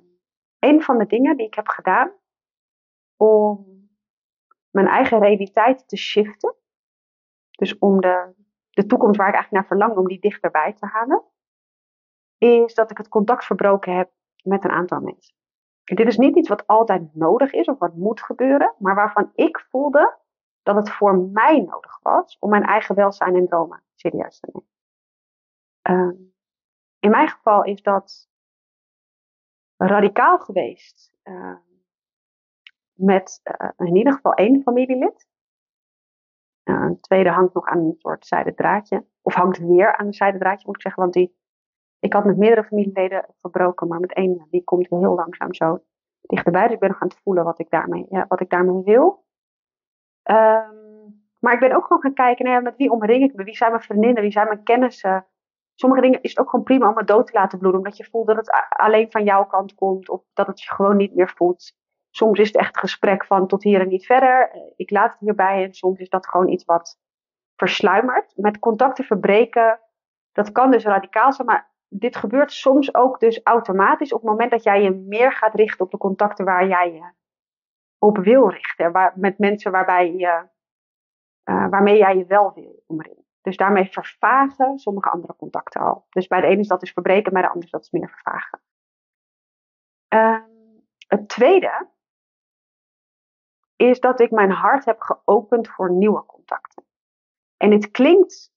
een 0.58 0.82
van 0.82 0.98
de 0.98 1.06
dingen 1.06 1.36
die 1.36 1.46
ik 1.46 1.54
heb 1.54 1.68
gedaan 1.68 2.12
om 3.16 3.66
mijn 4.70 4.86
eigen 4.86 5.18
realiteit 5.18 5.88
te 5.88 5.96
shiften, 5.96 6.54
dus 7.50 7.78
om 7.78 8.00
de, 8.00 8.34
de 8.70 8.86
toekomst 8.86 9.16
waar 9.16 9.28
ik 9.28 9.34
eigenlijk 9.34 9.68
naar 9.68 9.78
verlang, 9.78 9.98
om 9.98 10.08
die 10.08 10.20
dichterbij 10.20 10.72
te 10.72 10.86
halen, 10.86 11.24
is 12.38 12.74
dat 12.74 12.90
ik 12.90 12.96
het 12.96 13.08
contact 13.08 13.44
verbroken 13.44 13.96
heb 13.96 14.10
met 14.42 14.64
een 14.64 14.70
aantal 14.70 15.00
mensen. 15.00 15.34
Dit 15.94 16.06
is 16.06 16.16
niet 16.16 16.36
iets 16.36 16.48
wat 16.48 16.66
altijd 16.66 17.14
nodig 17.14 17.52
is 17.52 17.66
of 17.66 17.78
wat 17.78 17.94
moet 17.94 18.22
gebeuren, 18.22 18.74
maar 18.78 18.94
waarvan 18.94 19.30
ik 19.34 19.66
voelde 19.70 20.18
dat 20.62 20.76
het 20.76 20.90
voor 20.90 21.18
mij 21.18 21.60
nodig 21.60 21.98
was 22.02 22.36
om 22.38 22.50
mijn 22.50 22.64
eigen 22.64 22.94
welzijn 22.94 23.34
en 23.34 23.46
dromen 23.46 23.82
serieus 23.94 24.40
te 24.40 24.48
nemen. 24.52 24.68
Uh, 25.90 26.20
in 26.98 27.10
mijn 27.10 27.28
geval 27.28 27.64
is 27.64 27.82
dat 27.82 28.28
radicaal 29.76 30.38
geweest 30.38 31.12
uh, 31.24 31.56
met 32.92 33.40
uh, 33.60 33.70
in 33.76 33.96
ieder 33.96 34.12
geval 34.12 34.32
één 34.32 34.62
familielid. 34.62 35.28
een 36.62 37.00
tweede 37.00 37.30
hangt 37.30 37.54
nog 37.54 37.66
aan 37.66 37.78
een 37.78 37.94
soort 37.98 38.26
zijden 38.26 38.54
draadje. 38.54 39.06
Of 39.22 39.34
hangt 39.34 39.58
weer 39.58 39.96
aan 39.96 40.06
een 40.06 40.12
zijden 40.12 40.40
draadje, 40.40 40.66
moet 40.66 40.76
ik 40.76 40.82
zeggen. 40.82 41.02
Want 41.02 41.14
die, 41.14 41.36
ik 41.98 42.12
had 42.12 42.24
met 42.24 42.36
meerdere 42.36 42.64
familieleden 42.64 43.26
verbroken, 43.40 43.88
maar 43.88 44.00
met 44.00 44.12
één, 44.12 44.46
die 44.50 44.64
komt 44.64 44.88
heel 44.88 45.14
langzaam 45.14 45.54
zo 45.54 45.82
dichterbij. 46.20 46.62
Dus 46.62 46.72
ik 46.72 46.80
ben 46.80 46.88
nog 46.88 47.00
aan 47.00 47.08
het 47.08 47.20
voelen 47.22 47.44
wat 47.44 47.58
ik 47.58 47.70
daarmee, 47.70 48.06
ja, 48.08 48.24
wat 48.28 48.40
ik 48.40 48.50
daarmee 48.50 48.82
wil. 48.84 49.24
Um, 50.30 50.86
maar 51.40 51.54
ik 51.54 51.60
ben 51.60 51.76
ook 51.76 51.86
gewoon 51.86 52.02
gaan 52.02 52.14
kijken, 52.14 52.44
nou 52.44 52.62
met 52.62 52.76
wie 52.76 52.90
omring 52.90 53.22
ik 53.22 53.34
me? 53.34 53.44
Wie 53.44 53.56
zijn 53.56 53.70
mijn 53.70 53.82
vriendinnen? 53.82 54.22
Wie 54.22 54.32
zijn 54.32 54.46
mijn 54.46 54.62
kennissen? 54.62 55.26
Sommige 55.74 56.02
dingen 56.02 56.22
is 56.22 56.30
het 56.30 56.38
ook 56.38 56.50
gewoon 56.50 56.64
prima 56.64 56.88
om 56.88 56.96
het 56.96 57.06
dood 57.06 57.26
te 57.26 57.32
laten 57.32 57.58
bloeden. 57.58 57.80
Omdat 57.80 57.96
je 57.96 58.04
voelt 58.04 58.26
dat 58.26 58.36
het 58.36 58.52
alleen 58.68 59.10
van 59.10 59.24
jouw 59.24 59.46
kant 59.46 59.74
komt. 59.74 60.08
Of 60.08 60.22
dat 60.32 60.46
het 60.46 60.62
je 60.62 60.74
gewoon 60.74 60.96
niet 60.96 61.14
meer 61.14 61.32
voelt. 61.36 61.72
Soms 62.10 62.38
is 62.38 62.46
het 62.46 62.56
echt 62.56 62.78
gesprek 62.78 63.24
van 63.24 63.46
tot 63.46 63.62
hier 63.62 63.80
en 63.80 63.88
niet 63.88 64.06
verder. 64.06 64.50
Eh, 64.50 64.60
ik 64.76 64.90
laat 64.90 65.10
het 65.10 65.20
hierbij. 65.20 65.64
En 65.64 65.74
soms 65.74 65.98
is 65.98 66.08
dat 66.08 66.28
gewoon 66.28 66.48
iets 66.48 66.64
wat 66.64 66.98
versluimert. 67.56 68.32
Met 68.36 68.58
contacten 68.58 69.04
verbreken. 69.04 69.80
Dat 70.32 70.52
kan 70.52 70.70
dus 70.70 70.84
radicaal 70.84 71.32
zijn. 71.32 71.46
Maar 71.46 71.70
dit 71.88 72.16
gebeurt 72.16 72.52
soms 72.52 72.94
ook 72.94 73.20
dus 73.20 73.40
automatisch. 73.42 74.12
Op 74.12 74.20
het 74.20 74.30
moment 74.30 74.50
dat 74.50 74.62
jij 74.62 74.82
je 74.82 74.90
meer 74.90 75.32
gaat 75.32 75.54
richten 75.54 75.84
op 75.84 75.90
de 75.90 75.98
contacten 75.98 76.44
waar 76.44 76.68
jij 76.68 76.92
je 76.92 77.12
op 77.98 78.18
wil 78.18 78.50
richten. 78.50 78.92
Waar, 78.92 79.12
met 79.16 79.38
mensen 79.38 79.72
waarbij 79.72 80.12
je, 80.12 80.48
uh, 81.44 81.68
waarmee 81.68 81.98
jij 81.98 82.16
je 82.16 82.26
wel 82.26 82.52
wil 82.54 82.82
omringen. 82.86 83.24
Dus 83.40 83.56
daarmee 83.56 83.84
vervagen 83.84 84.78
sommige 84.78 85.10
andere 85.10 85.36
contacten 85.36 85.80
al. 85.80 86.06
Dus 86.10 86.26
bij 86.26 86.40
de 86.40 86.46
ene 86.46 86.60
is 86.60 86.68
dat 86.68 86.80
dus 86.80 86.92
verbreken, 86.92 87.32
bij 87.32 87.42
de 87.42 87.48
andere 87.48 87.64
is 87.64 87.72
dat 87.72 87.80
dus 87.80 87.90
meer 87.90 88.08
vervagen. 88.08 88.60
Uh, 90.14 90.38
het 91.06 91.28
tweede 91.28 91.88
is 93.76 94.00
dat 94.00 94.20
ik 94.20 94.30
mijn 94.30 94.50
hart 94.50 94.84
heb 94.84 95.00
geopend 95.00 95.68
voor 95.68 95.92
nieuwe 95.92 96.26
contacten. 96.26 96.84
En 97.56 97.70
dit 97.70 97.90
klinkt 97.90 98.52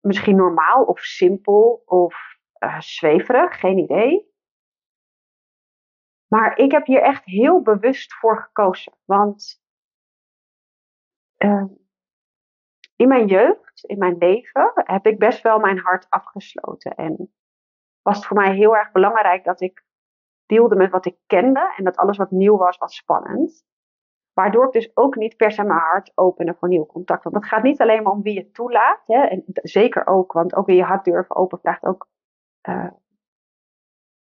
misschien 0.00 0.36
normaal 0.36 0.84
of 0.84 1.00
simpel 1.00 1.82
of 1.84 2.38
uh, 2.64 2.80
zweverig, 2.80 3.60
geen 3.60 3.78
idee. 3.78 4.28
Maar 6.26 6.58
ik 6.58 6.70
heb 6.70 6.86
hier 6.86 7.02
echt 7.02 7.24
heel 7.24 7.62
bewust 7.62 8.14
voor 8.14 8.42
gekozen. 8.42 8.92
Want 9.04 9.62
uh, 11.38 11.64
in 12.96 13.08
mijn 13.08 13.26
jeugd, 13.26 13.84
in 13.84 13.98
mijn 13.98 14.18
leven, 14.18 14.72
heb 14.74 15.06
ik 15.06 15.18
best 15.18 15.42
wel 15.42 15.58
mijn 15.58 15.78
hart 15.78 16.06
afgesloten. 16.08 16.94
En 16.94 17.34
was 18.02 18.16
het 18.16 18.26
voor 18.26 18.36
mij 18.36 18.54
heel 18.54 18.76
erg 18.76 18.92
belangrijk 18.92 19.44
dat 19.44 19.60
ik 19.60 19.84
deelde 20.46 20.76
met 20.76 20.90
wat 20.90 21.06
ik 21.06 21.16
kende. 21.26 21.74
En 21.76 21.84
dat 21.84 21.96
alles 21.96 22.16
wat 22.16 22.30
nieuw 22.30 22.56
was, 22.56 22.78
was 22.78 22.96
spannend. 22.96 23.64
Waardoor 24.32 24.66
ik 24.66 24.72
dus 24.72 24.96
ook 24.96 25.16
niet 25.16 25.36
per 25.36 25.52
se 25.52 25.62
mijn 25.62 25.78
hart 25.78 26.12
opende 26.14 26.54
voor 26.54 26.68
nieuw 26.68 26.86
contact. 26.86 27.22
Want 27.22 27.34
het 27.34 27.44
gaat 27.44 27.62
niet 27.62 27.80
alleen 27.80 28.02
maar 28.02 28.12
om 28.12 28.22
wie 28.22 28.34
je 28.34 28.50
toelaat. 28.50 29.02
Hè, 29.06 29.20
en 29.20 29.44
zeker 29.46 30.06
ook, 30.06 30.32
want 30.32 30.54
ook 30.54 30.66
weer 30.66 30.76
je 30.76 30.82
hart 30.82 31.04
durven 31.04 31.36
open 31.36 31.58
vraagt 31.58 31.84
ook 31.84 32.08
uh, 32.68 32.90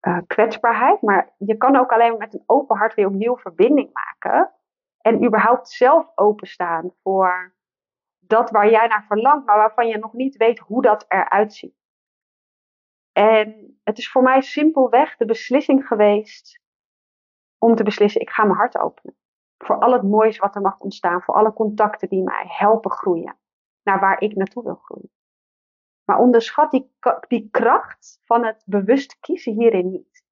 uh, 0.07 0.19
kwetsbaarheid. 0.27 1.01
Maar 1.01 1.33
je 1.37 1.57
kan 1.57 1.75
ook 1.75 1.91
alleen 1.91 2.17
met 2.17 2.33
een 2.33 2.43
open 2.45 2.77
hart 2.77 2.93
weer 2.93 3.07
opnieuw 3.07 3.37
verbinding 3.37 3.89
maken. 3.93 4.53
En 5.01 5.25
überhaupt 5.25 5.69
zelf 5.69 6.11
openstaan 6.15 6.93
voor 7.03 7.55
dat 8.19 8.49
waar 8.49 8.69
jij 8.69 8.87
naar 8.87 9.05
verlangt, 9.07 9.45
maar 9.45 9.57
waarvan 9.57 9.87
je 9.87 9.97
nog 9.97 10.13
niet 10.13 10.37
weet 10.37 10.59
hoe 10.59 10.81
dat 10.81 11.05
eruit 11.07 11.53
ziet. 11.53 11.83
En 13.11 13.79
het 13.83 13.97
is 13.97 14.11
voor 14.11 14.21
mij 14.21 14.41
simpelweg 14.41 15.17
de 15.17 15.25
beslissing 15.25 15.87
geweest 15.87 16.61
om 17.57 17.75
te 17.75 17.83
beslissen, 17.83 18.21
ik 18.21 18.29
ga 18.29 18.43
mijn 18.43 18.57
hart 18.57 18.77
openen. 18.77 19.15
Voor 19.57 19.79
al 19.79 19.93
het 19.93 20.03
moois 20.03 20.37
wat 20.37 20.55
er 20.55 20.61
mag 20.61 20.79
ontstaan, 20.79 21.21
voor 21.21 21.35
alle 21.35 21.53
contacten 21.53 22.09
die 22.09 22.23
mij 22.23 22.45
helpen 22.47 22.91
groeien, 22.91 23.37
naar 23.83 23.99
waar 23.99 24.21
ik 24.21 24.35
naartoe 24.35 24.63
wil 24.63 24.75
groeien. 24.75 25.14
Maar 26.05 26.17
onderschat 26.17 26.71
die, 27.27 27.49
kracht 27.51 28.19
van 28.23 28.45
het 28.45 28.63
bewust 28.65 29.19
kiezen 29.19 29.53
hierin 29.53 29.91
niet. 29.91 30.23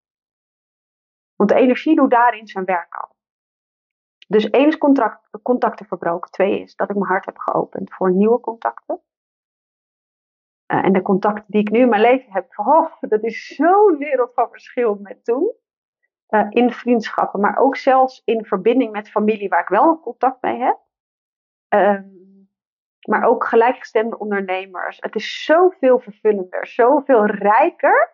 Want 1.35 1.49
de 1.49 1.55
energie 1.55 1.95
doet 1.95 2.11
daarin 2.11 2.47
zijn 2.47 2.65
werk 2.65 2.95
al. 2.95 3.15
Dus 4.27 4.49
één 4.49 4.67
is 4.67 4.77
contacten 5.41 5.85
verbroken. 5.85 6.31
Twee 6.31 6.61
is 6.61 6.75
dat 6.75 6.89
ik 6.89 6.95
mijn 6.95 7.07
hart 7.07 7.25
heb 7.25 7.37
geopend 7.37 7.93
voor 7.93 8.11
nieuwe 8.11 8.39
contacten. 8.39 9.01
Uh, 10.67 10.85
en 10.85 10.93
de 10.93 11.01
contacten 11.01 11.45
die 11.47 11.61
ik 11.61 11.71
nu 11.71 11.79
in 11.79 11.89
mijn 11.89 12.01
leven 12.01 12.31
heb, 12.31 12.59
oh, 12.59 12.91
dat 12.99 13.23
is 13.23 13.55
zo'n 13.55 13.97
wereld 13.97 14.33
van 14.33 14.49
verschil 14.49 14.97
met 15.01 15.25
toen. 15.25 15.53
Uh, 16.29 16.47
in 16.49 16.71
vriendschappen, 16.71 17.39
maar 17.39 17.57
ook 17.57 17.75
zelfs 17.75 18.21
in 18.25 18.45
verbinding 18.45 18.91
met 18.91 19.09
familie 19.09 19.49
waar 19.49 19.61
ik 19.61 19.67
wel 19.67 19.99
contact 19.99 20.41
mee 20.41 20.59
heb. 20.59 20.79
Um, 21.69 22.22
maar 23.05 23.23
ook 23.23 23.45
gelijkgestemde 23.45 24.17
ondernemers. 24.17 24.97
Het 24.99 25.15
is 25.15 25.43
zoveel 25.43 25.99
vervullender, 25.99 26.67
zoveel 26.67 27.25
rijker. 27.25 28.11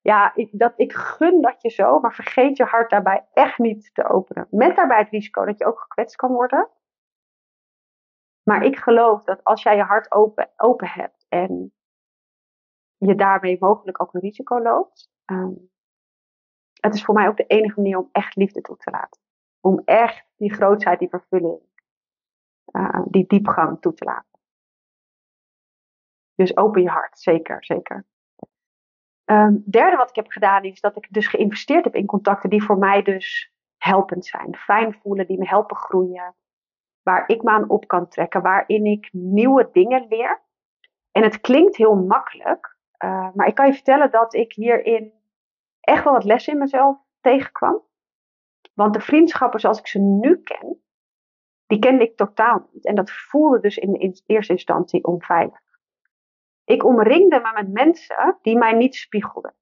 Ja, 0.00 0.34
ik, 0.34 0.48
dat, 0.52 0.72
ik 0.76 0.92
gun 0.92 1.40
dat 1.40 1.62
je 1.62 1.70
zo, 1.70 2.00
maar 2.00 2.14
vergeet 2.14 2.56
je 2.56 2.64
hart 2.64 2.90
daarbij 2.90 3.26
echt 3.32 3.58
niet 3.58 3.90
te 3.94 4.08
openen. 4.08 4.46
Met 4.50 4.76
daarbij 4.76 4.98
het 4.98 5.10
risico 5.10 5.44
dat 5.44 5.58
je 5.58 5.64
ook 5.64 5.80
gekwetst 5.80 6.16
kan 6.16 6.32
worden. 6.32 6.68
Maar 8.42 8.62
ik 8.62 8.76
geloof 8.76 9.24
dat 9.24 9.44
als 9.44 9.62
jij 9.62 9.76
je 9.76 9.82
hart 9.82 10.12
open, 10.12 10.50
open 10.56 10.88
hebt 10.88 11.26
en 11.28 11.72
je 12.96 13.14
daarmee 13.14 13.56
mogelijk 13.60 14.02
ook 14.02 14.14
een 14.14 14.20
risico 14.20 14.62
loopt. 14.62 15.10
Um, 15.26 15.70
het 16.80 16.94
is 16.94 17.04
voor 17.04 17.14
mij 17.14 17.28
ook 17.28 17.36
de 17.36 17.46
enige 17.46 17.80
manier 17.80 17.98
om 17.98 18.08
echt 18.12 18.36
liefde 18.36 18.60
toe 18.60 18.76
te 18.76 18.90
laten. 18.90 19.20
Om 19.60 19.82
echt 19.84 20.26
die 20.36 20.54
grootheid, 20.54 20.98
die 20.98 21.08
vervulling, 21.08 21.60
uh, 22.72 23.00
die 23.04 23.26
diepgang 23.26 23.80
toe 23.80 23.94
te 23.94 24.04
laten. 24.04 24.38
Dus 26.34 26.56
open 26.56 26.82
je 26.82 26.88
hart, 26.88 27.18
zeker, 27.18 27.64
zeker. 27.64 28.06
Um, 29.24 29.62
derde 29.66 29.96
wat 29.96 30.08
ik 30.08 30.16
heb 30.16 30.30
gedaan 30.30 30.64
is 30.64 30.80
dat 30.80 30.96
ik 30.96 31.06
dus 31.10 31.26
geïnvesteerd 31.26 31.84
heb 31.84 31.94
in 31.94 32.06
contacten 32.06 32.50
die 32.50 32.62
voor 32.62 32.78
mij 32.78 33.02
dus 33.02 33.52
helpend 33.76 34.26
zijn. 34.26 34.56
Fijn 34.56 34.94
voelen, 34.94 35.26
die 35.26 35.38
me 35.38 35.48
helpen 35.48 35.76
groeien. 35.76 36.34
Waar 37.02 37.28
ik 37.28 37.42
me 37.42 37.50
aan 37.50 37.68
op 37.68 37.86
kan 37.86 38.08
trekken, 38.08 38.42
waarin 38.42 38.84
ik 38.84 39.08
nieuwe 39.12 39.68
dingen 39.72 40.06
leer. 40.08 40.42
En 41.10 41.22
het 41.22 41.40
klinkt 41.40 41.76
heel 41.76 41.96
makkelijk, 41.96 42.76
uh, 43.04 43.28
maar 43.34 43.46
ik 43.46 43.54
kan 43.54 43.66
je 43.66 43.72
vertellen 43.72 44.10
dat 44.10 44.34
ik 44.34 44.52
hierin 44.52 45.12
echt 45.80 46.04
wel 46.04 46.12
wat 46.12 46.24
lessen 46.24 46.52
in 46.52 46.58
mezelf 46.58 46.98
tegenkwam. 47.20 47.82
Want 48.74 48.94
de 48.94 49.00
vriendschappen 49.00 49.60
zoals 49.60 49.78
ik 49.78 49.86
ze 49.86 49.98
nu 49.98 50.42
ken, 50.42 50.82
die 51.70 51.78
kende 51.78 52.04
ik 52.04 52.16
totaal 52.16 52.68
niet. 52.72 52.86
En 52.86 52.94
dat 52.94 53.10
voelde 53.10 53.60
dus 53.60 53.76
in, 53.76 53.94
in 53.94 54.20
eerste 54.26 54.52
instantie 54.52 55.04
onveilig. 55.04 55.60
Ik 56.64 56.84
omringde 56.84 57.40
me 57.40 57.52
met 57.54 57.72
mensen 57.72 58.38
die 58.42 58.56
mij 58.56 58.72
niet 58.72 58.94
spiegelden. 58.94 59.54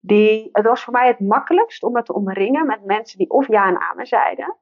Die, 0.00 0.48
het 0.52 0.64
was 0.64 0.84
voor 0.84 0.92
mij 0.92 1.06
het 1.06 1.20
makkelijkst 1.20 1.82
om 1.82 1.92
me 1.92 2.02
te 2.02 2.14
omringen 2.14 2.66
met 2.66 2.84
mensen 2.84 3.18
die 3.18 3.30
of 3.30 3.48
ja 3.48 3.68
en 3.68 3.80
amen 3.80 4.06
zeiden. 4.06 4.56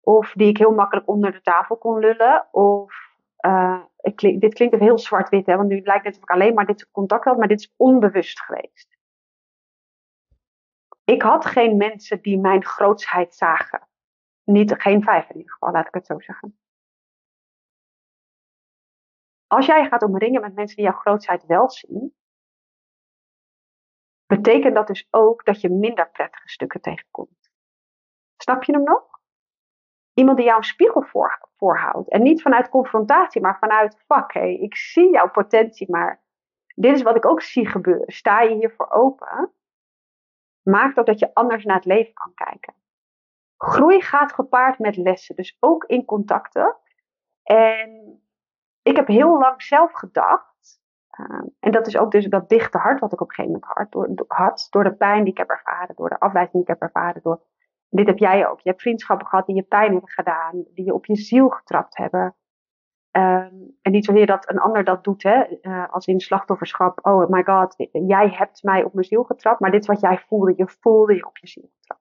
Of 0.00 0.32
die 0.32 0.48
ik 0.48 0.58
heel 0.58 0.74
makkelijk 0.74 1.08
onder 1.08 1.32
de 1.32 1.40
tafel 1.40 1.76
kon 1.76 1.98
lullen. 1.98 2.48
Of, 2.50 2.94
uh, 3.46 3.82
dit 4.38 4.54
klinkt 4.54 4.78
heel 4.78 4.98
zwart-wit, 4.98 5.46
hè, 5.46 5.56
want 5.56 5.68
nu 5.68 5.80
lijkt 5.80 6.04
het 6.04 6.16
of 6.16 6.22
ik 6.22 6.30
alleen 6.30 6.54
maar 6.54 6.66
dit 6.66 6.90
contact 6.90 7.24
had, 7.24 7.38
maar 7.38 7.48
dit 7.48 7.60
is 7.60 7.74
onbewust 7.76 8.40
geweest. 8.40 8.96
ik 11.04 11.22
had 11.22 11.46
geen 11.46 11.76
mensen 11.76 12.22
die 12.22 12.38
mijn 12.38 12.64
grootsheid 12.64 13.34
zagen. 13.34 13.87
Niet, 14.50 14.74
geen 14.76 15.02
vijf 15.02 15.28
in 15.28 15.36
ieder 15.36 15.52
geval, 15.52 15.72
laat 15.72 15.86
ik 15.86 15.94
het 15.94 16.06
zo 16.06 16.20
zeggen. 16.20 16.58
Als 19.46 19.66
jij 19.66 19.88
gaat 19.88 20.02
omringen 20.02 20.40
met 20.40 20.54
mensen 20.54 20.76
die 20.76 20.84
jouw 20.84 20.98
grootsheid 20.98 21.46
wel 21.46 21.70
zien, 21.70 22.14
betekent 24.26 24.74
dat 24.74 24.86
dus 24.86 25.08
ook 25.10 25.44
dat 25.44 25.60
je 25.60 25.70
minder 25.70 26.10
prettige 26.10 26.48
stukken 26.48 26.80
tegenkomt. 26.80 27.50
Snap 28.36 28.64
je 28.64 28.72
hem 28.72 28.82
nog? 28.82 29.20
Iemand 30.14 30.36
die 30.36 30.46
jou 30.46 30.58
een 30.58 30.64
spiegel 30.64 31.02
voor, 31.02 31.48
voorhoudt. 31.56 32.10
En 32.10 32.22
niet 32.22 32.42
vanuit 32.42 32.68
confrontatie, 32.68 33.40
maar 33.40 33.58
vanuit 33.58 34.04
fuck, 34.06 34.34
ik 34.34 34.76
zie 34.76 35.10
jouw 35.10 35.30
potentie, 35.30 35.90
maar 35.90 36.22
dit 36.74 36.94
is 36.94 37.02
wat 37.02 37.16
ik 37.16 37.26
ook 37.26 37.42
zie 37.42 37.66
gebeuren. 37.66 38.12
Sta 38.12 38.40
je 38.40 38.54
hiervoor 38.54 38.90
open? 38.90 39.52
Maakt 40.62 40.98
ook 40.98 41.06
dat 41.06 41.18
je 41.18 41.34
anders 41.34 41.64
naar 41.64 41.76
het 41.76 41.84
leven 41.84 42.12
kan 42.12 42.34
kijken. 42.34 42.74
Groei 43.58 44.00
gaat 44.00 44.32
gepaard 44.32 44.78
met 44.78 44.96
lessen, 44.96 45.36
dus 45.36 45.56
ook 45.60 45.84
in 45.84 46.04
contacten. 46.04 46.76
En 47.42 48.20
ik 48.82 48.96
heb 48.96 49.06
heel 49.06 49.38
lang 49.38 49.62
zelf 49.62 49.92
gedacht, 49.92 50.80
uh, 51.20 51.42
en 51.60 51.70
dat 51.70 51.86
is 51.86 51.96
ook 51.96 52.10
dus 52.10 52.26
dat 52.26 52.48
dichte 52.48 52.78
hart 52.78 53.00
wat 53.00 53.12
ik 53.12 53.20
op 53.20 53.28
een 53.28 53.34
gegeven 53.34 53.60
moment 53.60 53.78
had 53.78 53.92
door, 53.92 54.26
door 54.70 54.84
de 54.84 54.96
pijn 54.96 55.24
die 55.24 55.32
ik 55.32 55.38
heb 55.38 55.50
ervaren, 55.50 55.94
door 55.94 56.08
de 56.08 56.18
afwijzing 56.18 56.52
die 56.52 56.62
ik 56.62 56.68
heb 56.68 56.82
ervaren, 56.82 57.22
door, 57.22 57.42
dit 57.88 58.06
heb 58.06 58.18
jij 58.18 58.48
ook. 58.48 58.60
Je 58.60 58.68
hebt 58.68 58.82
vriendschappen 58.82 59.26
gehad 59.26 59.46
die 59.46 59.54
je 59.54 59.62
pijn 59.62 59.92
hebben 59.92 60.10
gedaan, 60.10 60.64
die 60.74 60.84
je 60.84 60.94
op 60.94 61.06
je 61.06 61.16
ziel 61.16 61.48
getrapt 61.48 61.96
hebben. 61.96 62.36
Um, 63.10 63.76
en 63.82 63.92
niet 63.92 64.04
zozeer 64.04 64.26
dat 64.26 64.50
een 64.50 64.58
ander 64.58 64.84
dat 64.84 65.04
doet, 65.04 65.22
hè, 65.22 65.44
uh, 65.62 65.92
als 65.92 66.06
in 66.06 66.20
slachtofferschap. 66.20 66.98
Oh 67.06 67.28
my 67.28 67.44
god, 67.44 67.74
jij 67.92 68.28
hebt 68.28 68.62
mij 68.62 68.84
op 68.84 68.92
mijn 68.92 69.06
ziel 69.06 69.24
getrapt, 69.24 69.60
maar 69.60 69.70
dit 69.70 69.80
is 69.80 69.86
wat 69.86 70.00
jij 70.00 70.18
voelde. 70.18 70.52
Je 70.56 70.68
voelde 70.68 71.14
je 71.14 71.26
op 71.26 71.36
je 71.36 71.46
ziel 71.46 71.70
getrapt. 71.74 71.97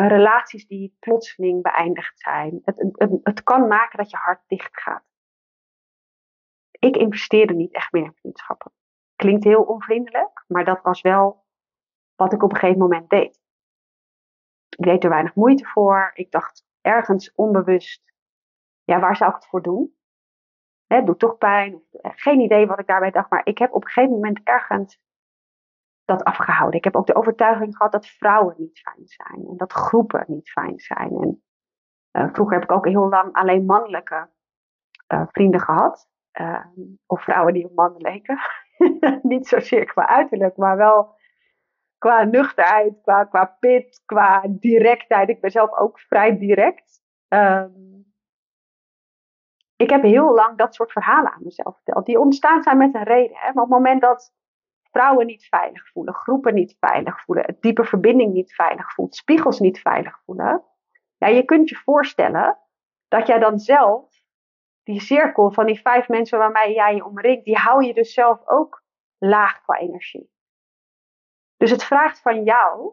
Uh, 0.00 0.08
relaties 0.08 0.66
die 0.66 0.96
plotseling 0.98 1.62
beëindigd 1.62 2.20
zijn. 2.20 2.60
Het, 2.64 2.92
het, 2.96 3.20
het, 3.22 3.42
kan 3.42 3.68
maken 3.68 3.98
dat 3.98 4.10
je 4.10 4.16
hart 4.16 4.42
dicht 4.46 4.80
gaat. 4.80 5.04
Ik 6.70 6.96
investeerde 6.96 7.54
niet 7.54 7.74
echt 7.74 7.92
meer 7.92 8.04
in 8.04 8.14
vriendschappen. 8.14 8.72
Klinkt 9.16 9.44
heel 9.44 9.62
onvriendelijk, 9.62 10.44
maar 10.46 10.64
dat 10.64 10.82
was 10.82 11.00
wel 11.00 11.44
wat 12.14 12.32
ik 12.32 12.42
op 12.42 12.50
een 12.52 12.58
gegeven 12.58 12.80
moment 12.80 13.10
deed. 13.10 13.40
Ik 14.68 14.84
deed 14.84 15.04
er 15.04 15.10
weinig 15.10 15.34
moeite 15.34 15.64
voor. 15.64 16.10
Ik 16.14 16.30
dacht 16.30 16.66
ergens 16.80 17.34
onbewust, 17.34 18.12
ja, 18.84 19.00
waar 19.00 19.16
zou 19.16 19.30
ik 19.30 19.36
het 19.36 19.46
voor 19.46 19.62
doen? 19.62 19.94
Het 20.86 21.06
doet 21.06 21.18
toch 21.18 21.38
pijn. 21.38 21.82
Eh, 21.92 22.10
geen 22.14 22.40
idee 22.40 22.66
wat 22.66 22.78
ik 22.78 22.86
daarbij 22.86 23.10
dacht, 23.10 23.30
maar 23.30 23.46
ik 23.46 23.58
heb 23.58 23.72
op 23.72 23.84
een 23.84 23.90
gegeven 23.90 24.14
moment 24.14 24.40
ergens 24.44 25.00
dat 26.10 26.24
afgehouden. 26.24 26.78
Ik 26.78 26.84
heb 26.84 26.96
ook 26.96 27.06
de 27.06 27.14
overtuiging 27.14 27.76
gehad 27.76 27.92
dat 27.92 28.06
vrouwen 28.06 28.54
niet 28.58 28.78
fijn 28.78 29.06
zijn 29.06 29.46
en 29.48 29.56
dat 29.56 29.72
groepen 29.72 30.24
niet 30.26 30.50
fijn 30.50 30.78
zijn. 30.78 31.10
En 31.10 31.42
uh, 32.12 32.32
vroeger 32.32 32.54
heb 32.54 32.64
ik 32.64 32.72
ook 32.76 32.86
heel 32.86 33.08
lang 33.08 33.32
alleen 33.32 33.64
mannelijke 33.64 34.28
uh, 35.12 35.22
vrienden 35.28 35.60
gehad. 35.60 36.08
Uh, 36.40 36.66
of 37.06 37.22
vrouwen 37.22 37.52
die 37.52 37.64
op 37.64 37.74
mannen 37.74 38.00
leken. 38.00 38.38
niet 39.22 39.46
zozeer 39.46 39.84
qua 39.84 40.08
uiterlijk, 40.08 40.56
maar 40.56 40.76
wel 40.76 41.14
qua 41.98 42.24
nuchterheid, 42.24 43.00
qua, 43.02 43.24
qua 43.24 43.56
pit, 43.60 44.02
qua 44.06 44.42
directheid. 44.48 45.28
Ik 45.28 45.40
ben 45.40 45.50
zelf 45.50 45.78
ook 45.78 46.00
vrij 46.00 46.38
direct. 46.38 47.02
Um, 47.28 47.90
ik 49.76 49.90
heb 49.90 50.02
heel 50.02 50.34
lang 50.34 50.58
dat 50.58 50.74
soort 50.74 50.92
verhalen 50.92 51.32
aan 51.32 51.42
mezelf 51.42 51.74
verteld. 51.74 52.06
Die 52.06 52.20
ontstaan 52.20 52.62
zijn 52.62 52.78
met 52.78 52.94
een 52.94 53.02
reden. 53.02 53.36
Hè? 53.36 53.52
Maar 53.52 53.64
op 53.64 53.70
het 53.70 53.78
moment 53.78 54.00
dat 54.00 54.32
vrouwen 54.90 55.26
niet 55.26 55.46
veilig 55.46 55.88
voelen, 55.88 56.14
groepen 56.14 56.54
niet 56.54 56.76
veilig 56.78 57.24
voelen, 57.24 57.44
het 57.44 57.62
diepe 57.62 57.84
verbinding 57.84 58.32
niet 58.32 58.54
veilig 58.54 58.92
voelt, 58.92 59.14
spiegels 59.14 59.58
niet 59.58 59.80
veilig 59.80 60.20
voelen. 60.24 60.64
Ja, 61.16 61.26
je 61.26 61.44
kunt 61.44 61.68
je 61.68 61.76
voorstellen 61.76 62.58
dat 63.08 63.26
jij 63.26 63.38
dan 63.38 63.58
zelf 63.58 64.20
die 64.82 65.00
cirkel 65.00 65.52
van 65.52 65.66
die 65.66 65.80
vijf 65.80 66.08
mensen 66.08 66.38
waarmee 66.38 66.74
jij 66.74 66.94
je 66.94 67.04
omringt, 67.04 67.44
die 67.44 67.56
hou 67.56 67.84
je 67.84 67.94
dus 67.94 68.12
zelf 68.12 68.48
ook 68.48 68.82
laag 69.18 69.62
qua 69.62 69.78
energie. 69.78 70.30
Dus 71.56 71.70
het 71.70 71.84
vraagt 71.84 72.20
van 72.20 72.44
jou 72.44 72.92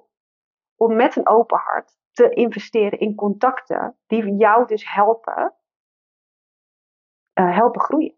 om 0.76 0.96
met 0.96 1.16
een 1.16 1.28
open 1.28 1.58
hart 1.58 1.98
te 2.12 2.30
investeren 2.30 3.00
in 3.00 3.16
contacten 3.16 3.98
die 4.08 4.36
jou 4.36 4.68
dus 4.68 4.94
helpen, 4.94 5.54
uh, 7.40 7.56
helpen 7.56 7.82
groeien. 7.82 8.17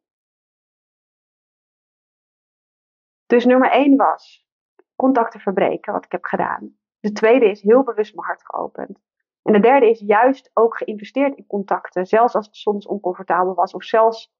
Dus 3.29 3.45
nummer 3.45 3.71
één 3.71 3.95
was 3.95 4.47
contacten 4.95 5.39
verbreken, 5.39 5.93
wat 5.93 6.05
ik 6.05 6.11
heb 6.11 6.23
gedaan. 6.23 6.77
De 6.99 7.11
tweede 7.11 7.49
is 7.49 7.61
heel 7.61 7.83
bewust 7.83 8.15
mijn 8.15 8.27
hart 8.27 8.45
geopend. 8.45 8.99
En 9.41 9.53
de 9.53 9.59
derde 9.59 9.89
is 9.89 9.99
juist 9.99 10.51
ook 10.53 10.77
geïnvesteerd 10.77 11.37
in 11.37 11.45
contacten, 11.47 12.05
zelfs 12.05 12.35
als 12.35 12.45
het 12.45 12.55
soms 12.55 12.87
oncomfortabel 12.87 13.53
was 13.53 13.73
of 13.73 13.83
zelfs 13.83 14.33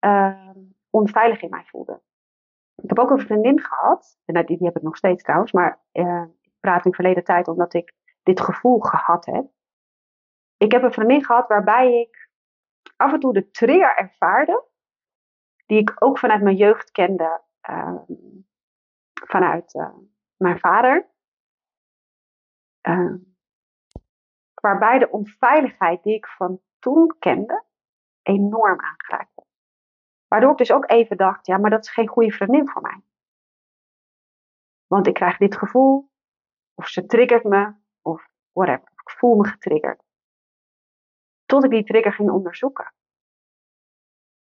uh, 0.00 0.50
onveilig 0.90 1.42
in 1.42 1.50
mij 1.50 1.64
voelde. 1.64 2.02
Ik 2.82 2.88
heb 2.88 2.98
ook 2.98 3.10
een 3.10 3.20
vriendin 3.20 3.60
gehad, 3.60 4.18
en 4.24 4.46
die, 4.46 4.58
heb 4.60 4.76
ik 4.76 4.82
nog 4.82 4.96
steeds 4.96 5.22
trouwens, 5.22 5.52
maar 5.52 5.82
uh, 5.92 6.24
ik 6.40 6.52
praat 6.60 6.84
in 6.84 6.94
verleden 6.94 7.24
tijd 7.24 7.48
omdat 7.48 7.74
ik 7.74 7.92
dit 8.22 8.40
gevoel 8.40 8.78
gehad 8.78 9.24
heb. 9.24 9.46
Ik 10.56 10.72
heb 10.72 10.82
een 10.82 10.92
vriendin 10.92 11.24
gehad 11.24 11.48
waarbij 11.48 12.00
ik 12.00 12.30
af 12.96 13.12
en 13.12 13.20
toe 13.20 13.32
de 13.32 13.50
trigger 13.50 13.96
ervaarde, 13.96 14.64
die 15.66 15.78
ik 15.78 15.94
ook 15.98 16.18
vanuit 16.18 16.42
mijn 16.42 16.56
jeugd 16.56 16.90
kende, 16.90 17.42
vanuit 19.26 19.74
uh, 19.74 19.96
mijn 20.36 20.58
vader. 20.58 21.08
Uh, 22.88 23.14
waarbij 24.54 24.98
de 24.98 25.10
onveiligheid 25.10 26.02
die 26.02 26.14
ik 26.14 26.26
van 26.26 26.60
toen 26.78 27.16
kende, 27.18 27.64
enorm 28.22 28.80
aangeraakt 28.80 29.34
werd. 29.34 29.48
Waardoor 30.28 30.50
ik 30.50 30.58
dus 30.58 30.72
ook 30.72 30.90
even 30.90 31.16
dacht, 31.16 31.46
ja, 31.46 31.58
maar 31.58 31.70
dat 31.70 31.84
is 31.84 31.92
geen 31.92 32.08
goede 32.08 32.30
vriendin 32.30 32.68
voor 32.68 32.82
mij. 32.82 33.02
Want 34.86 35.06
ik 35.06 35.14
krijg 35.14 35.36
dit 35.36 35.56
gevoel, 35.56 36.10
of 36.74 36.88
ze 36.88 37.06
triggert 37.06 37.44
me, 37.44 37.74
of 38.02 38.26
whatever. 38.52 38.88
Ik 38.92 39.10
voel 39.10 39.36
me 39.36 39.48
getriggerd. 39.48 40.02
Tot 41.44 41.64
ik 41.64 41.70
die 41.70 41.84
trigger 41.84 42.12
ging 42.12 42.30
onderzoeken. 42.30 42.93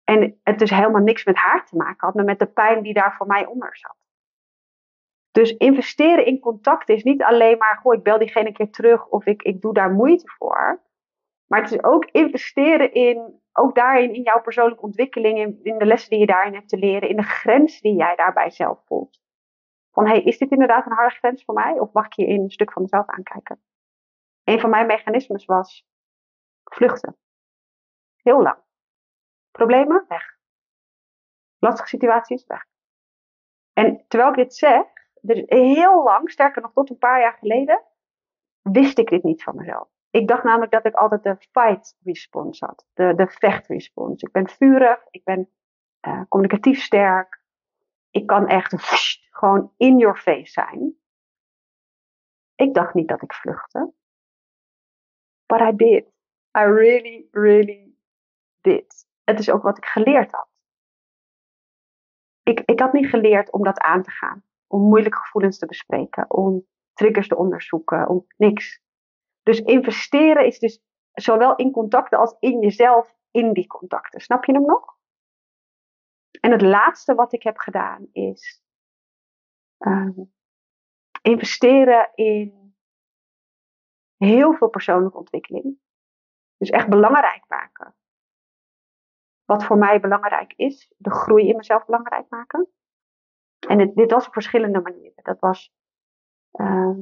En 0.06 0.39
het 0.43 0.60
dus 0.60 0.70
helemaal 0.70 1.01
niks 1.01 1.24
met 1.24 1.36
haar 1.36 1.66
te 1.66 1.76
maken 1.76 2.06
had, 2.06 2.16
maar 2.16 2.26
met 2.26 2.39
de 2.39 2.45
pijn 2.45 2.84
die 2.84 2.93
daar 2.93 3.16
voor 3.16 3.28
mij 3.28 3.45
onder 3.45 3.78
zat. 3.78 3.95
Dus 5.32 5.58
investeren 5.58 6.26
in 6.26 6.39
contact 6.39 6.89
is 6.89 7.03
niet 7.03 7.24
alleen 7.24 7.58
maar, 7.58 7.80
goh, 7.82 7.93
ik 7.93 8.03
bel 8.03 8.18
diegene 8.18 8.47
een 8.47 8.53
keer 8.53 8.72
terug 8.72 9.08
of 9.08 9.26
ik, 9.26 9.41
ik 9.41 9.62
doe 9.62 9.74
daar 9.74 9.91
moeite 9.91 10.34
voor. 10.38 10.84
Maar 11.47 11.62
het 11.62 11.72
is 11.72 11.84
ook 11.84 12.06
investeren 12.06 12.93
in, 12.93 13.41
ook 13.51 13.76
daarin, 13.76 14.14
in 14.14 14.22
jouw 14.22 14.41
persoonlijke 14.41 14.84
ontwikkeling, 14.84 15.38
in, 15.38 15.60
in 15.64 15.78
de 15.78 15.86
lessen 15.86 16.10
die 16.10 16.20
je 16.20 16.26
daarin 16.26 16.53
hebt 16.53 16.70
te 16.70 16.78
leren, 16.78 17.10
in 17.10 17.16
de 17.16 17.24
grens 17.24 17.82
die 17.82 17.95
jij 17.95 18.16
daarbij 18.16 18.49
zelf 18.49 18.86
voelt. 18.86 19.22
Van, 19.91 20.08
hey, 20.08 20.22
is 20.22 20.38
dit 20.38 20.51
inderdaad 20.51 20.86
een 20.86 20.91
harde 20.91 21.16
grens 21.16 21.43
voor 21.43 21.56
mij? 21.56 21.80
Of 21.80 21.91
mag 21.91 22.06
ik 22.06 22.14
je 22.14 22.26
in 22.26 22.41
een 22.41 22.49
stuk 22.49 22.72
van 22.72 22.82
mezelf 22.82 23.08
aankijken? 23.08 23.62
Een 24.43 24.60
van 24.60 24.70
mijn 24.70 24.86
mechanismes 24.86 25.45
was 25.45 25.88
vluchten. 26.64 27.18
Heel 28.16 28.41
lang. 28.41 28.64
Problemen? 29.56 30.06
Weg. 30.08 30.38
Lastige 31.60 31.88
situaties? 31.88 32.45
Weg. 32.45 32.66
En 33.74 34.06
terwijl 34.08 34.30
ik 34.32 34.38
dit 34.38 34.56
zeg, 34.56 34.86
dus 35.22 35.43
heel 35.45 36.03
lang, 36.03 36.32
sterker 36.32 36.62
nog 36.62 36.74
tot 36.74 36.89
een 36.89 36.97
paar 36.97 37.20
jaar 37.20 37.38
geleden, 37.39 37.84
wist 38.62 38.97
ik 38.97 39.10
dit 39.10 39.24
niet 39.24 39.43
van 39.43 39.56
mezelf. 39.56 39.89
Ik 40.10 40.28
dacht 40.28 40.43
namelijk 40.43 40.72
dat 40.72 40.86
ik 40.86 40.93
altijd 40.93 41.24
de 41.24 41.36
fight 41.51 41.97
response 42.03 42.66
had, 42.66 42.86
de, 42.93 43.16
de 43.16 43.28
vecht 43.28 43.68
response. 43.68 44.26
Ik 44.26 44.32
ben 44.32 44.49
vurig, 44.49 45.06
ik 45.10 45.24
ben 45.24 45.49
uh, 46.08 46.22
communicatief 46.30 46.82
sterk. 46.82 47.41
Ik 48.10 48.28
kan 48.28 48.47
echt 48.47 48.74
gewoon 49.32 49.74
in 49.78 49.97
your 49.97 50.18
face 50.18 50.51
zijn. 50.51 50.95
Ik 52.56 52.74
dacht 52.74 52.93
niet 52.93 53.08
dat 53.08 53.22
ik 53.22 53.34
vluchtte. 53.34 53.93
But 55.45 55.60
I 55.62 55.76
did. 55.76 56.06
I 56.58 56.64
really, 56.64 57.28
really 57.32 57.95
did. 58.62 59.08
Het 59.26 59.39
is 59.39 59.49
ook 59.49 59.63
wat 59.63 59.78
ik 59.78 59.86
geleerd 59.86 60.32
had. 60.32 60.47
Ik, 62.43 62.59
ik 62.59 62.80
had 62.80 62.93
niet 62.93 63.09
geleerd 63.09 63.51
om 63.51 63.63
dat 63.63 63.80
aan 63.80 64.03
te 64.03 64.11
gaan 64.11 64.43
om 64.67 64.82
moeilijke 64.82 65.17
gevoelens 65.17 65.57
te 65.57 65.65
bespreken, 65.65 66.30
om 66.30 66.67
triggers 66.93 67.28
te 67.28 67.36
onderzoeken, 67.36 68.07
om 68.07 68.26
niks. 68.38 68.82
Dus 69.43 69.59
investeren 69.59 70.45
is 70.45 70.59
dus 70.59 70.82
zowel 71.11 71.55
in 71.55 71.71
contacten 71.71 72.19
als 72.19 72.36
in 72.39 72.59
jezelf 72.59 73.15
in 73.32 73.53
die 73.53 73.67
contacten. 73.67 74.21
Snap 74.21 74.45
je 74.45 74.51
hem 74.51 74.65
nog? 74.65 74.97
En 76.41 76.51
het 76.51 76.61
laatste 76.61 77.15
wat 77.15 77.34
ik 77.34 77.43
heb 77.43 77.57
gedaan 77.57 78.07
is 78.11 78.63
um, 79.78 80.34
investeren 81.21 82.11
in 82.15 82.76
heel 84.17 84.53
veel 84.53 84.69
persoonlijke 84.69 85.17
ontwikkeling. 85.17 85.80
Dus 86.57 86.69
echt 86.69 86.89
belangrijk 86.89 87.43
maken. 87.47 87.95
Wat 89.46 89.64
voor 89.64 89.78
mij 89.78 90.00
belangrijk 90.00 90.54
is, 90.56 90.93
de 90.98 91.12
groei 91.12 91.48
in 91.48 91.56
mezelf 91.56 91.86
belangrijk 91.86 92.26
maken. 92.30 92.68
En 93.68 93.93
dit, 93.93 94.12
was 94.12 94.28
op 94.28 94.34
verschillende 94.34 94.82
manieren. 94.82 95.24
Dat 95.24 95.39
was 95.39 95.74
Ehm, 96.56 97.02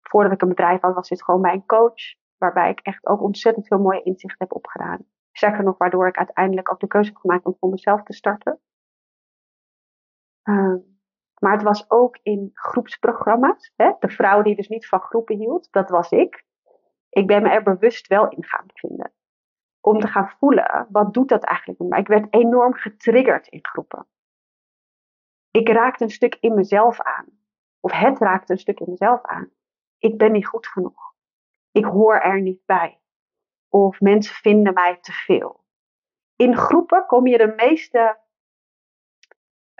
voordat 0.00 0.32
ik 0.32 0.42
een 0.42 0.48
bedrijf 0.48 0.80
had, 0.80 0.94
was 0.94 1.08
dit 1.08 1.24
gewoon 1.24 1.42
bij 1.42 1.52
een 1.52 1.66
coach. 1.66 2.14
Waarbij 2.36 2.70
ik 2.70 2.80
echt 2.80 3.06
ook 3.06 3.22
ontzettend 3.22 3.66
veel 3.66 3.78
mooie 3.78 4.02
inzichten 4.02 4.46
heb 4.46 4.54
opgedaan. 4.54 5.04
Zeker 5.32 5.62
nog, 5.62 5.78
waardoor 5.78 6.06
ik 6.06 6.16
uiteindelijk 6.16 6.72
ook 6.72 6.80
de 6.80 6.86
keuze 6.86 7.10
heb 7.10 7.18
gemaakt 7.18 7.44
om 7.44 7.56
voor 7.58 7.68
mezelf 7.68 8.02
te 8.02 8.12
starten. 8.12 8.60
Ehm, 10.42 10.78
maar 11.38 11.52
het 11.52 11.62
was 11.62 11.90
ook 11.90 12.18
in 12.22 12.50
groepsprogramma's. 12.54 13.72
Hè? 13.76 13.92
De 13.98 14.08
vrouw 14.08 14.42
die 14.42 14.56
dus 14.56 14.68
niet 14.68 14.88
van 14.88 15.00
groepen 15.00 15.36
hield, 15.36 15.68
dat 15.70 15.90
was 15.90 16.10
ik. 16.10 16.44
Ik 17.08 17.26
ben 17.26 17.42
me 17.42 17.48
er 17.48 17.62
bewust 17.62 18.06
wel 18.06 18.28
in 18.28 18.44
gaan 18.44 18.66
bevinden. 18.66 19.12
Om 19.80 20.00
te 20.00 20.06
gaan 20.06 20.30
voelen, 20.38 20.86
wat 20.90 21.14
doet 21.14 21.28
dat 21.28 21.44
eigenlijk 21.44 21.78
met 21.78 21.88
mij? 21.88 22.00
Ik 22.00 22.08
werd 22.08 22.26
enorm 22.30 22.74
getriggerd 22.74 23.46
in 23.46 23.58
groepen. 23.62 24.06
Ik 25.50 25.68
raakte 25.68 26.04
een 26.04 26.10
stuk 26.10 26.36
in 26.40 26.54
mezelf 26.54 27.00
aan. 27.00 27.26
Of 27.80 27.92
het 27.92 28.18
raakte 28.18 28.52
een 28.52 28.58
stuk 28.58 28.80
in 28.80 28.90
mezelf 28.90 29.22
aan. 29.22 29.50
Ik 29.98 30.18
ben 30.18 30.32
niet 30.32 30.46
goed 30.46 30.66
genoeg. 30.66 31.14
Ik 31.72 31.84
hoor 31.84 32.18
er 32.18 32.40
niet 32.40 32.64
bij. 32.64 33.00
Of 33.68 34.00
mensen 34.00 34.34
vinden 34.34 34.74
mij 34.74 34.98
te 35.00 35.12
veel. 35.12 35.64
In 36.36 36.56
groepen 36.56 37.06
kom 37.06 37.26
je 37.26 37.38
de 37.38 37.52
meeste 37.56 38.18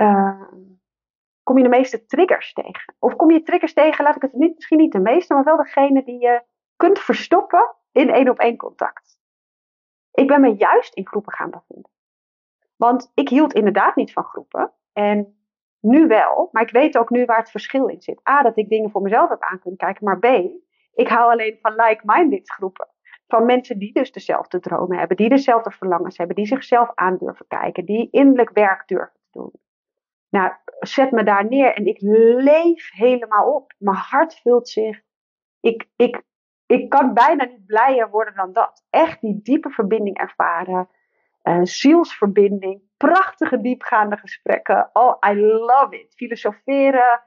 uh, 0.00 0.42
kom 1.42 1.58
je 1.58 1.62
de 1.64 1.76
meeste 1.76 2.06
triggers 2.06 2.52
tegen? 2.52 2.94
Of 2.98 3.16
kom 3.16 3.30
je 3.30 3.42
triggers 3.42 3.72
tegen, 3.72 4.04
laat 4.04 4.16
ik 4.16 4.22
het 4.22 4.32
niet, 4.32 4.54
misschien 4.54 4.78
niet 4.78 4.92
de 4.92 5.00
meeste, 5.00 5.34
maar 5.34 5.44
wel 5.44 5.56
degene 5.56 6.04
die 6.04 6.20
je 6.20 6.42
kunt 6.76 6.98
verstoppen 6.98 7.74
in 7.92 8.10
één 8.10 8.28
op 8.28 8.38
één 8.38 8.56
contact. 8.56 9.18
Ik 10.12 10.26
ben 10.26 10.40
me 10.40 10.54
juist 10.54 10.94
in 10.94 11.06
groepen 11.06 11.32
gaan 11.32 11.50
bevinden. 11.50 11.90
Want 12.76 13.10
ik 13.14 13.28
hield 13.28 13.52
inderdaad 13.52 13.96
niet 13.96 14.12
van 14.12 14.24
groepen. 14.24 14.72
En 14.92 15.40
nu 15.80 16.06
wel, 16.06 16.48
maar 16.52 16.62
ik 16.62 16.70
weet 16.70 16.98
ook 16.98 17.10
nu 17.10 17.24
waar 17.24 17.38
het 17.38 17.50
verschil 17.50 17.86
in 17.86 18.00
zit. 18.00 18.28
A, 18.28 18.42
dat 18.42 18.56
ik 18.56 18.68
dingen 18.68 18.90
voor 18.90 19.02
mezelf 19.02 19.28
heb 19.28 19.42
aan 19.42 19.58
kunnen 19.58 19.78
kijken, 19.78 20.04
maar 20.04 20.18
B, 20.18 20.24
ik 20.92 21.08
hou 21.08 21.30
alleen 21.30 21.58
van 21.62 21.74
like-minded 21.74 22.50
groepen. 22.50 22.88
Van 23.26 23.44
mensen 23.44 23.78
die 23.78 23.92
dus 23.92 24.12
dezelfde 24.12 24.60
dromen 24.60 24.98
hebben, 24.98 25.16
die 25.16 25.28
dezelfde 25.28 25.70
verlangens 25.70 26.16
hebben, 26.16 26.36
die 26.36 26.46
zichzelf 26.46 26.90
aan 26.94 27.16
durven 27.16 27.46
kijken, 27.46 27.84
die 27.84 28.08
innerlijk 28.10 28.50
werk 28.50 28.88
durven 28.88 29.20
te 29.20 29.38
doen. 29.38 29.52
Nou, 30.28 30.52
zet 30.80 31.10
me 31.10 31.22
daar 31.22 31.48
neer 31.48 31.74
en 31.74 31.86
ik 31.86 32.00
leef 32.40 32.90
helemaal 32.92 33.54
op. 33.54 33.72
Mijn 33.78 33.96
hart 33.96 34.34
vult 34.34 34.68
zich. 34.68 35.00
Ik, 35.60 35.88
ik, 35.96 36.22
ik 36.70 36.88
kan 36.88 37.14
bijna 37.14 37.44
niet 37.44 37.66
blijer 37.66 38.10
worden 38.10 38.34
dan 38.34 38.52
dat. 38.52 38.84
Echt 38.90 39.20
die 39.20 39.40
diepe 39.42 39.70
verbinding 39.70 40.18
ervaren. 40.18 40.88
Uh, 41.42 41.60
zielsverbinding. 41.62 42.82
Prachtige 42.96 43.60
diepgaande 43.60 44.16
gesprekken. 44.16 44.90
Oh, 44.92 45.16
I 45.30 45.34
love 45.40 46.00
it. 46.00 46.14
Filosoferen, 46.14 47.22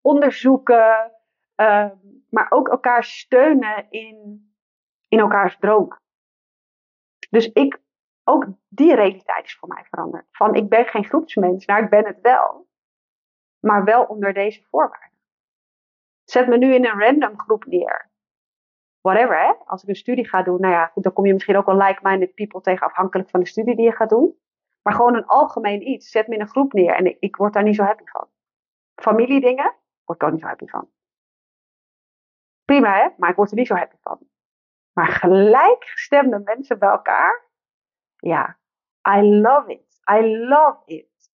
onderzoeken. 0.00 1.12
Uh, 1.56 1.90
maar 2.30 2.46
ook 2.50 2.68
elkaar 2.68 3.04
steunen 3.04 3.86
in, 3.90 4.48
in 5.08 5.18
elkaars 5.18 5.58
dromen. 5.58 6.00
Dus 7.30 7.52
ik 7.52 7.80
ook 8.24 8.46
die 8.68 8.94
realiteit 8.94 9.44
is 9.44 9.56
voor 9.56 9.68
mij 9.68 9.84
veranderd. 9.84 10.26
Van 10.30 10.54
ik 10.54 10.68
ben 10.68 10.86
geen 10.86 11.04
groepsmens, 11.04 11.66
nou 11.66 11.82
ik 11.82 11.90
ben 11.90 12.06
het 12.06 12.20
wel. 12.20 12.66
Maar 13.60 13.84
wel 13.84 14.04
onder 14.04 14.32
deze 14.32 14.62
voorwaarden. 14.70 15.18
Zet 16.24 16.48
me 16.48 16.58
nu 16.58 16.74
in 16.74 16.84
een 16.84 17.00
random 17.00 17.40
groep 17.40 17.64
neer. 17.66 18.07
Whatever, 19.00 19.40
hè. 19.40 19.52
Als 19.64 19.82
ik 19.82 19.88
een 19.88 19.94
studie 19.96 20.28
ga 20.28 20.42
doen, 20.42 20.60
nou 20.60 20.72
ja, 20.72 20.86
goed, 20.86 21.02
dan 21.02 21.12
kom 21.12 21.26
je 21.26 21.32
misschien 21.32 21.56
ook 21.56 21.66
wel 21.66 21.76
like-minded 21.76 22.34
people 22.34 22.60
tegen, 22.60 22.86
afhankelijk 22.86 23.30
van 23.30 23.40
de 23.40 23.46
studie 23.46 23.76
die 23.76 23.84
je 23.84 23.92
gaat 23.92 24.08
doen. 24.08 24.38
Maar 24.82 24.94
gewoon 24.94 25.14
een 25.14 25.26
algemeen 25.26 25.88
iets. 25.88 26.10
Zet 26.10 26.28
me 26.28 26.34
in 26.34 26.40
een 26.40 26.48
groep 26.48 26.72
neer 26.72 26.94
en 26.94 27.16
ik, 27.20 27.36
word 27.36 27.52
daar 27.52 27.62
niet 27.62 27.74
zo 27.74 27.82
happy 27.82 28.04
van. 28.04 28.28
Familiedingen, 28.94 29.74
word 30.04 30.22
ik 30.22 30.26
ook 30.26 30.32
niet 30.32 30.40
zo 30.40 30.46
happy 30.46 30.66
van. 30.66 30.90
Prima, 32.64 32.94
hè, 32.94 33.08
maar 33.16 33.30
ik 33.30 33.36
word 33.36 33.50
er 33.50 33.56
niet 33.56 33.66
zo 33.66 33.74
happy 33.74 33.96
van. 34.00 34.18
Maar 34.92 35.06
gelijkgestemde 35.06 36.40
mensen 36.44 36.78
bij 36.78 36.88
elkaar, 36.88 37.46
ja, 38.16 38.58
I 39.16 39.22
love 39.40 39.72
it. 39.72 40.00
I 40.10 40.36
love 40.36 40.82
it. 40.84 41.30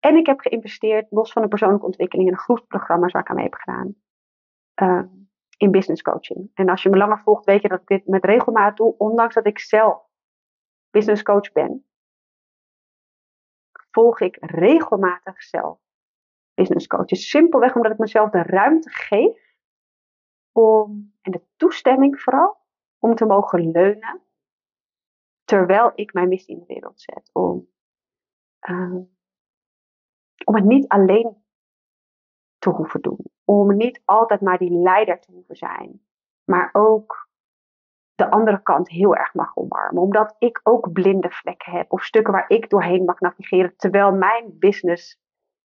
En 0.00 0.16
ik 0.16 0.26
heb 0.26 0.40
geïnvesteerd, 0.40 1.06
los 1.10 1.32
van 1.32 1.42
de 1.42 1.48
persoonlijke 1.48 1.86
ontwikkeling, 1.86 2.28
in 2.28 2.36
groepsprogramma's 2.36 3.12
waar 3.12 3.22
ik 3.22 3.28
aan 3.28 3.36
mee 3.36 3.44
heb 3.44 3.54
gedaan. 3.54 3.94
Uh, 4.82 5.02
in 5.64 5.70
business 5.70 6.02
coaching. 6.02 6.50
En 6.54 6.68
als 6.68 6.82
je 6.82 6.88
me 6.88 6.96
langer 6.96 7.18
volgt, 7.18 7.44
weet 7.44 7.62
je 7.62 7.68
dat 7.68 7.80
ik 7.80 7.86
dit 7.86 8.06
met 8.06 8.24
regelmaat 8.24 8.76
doe, 8.76 8.94
ondanks 8.98 9.34
dat 9.34 9.46
ik 9.46 9.58
zelf 9.58 10.02
business 10.90 11.22
coach 11.22 11.52
ben. 11.52 11.86
Volg 13.90 14.20
ik 14.20 14.36
regelmatig 14.40 15.42
zelf 15.42 15.78
business 16.54 16.86
coaches. 16.86 17.28
Simpelweg 17.28 17.74
omdat 17.74 17.92
ik 17.92 17.98
mezelf 17.98 18.30
de 18.30 18.42
ruimte 18.42 18.90
geef 18.90 19.56
om, 20.52 21.14
en 21.20 21.32
de 21.32 21.42
toestemming 21.56 22.20
vooral, 22.20 22.56
om 22.98 23.14
te 23.14 23.24
mogen 23.24 23.70
leunen 23.70 24.22
terwijl 25.44 25.92
ik 25.94 26.12
mijn 26.12 26.28
missie 26.28 26.54
in 26.54 26.60
de 26.60 26.74
wereld 26.74 27.00
zet. 27.00 27.30
Om, 27.32 27.68
uh, 28.68 29.00
om 30.44 30.54
het 30.54 30.64
niet 30.64 30.88
alleen 30.88 31.44
te 32.58 32.70
hoeven 32.70 33.00
doen. 33.00 33.33
Om 33.44 33.76
niet 33.76 34.02
altijd 34.04 34.40
maar 34.40 34.58
die 34.58 34.70
leider 34.70 35.20
te 35.20 35.32
hoeven 35.32 35.56
zijn. 35.56 36.02
Maar 36.44 36.70
ook 36.72 37.28
de 38.14 38.30
andere 38.30 38.62
kant 38.62 38.88
heel 38.88 39.16
erg 39.16 39.34
mag 39.34 39.56
omarmen. 39.56 40.02
Omdat 40.02 40.36
ik 40.38 40.60
ook 40.62 40.92
blinde 40.92 41.30
vlekken 41.30 41.72
heb. 41.72 41.92
Of 41.92 42.04
stukken 42.04 42.32
waar 42.32 42.48
ik 42.48 42.70
doorheen 42.70 43.04
mag 43.04 43.20
navigeren. 43.20 43.76
Terwijl 43.76 44.12
mijn 44.12 44.58
business 44.58 45.18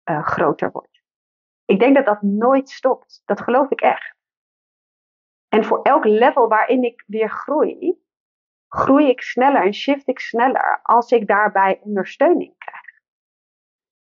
uh, 0.09 0.23
groter 0.23 0.71
wordt. 0.71 1.01
Ik 1.65 1.79
denk 1.79 1.95
dat 1.95 2.05
dat 2.05 2.21
nooit 2.21 2.69
stopt. 2.69 3.21
Dat 3.25 3.41
geloof 3.41 3.69
ik 3.69 3.81
echt. 3.81 4.15
En 5.47 5.63
voor 5.63 5.81
elk 5.81 6.05
level 6.05 6.47
waarin 6.47 6.83
ik 6.83 7.03
weer 7.07 7.29
groei, 7.29 8.01
groei 8.67 9.09
ik 9.09 9.21
sneller 9.21 9.63
en 9.63 9.73
shift 9.73 10.07
ik 10.07 10.19
sneller 10.19 10.79
als 10.83 11.11
ik 11.11 11.27
daarbij 11.27 11.79
ondersteuning 11.83 12.57
krijg. 12.57 13.01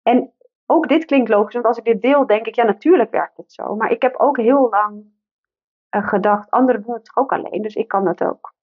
En 0.02 0.32
ook 0.72 0.88
dit 0.88 1.04
klinkt 1.04 1.28
logisch, 1.28 1.54
want 1.54 1.66
als 1.66 1.78
ik 1.78 1.84
dit 1.84 2.02
deel, 2.02 2.26
denk 2.26 2.46
ik, 2.46 2.54
ja, 2.54 2.64
natuurlijk 2.64 3.10
werkt 3.10 3.36
het 3.36 3.52
zo. 3.52 3.76
Maar 3.76 3.90
ik 3.90 4.02
heb 4.02 4.16
ook 4.16 4.36
heel 4.36 4.68
lang 4.68 5.04
uh, 5.96 6.08
gedacht, 6.08 6.50
anderen 6.50 6.82
doen 6.82 6.94
het 6.94 7.16
ook 7.16 7.32
alleen, 7.32 7.62
dus 7.62 7.74
ik 7.74 7.88
kan 7.88 8.04
dat 8.04 8.24
ook. 8.24 8.54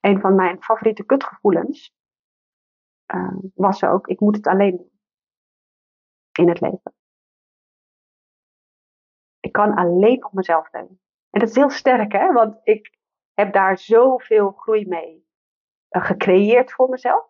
Een 0.00 0.20
van 0.20 0.34
mijn 0.34 0.62
favoriete 0.62 1.04
kutgevoelens 1.04 1.94
uh, 3.14 3.36
was 3.54 3.84
ook, 3.84 4.06
ik 4.06 4.20
moet 4.20 4.36
het 4.36 4.46
alleen 4.46 4.76
doen. 4.76 4.92
In 6.38 6.48
het 6.48 6.60
leven. 6.60 6.94
Ik 9.40 9.52
kan 9.52 9.74
alleen 9.74 10.24
op 10.24 10.32
mezelf 10.32 10.72
leunen. 10.72 11.00
En 11.30 11.40
dat 11.40 11.48
is 11.48 11.54
heel 11.54 11.70
sterk, 11.70 12.12
hè? 12.12 12.32
Want 12.32 12.60
ik, 12.62 12.94
heb 13.34 13.52
daar 13.52 13.78
zoveel 13.78 14.50
groei 14.50 14.88
mee 14.88 15.26
uh, 15.90 16.04
gecreëerd 16.04 16.72
voor 16.72 16.88
mezelf. 16.88 17.26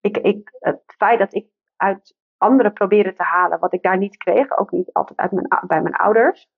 Ik, 0.00 0.16
ik, 0.16 0.56
het 0.58 0.94
feit 0.96 1.18
dat 1.18 1.34
ik 1.34 1.48
uit 1.76 2.16
anderen 2.38 2.72
probeerde 2.72 3.14
te 3.14 3.22
halen 3.22 3.58
wat 3.58 3.72
ik 3.72 3.82
daar 3.82 3.98
niet 3.98 4.16
kreeg, 4.16 4.58
ook 4.58 4.70
niet 4.70 4.92
altijd 4.92 5.18
uit 5.18 5.32
mijn, 5.32 5.48
bij 5.66 5.82
mijn 5.82 5.94
ouders. 5.94 6.48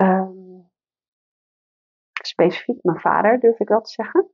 Um, 0.00 0.70
specifiek 2.22 2.82
mijn 2.82 3.00
vader, 3.00 3.40
durf 3.40 3.58
ik 3.58 3.68
wel 3.68 3.80
te 3.80 3.90
zeggen. 3.90 4.30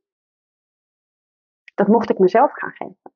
Dat 1.74 1.88
mocht 1.88 2.10
ik 2.10 2.18
mezelf 2.18 2.52
gaan 2.52 2.70
geven. 2.70 3.12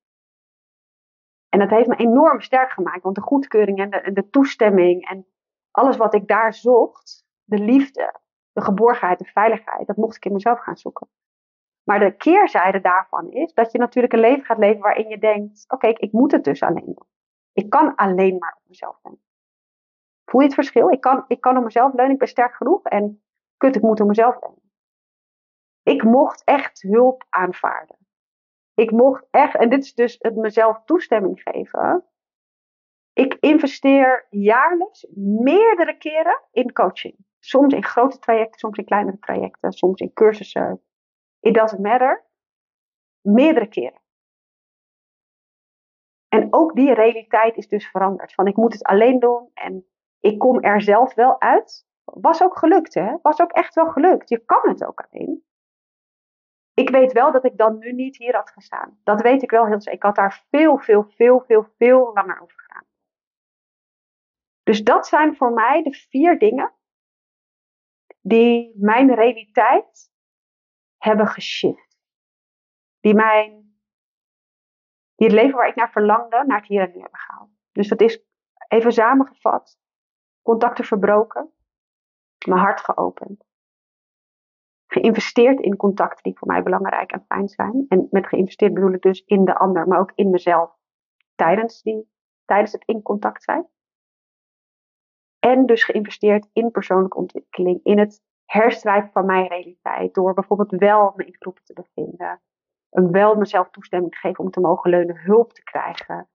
En 1.48 1.58
dat 1.58 1.70
heeft 1.70 1.88
me 1.88 1.96
enorm 1.96 2.40
sterk 2.40 2.70
gemaakt, 2.70 3.02
want 3.02 3.14
de 3.14 3.22
goedkeuring 3.22 3.78
en 3.78 3.90
de, 3.90 4.00
en 4.00 4.14
de 4.14 4.28
toestemming 4.28 5.08
en 5.08 5.26
alles 5.70 5.96
wat 5.96 6.14
ik 6.14 6.26
daar 6.28 6.54
zocht, 6.54 7.24
de 7.44 7.58
liefde, 7.58 8.20
de 8.52 8.62
geborgenheid, 8.62 9.18
de 9.18 9.24
veiligheid, 9.24 9.86
dat 9.86 9.96
mocht 9.96 10.16
ik 10.16 10.24
in 10.24 10.32
mezelf 10.32 10.60
gaan 10.60 10.76
zoeken. 10.76 11.08
Maar 11.88 11.98
de 11.98 12.16
keerzijde 12.16 12.80
daarvan 12.80 13.30
is 13.30 13.54
dat 13.54 13.72
je 13.72 13.78
natuurlijk 13.78 14.12
een 14.12 14.20
leven 14.20 14.44
gaat 14.44 14.58
leven 14.58 14.80
waarin 14.80 15.08
je 15.08 15.18
denkt: 15.18 15.64
oké, 15.68 15.86
ik 15.86 16.12
moet 16.12 16.32
het 16.32 16.44
dus 16.44 16.62
alleen 16.62 16.84
doen. 16.84 17.06
Ik 17.52 17.70
kan 17.70 17.94
alleen 17.94 18.38
maar 18.38 18.56
op 18.56 18.68
mezelf 18.68 18.98
leunen. 19.02 19.22
Voel 20.24 20.40
je 20.40 20.46
het 20.46 20.54
verschil? 20.54 20.88
Ik 20.88 21.00
kan, 21.00 21.24
ik 21.28 21.40
kan 21.40 21.56
op 21.56 21.64
mezelf 21.64 21.92
leunen, 21.92 22.12
ik 22.12 22.18
ben 22.18 22.28
sterk 22.28 22.54
genoeg 22.54 22.82
en 22.82 23.22
kut, 23.56 23.76
ik 23.76 23.82
moet 23.82 24.00
op 24.00 24.06
mezelf. 24.06 24.38
Ik 25.82 26.02
mocht 26.02 26.44
echt 26.44 26.82
hulp 26.82 27.24
aanvaarden. 27.28 27.96
Ik 28.74 28.90
mocht 28.90 29.26
echt, 29.30 29.56
en 29.56 29.68
dit 29.70 29.84
is 29.84 29.94
dus 29.94 30.16
het 30.18 30.36
mezelf 30.36 30.84
toestemming 30.84 31.40
geven. 31.42 32.04
Ik 33.12 33.36
investeer 33.40 34.26
jaarlijks 34.30 35.06
meerdere 35.14 35.98
keren 35.98 36.42
in 36.50 36.72
coaching. 36.72 37.16
Soms 37.38 37.74
in 37.74 37.84
grote 37.84 38.18
trajecten, 38.18 38.58
soms 38.58 38.78
in 38.78 38.84
kleinere 38.84 39.18
trajecten, 39.18 39.72
soms 39.72 40.00
in 40.00 40.12
cursussen. 40.12 40.82
It 41.40 41.54
doesn't 41.54 41.82
matter. 41.82 42.24
Meerdere 43.20 43.68
keren. 43.68 44.00
En 46.28 46.46
ook 46.50 46.74
die 46.74 46.94
realiteit 46.94 47.56
is 47.56 47.68
dus 47.68 47.90
veranderd. 47.90 48.34
Van 48.34 48.46
ik 48.46 48.56
moet 48.56 48.72
het 48.72 48.82
alleen 48.82 49.18
doen 49.18 49.50
en 49.54 49.86
ik 50.20 50.38
kom 50.38 50.60
er 50.60 50.82
zelf 50.82 51.14
wel 51.14 51.40
uit. 51.40 51.86
Was 52.04 52.42
ook 52.42 52.58
gelukt, 52.58 52.94
hè? 52.94 53.16
Was 53.22 53.40
ook 53.40 53.52
echt 53.52 53.74
wel 53.74 53.88
gelukt. 53.88 54.28
Je 54.28 54.44
kan 54.44 54.68
het 54.68 54.84
ook 54.84 55.00
alleen. 55.00 55.44
Ik 56.74 56.90
weet 56.90 57.12
wel 57.12 57.32
dat 57.32 57.44
ik 57.44 57.56
dan 57.56 57.78
nu 57.78 57.92
niet 57.92 58.16
hier 58.16 58.34
had 58.34 58.50
gestaan. 58.50 59.00
Dat 59.04 59.22
weet 59.22 59.42
ik 59.42 59.50
wel 59.50 59.66
heel 59.66 59.80
zeker. 59.80 59.98
Ik 59.98 60.02
had 60.02 60.14
daar 60.14 60.44
veel, 60.50 60.78
veel, 60.78 61.04
veel, 61.04 61.40
veel, 61.40 61.66
veel 61.78 62.10
langer 62.14 62.40
over 62.40 62.60
gedaan. 62.60 62.84
Dus 64.62 64.84
dat 64.84 65.06
zijn 65.06 65.36
voor 65.36 65.52
mij 65.52 65.82
de 65.82 65.92
vier 65.92 66.38
dingen 66.38 66.72
die 68.20 68.72
mijn 68.76 69.14
realiteit 69.14 70.10
hebben 70.98 71.26
geshift. 71.26 71.96
Die 73.00 73.14
mijn, 73.14 73.80
die 75.14 75.26
het 75.26 75.36
leven 75.36 75.56
waar 75.56 75.68
ik 75.68 75.74
naar 75.74 75.90
verlangde, 75.90 76.44
naar 76.46 76.58
het 76.58 76.68
hier 76.68 76.80
en 76.80 76.92
nu 76.94 77.00
hebben 77.00 77.20
gehaald. 77.20 77.50
Dus 77.72 77.88
dat 77.88 78.00
is 78.00 78.24
even 78.68 78.92
samengevat, 78.92 79.78
contacten 80.42 80.84
verbroken, 80.84 81.52
mijn 82.46 82.60
hart 82.60 82.80
geopend. 82.80 83.46
Geïnvesteerd 84.86 85.60
in 85.60 85.76
contacten 85.76 86.22
die 86.22 86.38
voor 86.38 86.48
mij 86.48 86.62
belangrijk 86.62 87.12
en 87.12 87.24
fijn 87.26 87.48
zijn. 87.48 87.84
En 87.88 88.08
met 88.10 88.26
geïnvesteerd 88.26 88.74
bedoel 88.74 88.92
ik 88.92 89.02
dus 89.02 89.24
in 89.24 89.44
de 89.44 89.58
ander, 89.58 89.88
maar 89.88 90.00
ook 90.00 90.12
in 90.14 90.30
mezelf. 90.30 90.76
Tijdens, 91.34 91.82
die, 91.82 92.10
tijdens 92.44 92.72
het 92.72 92.84
in 92.84 93.02
contact 93.02 93.42
zijn. 93.42 93.68
En 95.38 95.66
dus 95.66 95.84
geïnvesteerd 95.84 96.48
in 96.52 96.70
persoonlijke 96.70 97.16
ontwikkeling, 97.16 97.80
in 97.82 97.98
het 97.98 98.22
herschrijven 98.50 99.10
van 99.12 99.26
mijn 99.26 99.46
realiteit. 99.46 100.14
Door 100.14 100.34
bijvoorbeeld 100.34 100.70
wel 100.70 101.12
me 101.16 101.24
in 101.24 101.36
groepen 101.38 101.64
te 101.64 101.72
bevinden. 101.72 102.40
Wel 102.88 103.34
mezelf 103.34 103.70
toestemming 103.70 104.12
te 104.12 104.18
geven 104.18 104.44
om 104.44 104.50
te 104.50 104.60
mogen 104.60 104.90
leunen, 104.90 105.16
hulp 105.16 105.52
te 105.52 105.62
krijgen. 105.62 106.28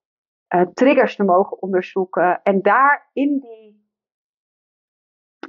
Uh, 0.55 0.61
triggers 0.74 1.16
te 1.16 1.24
mogen 1.24 1.61
onderzoeken. 1.61 2.41
En 2.43 2.61
daar 2.61 3.09
in 3.14 3.39
die, 3.39 3.89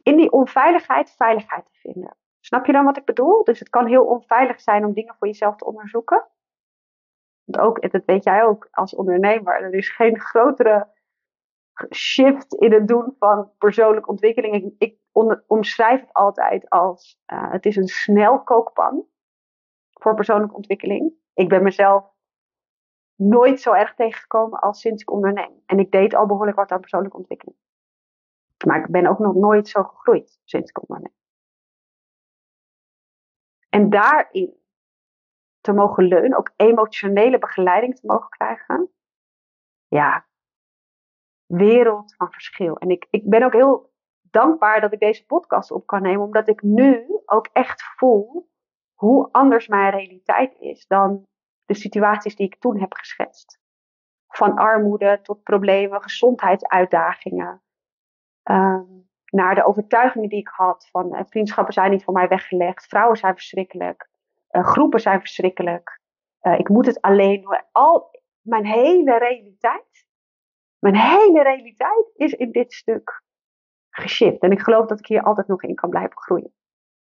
in 0.02 0.16
die 0.16 0.32
onveiligheid 0.32 1.10
veiligheid 1.10 1.64
te 1.64 1.78
vinden. 1.78 2.16
Snap 2.40 2.66
je 2.66 2.72
dan 2.72 2.84
wat 2.84 2.96
ik 2.96 3.04
bedoel? 3.04 3.44
Dus 3.44 3.58
het 3.58 3.68
kan 3.68 3.86
heel 3.86 4.04
onveilig 4.04 4.60
zijn 4.60 4.84
om 4.84 4.92
dingen 4.92 5.14
voor 5.18 5.26
jezelf 5.26 5.56
te 5.56 5.64
onderzoeken. 5.64 6.26
Want 7.44 7.66
ook, 7.66 7.90
dat 7.92 8.04
weet 8.04 8.24
jij 8.24 8.44
ook 8.44 8.68
als 8.70 8.94
ondernemer, 8.94 9.62
er 9.62 9.74
is 9.74 9.90
geen 9.90 10.20
grotere 10.20 10.88
shift 11.94 12.54
in 12.54 12.72
het 12.72 12.88
doen 12.88 13.14
van 13.18 13.50
persoonlijke 13.58 14.10
ontwikkeling. 14.10 14.54
Ik, 14.54 14.74
ik 14.78 14.98
omschrijf 15.46 16.00
het 16.00 16.12
altijd 16.12 16.70
als 16.70 17.20
uh, 17.32 17.50
het 17.50 17.66
is 17.66 17.76
een 17.76 17.88
snelkookpan 17.88 19.06
voor 19.90 20.14
persoonlijke 20.14 20.54
ontwikkeling. 20.56 21.12
Ik 21.34 21.48
ben 21.48 21.62
mezelf 21.62 22.12
nooit 23.14 23.60
zo 23.60 23.72
erg 23.72 23.94
tegengekomen 23.94 24.60
als 24.60 24.80
sinds 24.80 25.02
ik 25.02 25.10
onderneem. 25.10 25.62
En 25.66 25.78
ik 25.78 25.90
deed 25.90 26.14
al 26.14 26.26
behoorlijk 26.26 26.56
wat 26.56 26.70
aan 26.70 26.80
persoonlijke 26.80 27.16
ontwikkeling. 27.16 27.56
Maar 28.66 28.80
ik 28.80 28.90
ben 28.90 29.06
ook 29.06 29.18
nog 29.18 29.34
nooit 29.34 29.68
zo 29.68 29.82
gegroeid 29.82 30.40
sinds 30.44 30.70
ik 30.70 30.88
onderneem. 30.88 31.14
En 33.68 33.90
daarin 33.90 34.62
te 35.60 35.72
mogen 35.72 36.04
leunen, 36.04 36.38
ook 36.38 36.52
emotionele 36.56 37.38
begeleiding 37.38 37.96
te 37.96 38.06
mogen 38.06 38.28
krijgen. 38.28 38.90
Ja, 39.88 40.26
wereld 41.46 42.14
van 42.14 42.32
verschil. 42.32 42.76
En 42.76 42.90
ik, 42.90 43.06
ik 43.10 43.28
ben 43.28 43.42
ook 43.42 43.52
heel 43.52 43.93
dankbaar 44.34 44.80
dat 44.80 44.92
ik 44.92 44.98
deze 44.98 45.26
podcast 45.26 45.70
op 45.70 45.86
kan 45.86 46.02
nemen, 46.02 46.24
omdat 46.24 46.48
ik 46.48 46.62
nu 46.62 47.06
ook 47.26 47.48
echt 47.52 47.82
voel 47.96 48.48
hoe 48.94 49.28
anders 49.32 49.66
mijn 49.68 49.90
realiteit 49.90 50.56
is 50.58 50.86
dan 50.86 51.26
de 51.64 51.74
situaties 51.74 52.36
die 52.36 52.46
ik 52.46 52.60
toen 52.60 52.80
heb 52.80 52.92
geschetst. 52.94 53.58
Van 54.28 54.56
armoede 54.56 55.20
tot 55.22 55.42
problemen, 55.42 56.02
gezondheidsuitdagingen. 56.02 57.62
Um, 58.50 59.08
naar 59.24 59.54
de 59.54 59.64
overtuigingen 59.64 60.28
die 60.28 60.38
ik 60.38 60.48
had 60.48 60.88
van 60.90 61.14
uh, 61.14 61.20
vriendschappen 61.26 61.74
zijn 61.74 61.90
niet 61.90 62.04
voor 62.04 62.14
mij 62.14 62.28
weggelegd, 62.28 62.86
vrouwen 62.86 63.16
zijn 63.16 63.34
verschrikkelijk, 63.34 64.08
uh, 64.50 64.64
groepen 64.64 65.00
zijn 65.00 65.20
verschrikkelijk, 65.20 66.00
uh, 66.42 66.58
ik 66.58 66.68
moet 66.68 66.86
het 66.86 67.00
alleen 67.00 67.40
doen. 67.40 67.62
Al 67.72 68.10
mijn 68.40 68.66
hele 68.66 69.18
realiteit, 69.18 70.06
mijn 70.78 70.96
hele 70.96 71.42
realiteit 71.42 72.10
is 72.14 72.32
in 72.32 72.50
dit 72.50 72.72
stuk 72.72 73.23
geshift. 73.96 74.42
En 74.42 74.50
ik 74.50 74.60
geloof 74.60 74.86
dat 74.86 74.98
ik 74.98 75.06
hier 75.06 75.22
altijd 75.22 75.46
nog 75.46 75.62
in 75.62 75.74
kan 75.74 75.90
blijven 75.90 76.16
groeien. 76.16 76.52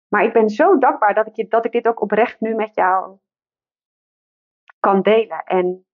Maar 0.07 0.23
ik 0.23 0.33
ben 0.33 0.49
zo 0.49 0.77
dankbaar 0.77 1.13
dat 1.13 1.27
ik, 1.27 1.35
je, 1.35 1.47
dat 1.47 1.65
ik 1.65 1.71
dit 1.71 1.87
ook 1.87 2.01
oprecht 2.01 2.39
nu 2.39 2.55
met 2.55 2.75
jou 2.75 3.17
kan 4.79 5.01
delen. 5.01 5.43
En 5.43 5.85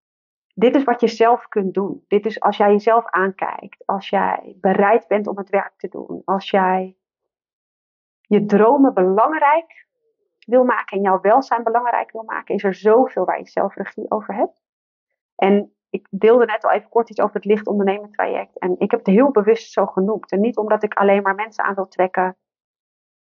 dit 0.53 0.75
is 0.75 0.83
wat 0.83 1.01
je 1.01 1.07
zelf 1.07 1.47
kunt 1.47 1.73
doen. 1.73 2.03
Dit 2.07 2.25
is 2.25 2.39
als 2.39 2.57
jij 2.57 2.71
jezelf 2.71 3.05
aankijkt. 3.05 3.85
Als 3.85 4.09
jij 4.09 4.57
bereid 4.61 5.07
bent 5.07 5.27
om 5.27 5.37
het 5.37 5.49
werk 5.49 5.73
te 5.77 5.87
doen. 5.87 6.21
Als 6.25 6.49
jij 6.49 6.97
je 8.21 8.45
dromen 8.45 8.93
belangrijk 8.93 9.87
wil 10.39 10.63
maken 10.63 10.97
en 10.97 11.03
jouw 11.03 11.21
welzijn 11.21 11.63
belangrijk 11.63 12.11
wil 12.11 12.23
maken, 12.23 12.55
is 12.55 12.63
er 12.63 12.73
zoveel 12.73 13.25
waar 13.25 13.39
je 13.39 13.47
zelf 13.47 13.75
regie 13.75 14.11
over 14.11 14.35
hebt. 14.35 14.61
En 15.35 15.72
ik 15.93 16.07
deelde 16.09 16.45
net 16.45 16.63
al 16.63 16.71
even 16.71 16.89
kort 16.89 17.09
iets 17.09 17.19
over 17.19 17.35
het 17.35 17.45
licht 17.45 17.67
ondernemen 17.67 18.11
traject. 18.11 18.59
En 18.59 18.75
ik 18.79 18.91
heb 18.91 18.99
het 18.99 19.15
heel 19.15 19.31
bewust 19.31 19.71
zo 19.71 19.85
genoemd. 19.85 20.31
En 20.31 20.39
niet 20.39 20.57
omdat 20.57 20.83
ik 20.83 20.93
alleen 20.93 21.21
maar 21.21 21.35
mensen 21.35 21.63
aan 21.63 21.75
wil 21.75 21.87
trekken 21.87 22.37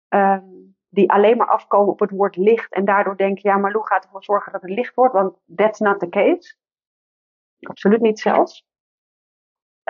um, 0.08 0.76
die 0.88 1.10
alleen 1.10 1.36
maar 1.36 1.46
afkomen 1.46 1.92
op 1.92 2.00
het 2.00 2.10
woord 2.10 2.36
licht. 2.36 2.72
En 2.72 2.84
daardoor 2.84 3.16
denken, 3.16 3.50
ja, 3.50 3.56
maar 3.56 3.72
Lou 3.72 3.86
gaat 3.86 4.04
ervoor 4.04 4.24
zorgen 4.24 4.52
dat 4.52 4.62
het 4.62 4.70
licht 4.70 4.94
wordt. 4.94 5.14
Want 5.14 5.36
that's 5.56 5.78
not 5.78 5.98
the 5.98 6.08
case. 6.08 6.56
Absoluut 7.60 8.00
niet 8.00 8.20
zelfs. 8.20 8.66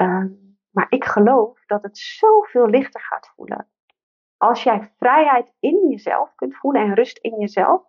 Um, 0.00 0.58
maar 0.70 0.86
ik 0.88 1.04
geloof 1.04 1.64
dat 1.66 1.82
het 1.82 1.98
zoveel 1.98 2.66
lichter 2.66 3.00
gaat 3.00 3.32
voelen. 3.34 3.68
Als 4.36 4.62
jij 4.62 4.92
vrijheid 4.96 5.52
in 5.58 5.88
jezelf 5.88 6.34
kunt 6.34 6.56
voelen 6.56 6.82
en 6.82 6.94
rust 6.94 7.18
in 7.18 7.40
jezelf. 7.40 7.82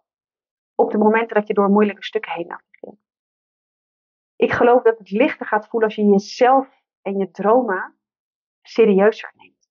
Op 0.76 0.92
de 0.92 0.98
momenten 0.98 1.36
dat 1.36 1.48
je 1.48 1.54
door 1.54 1.70
moeilijke 1.70 2.04
stukken 2.04 2.32
heen. 2.32 2.56
Ik 4.36 4.52
geloof 4.52 4.82
dat 4.82 4.98
het 4.98 5.12
lichter 5.12 5.46
gaat 5.46 5.68
voelen 5.68 5.90
als 5.90 5.98
je 5.98 6.06
jezelf 6.06 6.84
en 7.02 7.18
je 7.18 7.32
dromen 7.32 7.98
serieuzer 8.62 9.32
neemt. 9.36 9.70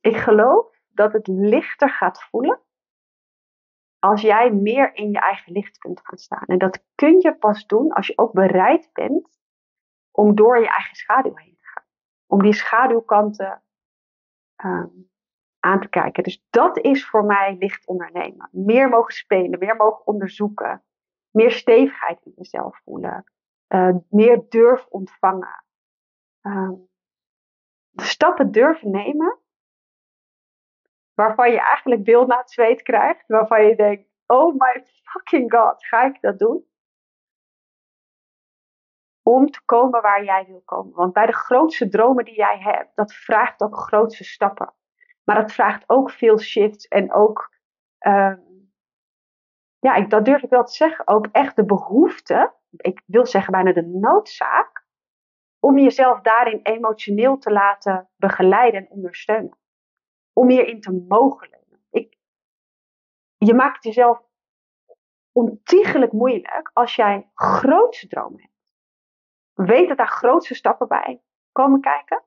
Ik 0.00 0.16
geloof 0.16 0.80
dat 0.88 1.12
het 1.12 1.26
lichter 1.26 1.90
gaat 1.90 2.22
voelen 2.22 2.60
als 3.98 4.20
jij 4.20 4.52
meer 4.52 4.94
in 4.94 5.10
je 5.10 5.18
eigen 5.18 5.52
licht 5.52 5.78
kunt 5.78 6.00
gaan 6.02 6.18
staan. 6.18 6.44
En 6.46 6.58
dat 6.58 6.84
kun 6.94 7.20
je 7.20 7.36
pas 7.36 7.66
doen 7.66 7.92
als 7.92 8.06
je 8.06 8.18
ook 8.18 8.32
bereid 8.32 8.90
bent 8.92 9.40
om 10.10 10.34
door 10.34 10.58
je 10.58 10.68
eigen 10.68 10.96
schaduw 10.96 11.36
heen 11.36 11.56
te 11.56 11.66
gaan. 11.66 11.84
Om 12.26 12.42
die 12.42 12.52
schaduwkanten 12.52 13.62
um, 14.64 15.10
aan 15.60 15.80
te 15.80 15.88
kijken. 15.88 16.22
Dus 16.22 16.46
dat 16.50 16.78
is 16.78 17.08
voor 17.08 17.24
mij 17.24 17.56
licht 17.58 17.86
ondernemen. 17.86 18.48
Meer 18.52 18.88
mogen 18.88 19.14
spelen, 19.14 19.58
meer 19.58 19.76
mogen 19.76 20.06
onderzoeken. 20.06 20.84
Meer 21.30 21.50
stevigheid 21.50 22.20
in 22.24 22.32
jezelf 22.36 22.80
voelen. 22.84 23.24
Uh, 23.74 23.96
meer 24.08 24.48
durf 24.48 24.86
ontvangen. 24.86 25.64
Um, 26.42 26.88
de 27.88 28.02
stappen 28.02 28.50
durven 28.50 28.90
nemen. 28.90 29.38
Waarvan 31.14 31.50
je 31.50 31.60
eigenlijk 31.60 32.04
beeld 32.04 32.28
na 32.28 32.42
zweet 32.46 32.82
krijgt. 32.82 33.26
Waarvan 33.26 33.64
je 33.66 33.76
denkt, 33.76 34.08
oh 34.26 34.54
my 34.54 34.84
fucking 35.02 35.52
god, 35.52 35.86
ga 35.86 36.04
ik 36.04 36.20
dat 36.20 36.38
doen? 36.38 36.64
Om 39.22 39.50
te 39.50 39.64
komen 39.64 40.02
waar 40.02 40.24
jij 40.24 40.46
wil 40.46 40.62
komen. 40.64 40.94
Want 40.94 41.12
bij 41.12 41.26
de 41.26 41.32
grootste 41.32 41.88
dromen 41.88 42.24
die 42.24 42.34
jij 42.36 42.58
hebt, 42.58 42.96
dat 42.96 43.12
vraagt 43.12 43.60
ook 43.60 43.76
grootste 43.76 44.24
stappen. 44.24 44.74
Maar 45.24 45.36
dat 45.36 45.52
vraagt 45.52 45.84
ook 45.86 46.10
veel 46.10 46.38
shifts 46.38 46.88
en 46.88 47.12
ook, 47.12 47.54
um, 48.06 48.72
ja, 49.78 49.94
ik, 49.94 50.10
dat 50.10 50.24
durf 50.24 50.42
ik 50.42 50.50
wel 50.50 50.64
te 50.64 50.72
zeggen, 50.72 51.06
ook 51.06 51.26
echt 51.32 51.56
de 51.56 51.64
behoefte, 51.64 52.54
ik 52.76 53.02
wil 53.06 53.26
zeggen 53.26 53.52
bijna 53.52 53.72
de 53.72 53.86
noodzaak, 53.86 54.86
om 55.58 55.78
jezelf 55.78 56.20
daarin 56.20 56.60
emotioneel 56.62 57.38
te 57.38 57.50
laten 57.50 58.10
begeleiden 58.16 58.80
en 58.80 58.90
ondersteunen. 58.90 59.58
Om 60.32 60.48
hierin 60.48 60.80
te 60.80 60.92
mogen 61.08 61.50
leunen. 61.50 61.86
Ik, 61.90 62.18
je 63.36 63.54
maakt 63.54 63.84
jezelf 63.84 64.22
ontiegelijk 65.32 66.12
moeilijk 66.12 66.70
als 66.72 66.96
jij 66.96 67.30
grootste 67.34 68.06
dromen 68.06 68.40
hebt. 68.40 68.52
Weet 69.70 69.88
dat 69.88 69.96
daar 69.96 70.08
grootste 70.08 70.54
stappen 70.54 70.88
bij 70.88 71.22
komen 71.52 71.80
kijken. 71.80 72.22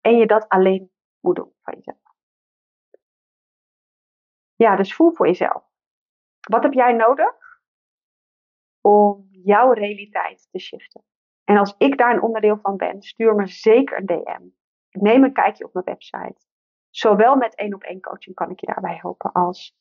En 0.00 0.16
je 0.16 0.26
dat 0.26 0.48
alleen 0.48 0.90
moet 1.20 1.36
doen 1.36 1.52
van 1.62 1.74
jezelf. 1.74 2.14
Ja, 4.54 4.76
dus 4.76 4.94
voel 4.94 5.12
voor 5.12 5.26
jezelf. 5.26 5.64
Wat 6.40 6.62
heb 6.62 6.72
jij 6.72 6.92
nodig 6.92 7.45
om 8.86 9.28
jouw 9.30 9.72
realiteit 9.72 10.48
te 10.50 10.58
shiften? 10.58 11.04
En 11.44 11.56
als 11.56 11.74
ik 11.78 11.98
daar 11.98 12.14
een 12.14 12.22
onderdeel 12.22 12.58
van 12.58 12.76
ben, 12.76 13.02
stuur 13.02 13.34
me 13.34 13.46
zeker 13.46 13.98
een 13.98 14.06
DM. 14.06 14.42
Neem 14.90 15.24
een 15.24 15.32
kijkje 15.32 15.64
op 15.64 15.72
mijn 15.72 15.84
website. 15.84 16.46
Zowel 16.90 17.36
met 17.36 17.54
één 17.54 17.74
op 17.74 17.82
één 17.82 18.00
coaching 18.00 18.34
kan 18.34 18.50
ik 18.50 18.60
je 18.60 18.66
daarbij 18.66 18.98
helpen 19.00 19.32
als 19.32 19.76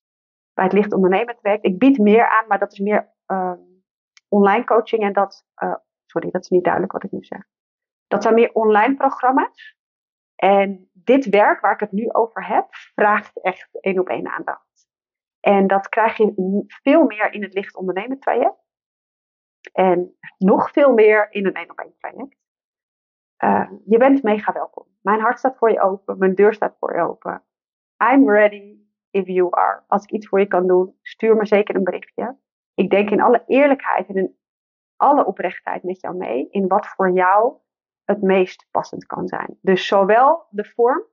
bij 0.54 0.64
het 0.64 0.74
licht 0.74 0.94
ondernemen 0.94 1.38
werkt. 1.42 1.66
Ik 1.66 1.80
bied 1.80 1.98
meer 1.98 2.30
aan, 2.30 2.48
maar 2.48 2.60
dat 2.60 2.72
is 2.72 2.80
meer 2.80 3.14
uh, 3.28 3.54
online 4.28 4.64
coaching 4.64 5.02
en 5.04 5.14
dat, 5.14 5.46
uh, 5.64 5.76
sorry, 6.06 6.32
dat 6.32 6.42
is 6.42 6.50
niet 6.50 6.64
duidelijk 6.64 6.94
wat 6.94 7.04
ik 7.04 7.12
nu 7.12 7.24
zeg. 7.24 7.44
Dat 8.08 8.24
zijn 8.24 8.36
meer 8.36 8.54
online 8.54 8.96
programma's. 8.96 9.78
En 10.36 10.90
dit 10.94 11.30
werk 11.30 11.62
waar 11.62 11.74
ik 11.74 11.80
het 11.80 11.92
nu 11.92 12.12
over 12.12 12.48
heb, 12.48 12.66
vraagt 12.70 13.42
echt 13.42 13.70
één 13.80 14.00
op 14.00 14.10
één 14.10 14.28
aandacht. 14.28 14.88
En 15.40 15.68
dat 15.68 15.90
krijg 15.90 16.18
je 16.18 16.64
veel 16.68 17.06
meer 17.06 17.34
in 17.34 17.44
het 17.44 17.54
licht 17.54 17.76
ondernemen 17.76 18.20
traject. 18.20 18.65
En 19.72 20.16
nog 20.38 20.72
veel 20.72 20.94
meer 20.94 21.32
in 21.32 21.46
een 21.46 21.54
één 21.54 21.72
op 21.72 21.80
één 21.80 21.96
traject. 21.98 22.38
Uh, 23.44 23.72
je 23.86 23.98
bent 23.98 24.24
mega 24.24 24.54
welkom. 24.54 24.86
Mijn 25.02 25.20
hart 25.20 25.40
staat 25.40 25.58
voor 25.58 25.72
je 25.72 25.82
open. 25.82 26.18
Mijn 26.18 26.36
deur 26.36 26.54
staat 26.54 26.76
voor 26.80 26.96
je 26.96 27.02
open. 27.02 27.44
I'm 28.12 28.30
ready 28.30 28.78
if 29.10 29.28
you 29.28 29.48
are. 29.52 29.84
Als 29.88 30.04
ik 30.04 30.12
iets 30.12 30.28
voor 30.28 30.40
je 30.40 30.48
kan 30.48 30.68
doen, 30.68 30.98
stuur 31.02 31.36
me 31.36 31.46
zeker 31.46 31.76
een 31.76 31.84
berichtje. 31.84 32.38
Ik 32.74 32.90
denk 32.90 33.10
in 33.10 33.22
alle 33.22 33.44
eerlijkheid 33.48 34.08
en 34.08 34.16
in 34.16 34.38
alle 34.96 35.26
oprechtheid 35.26 35.84
met 35.84 36.02
jou 36.02 36.16
mee. 36.16 36.50
In 36.50 36.68
wat 36.68 36.88
voor 36.88 37.12
jou 37.12 37.54
het 38.04 38.22
meest 38.22 38.68
passend 38.72 39.06
kan 39.06 39.28
zijn. 39.28 39.58
Dus 39.62 39.88
zowel 39.88 40.46
de 40.50 40.66
vorm 40.66 41.04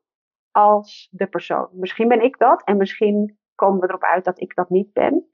als 0.50 1.08
de 1.10 1.26
persoon. 1.26 1.68
Misschien 1.72 2.08
ben 2.08 2.22
ik 2.22 2.38
dat 2.38 2.64
en 2.64 2.76
misschien 2.76 3.38
komen 3.54 3.80
we 3.80 3.88
erop 3.88 4.02
uit 4.02 4.24
dat 4.24 4.40
ik 4.40 4.54
dat 4.54 4.70
niet 4.70 4.92
ben. 4.92 5.26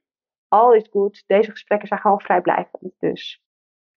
All 0.48 0.76
is 0.76 0.88
good. 0.90 1.24
Deze 1.26 1.50
gesprekken 1.50 1.88
zijn 1.88 2.00
gewoon 2.00 2.20
vrijblijvend. 2.20 2.94
Dus 2.98 3.42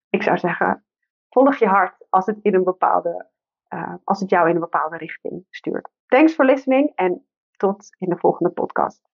ik 0.09 0.23
zou 0.23 0.37
zeggen, 0.37 0.85
volg 1.29 1.55
je 1.55 1.67
hart 1.67 2.05
als 2.09 2.25
het, 2.25 2.39
in 2.41 2.53
een 2.53 2.63
bepaalde, 2.63 3.29
uh, 3.73 3.93
als 4.03 4.19
het 4.19 4.29
jou 4.29 4.49
in 4.49 4.55
een 4.55 4.61
bepaalde 4.61 4.97
richting 4.97 5.45
stuurt. 5.49 5.89
Thanks 6.07 6.33
for 6.33 6.45
listening 6.45 6.91
en 6.95 7.25
tot 7.57 7.95
in 7.97 8.09
de 8.09 8.17
volgende 8.17 8.51
podcast. 8.51 9.10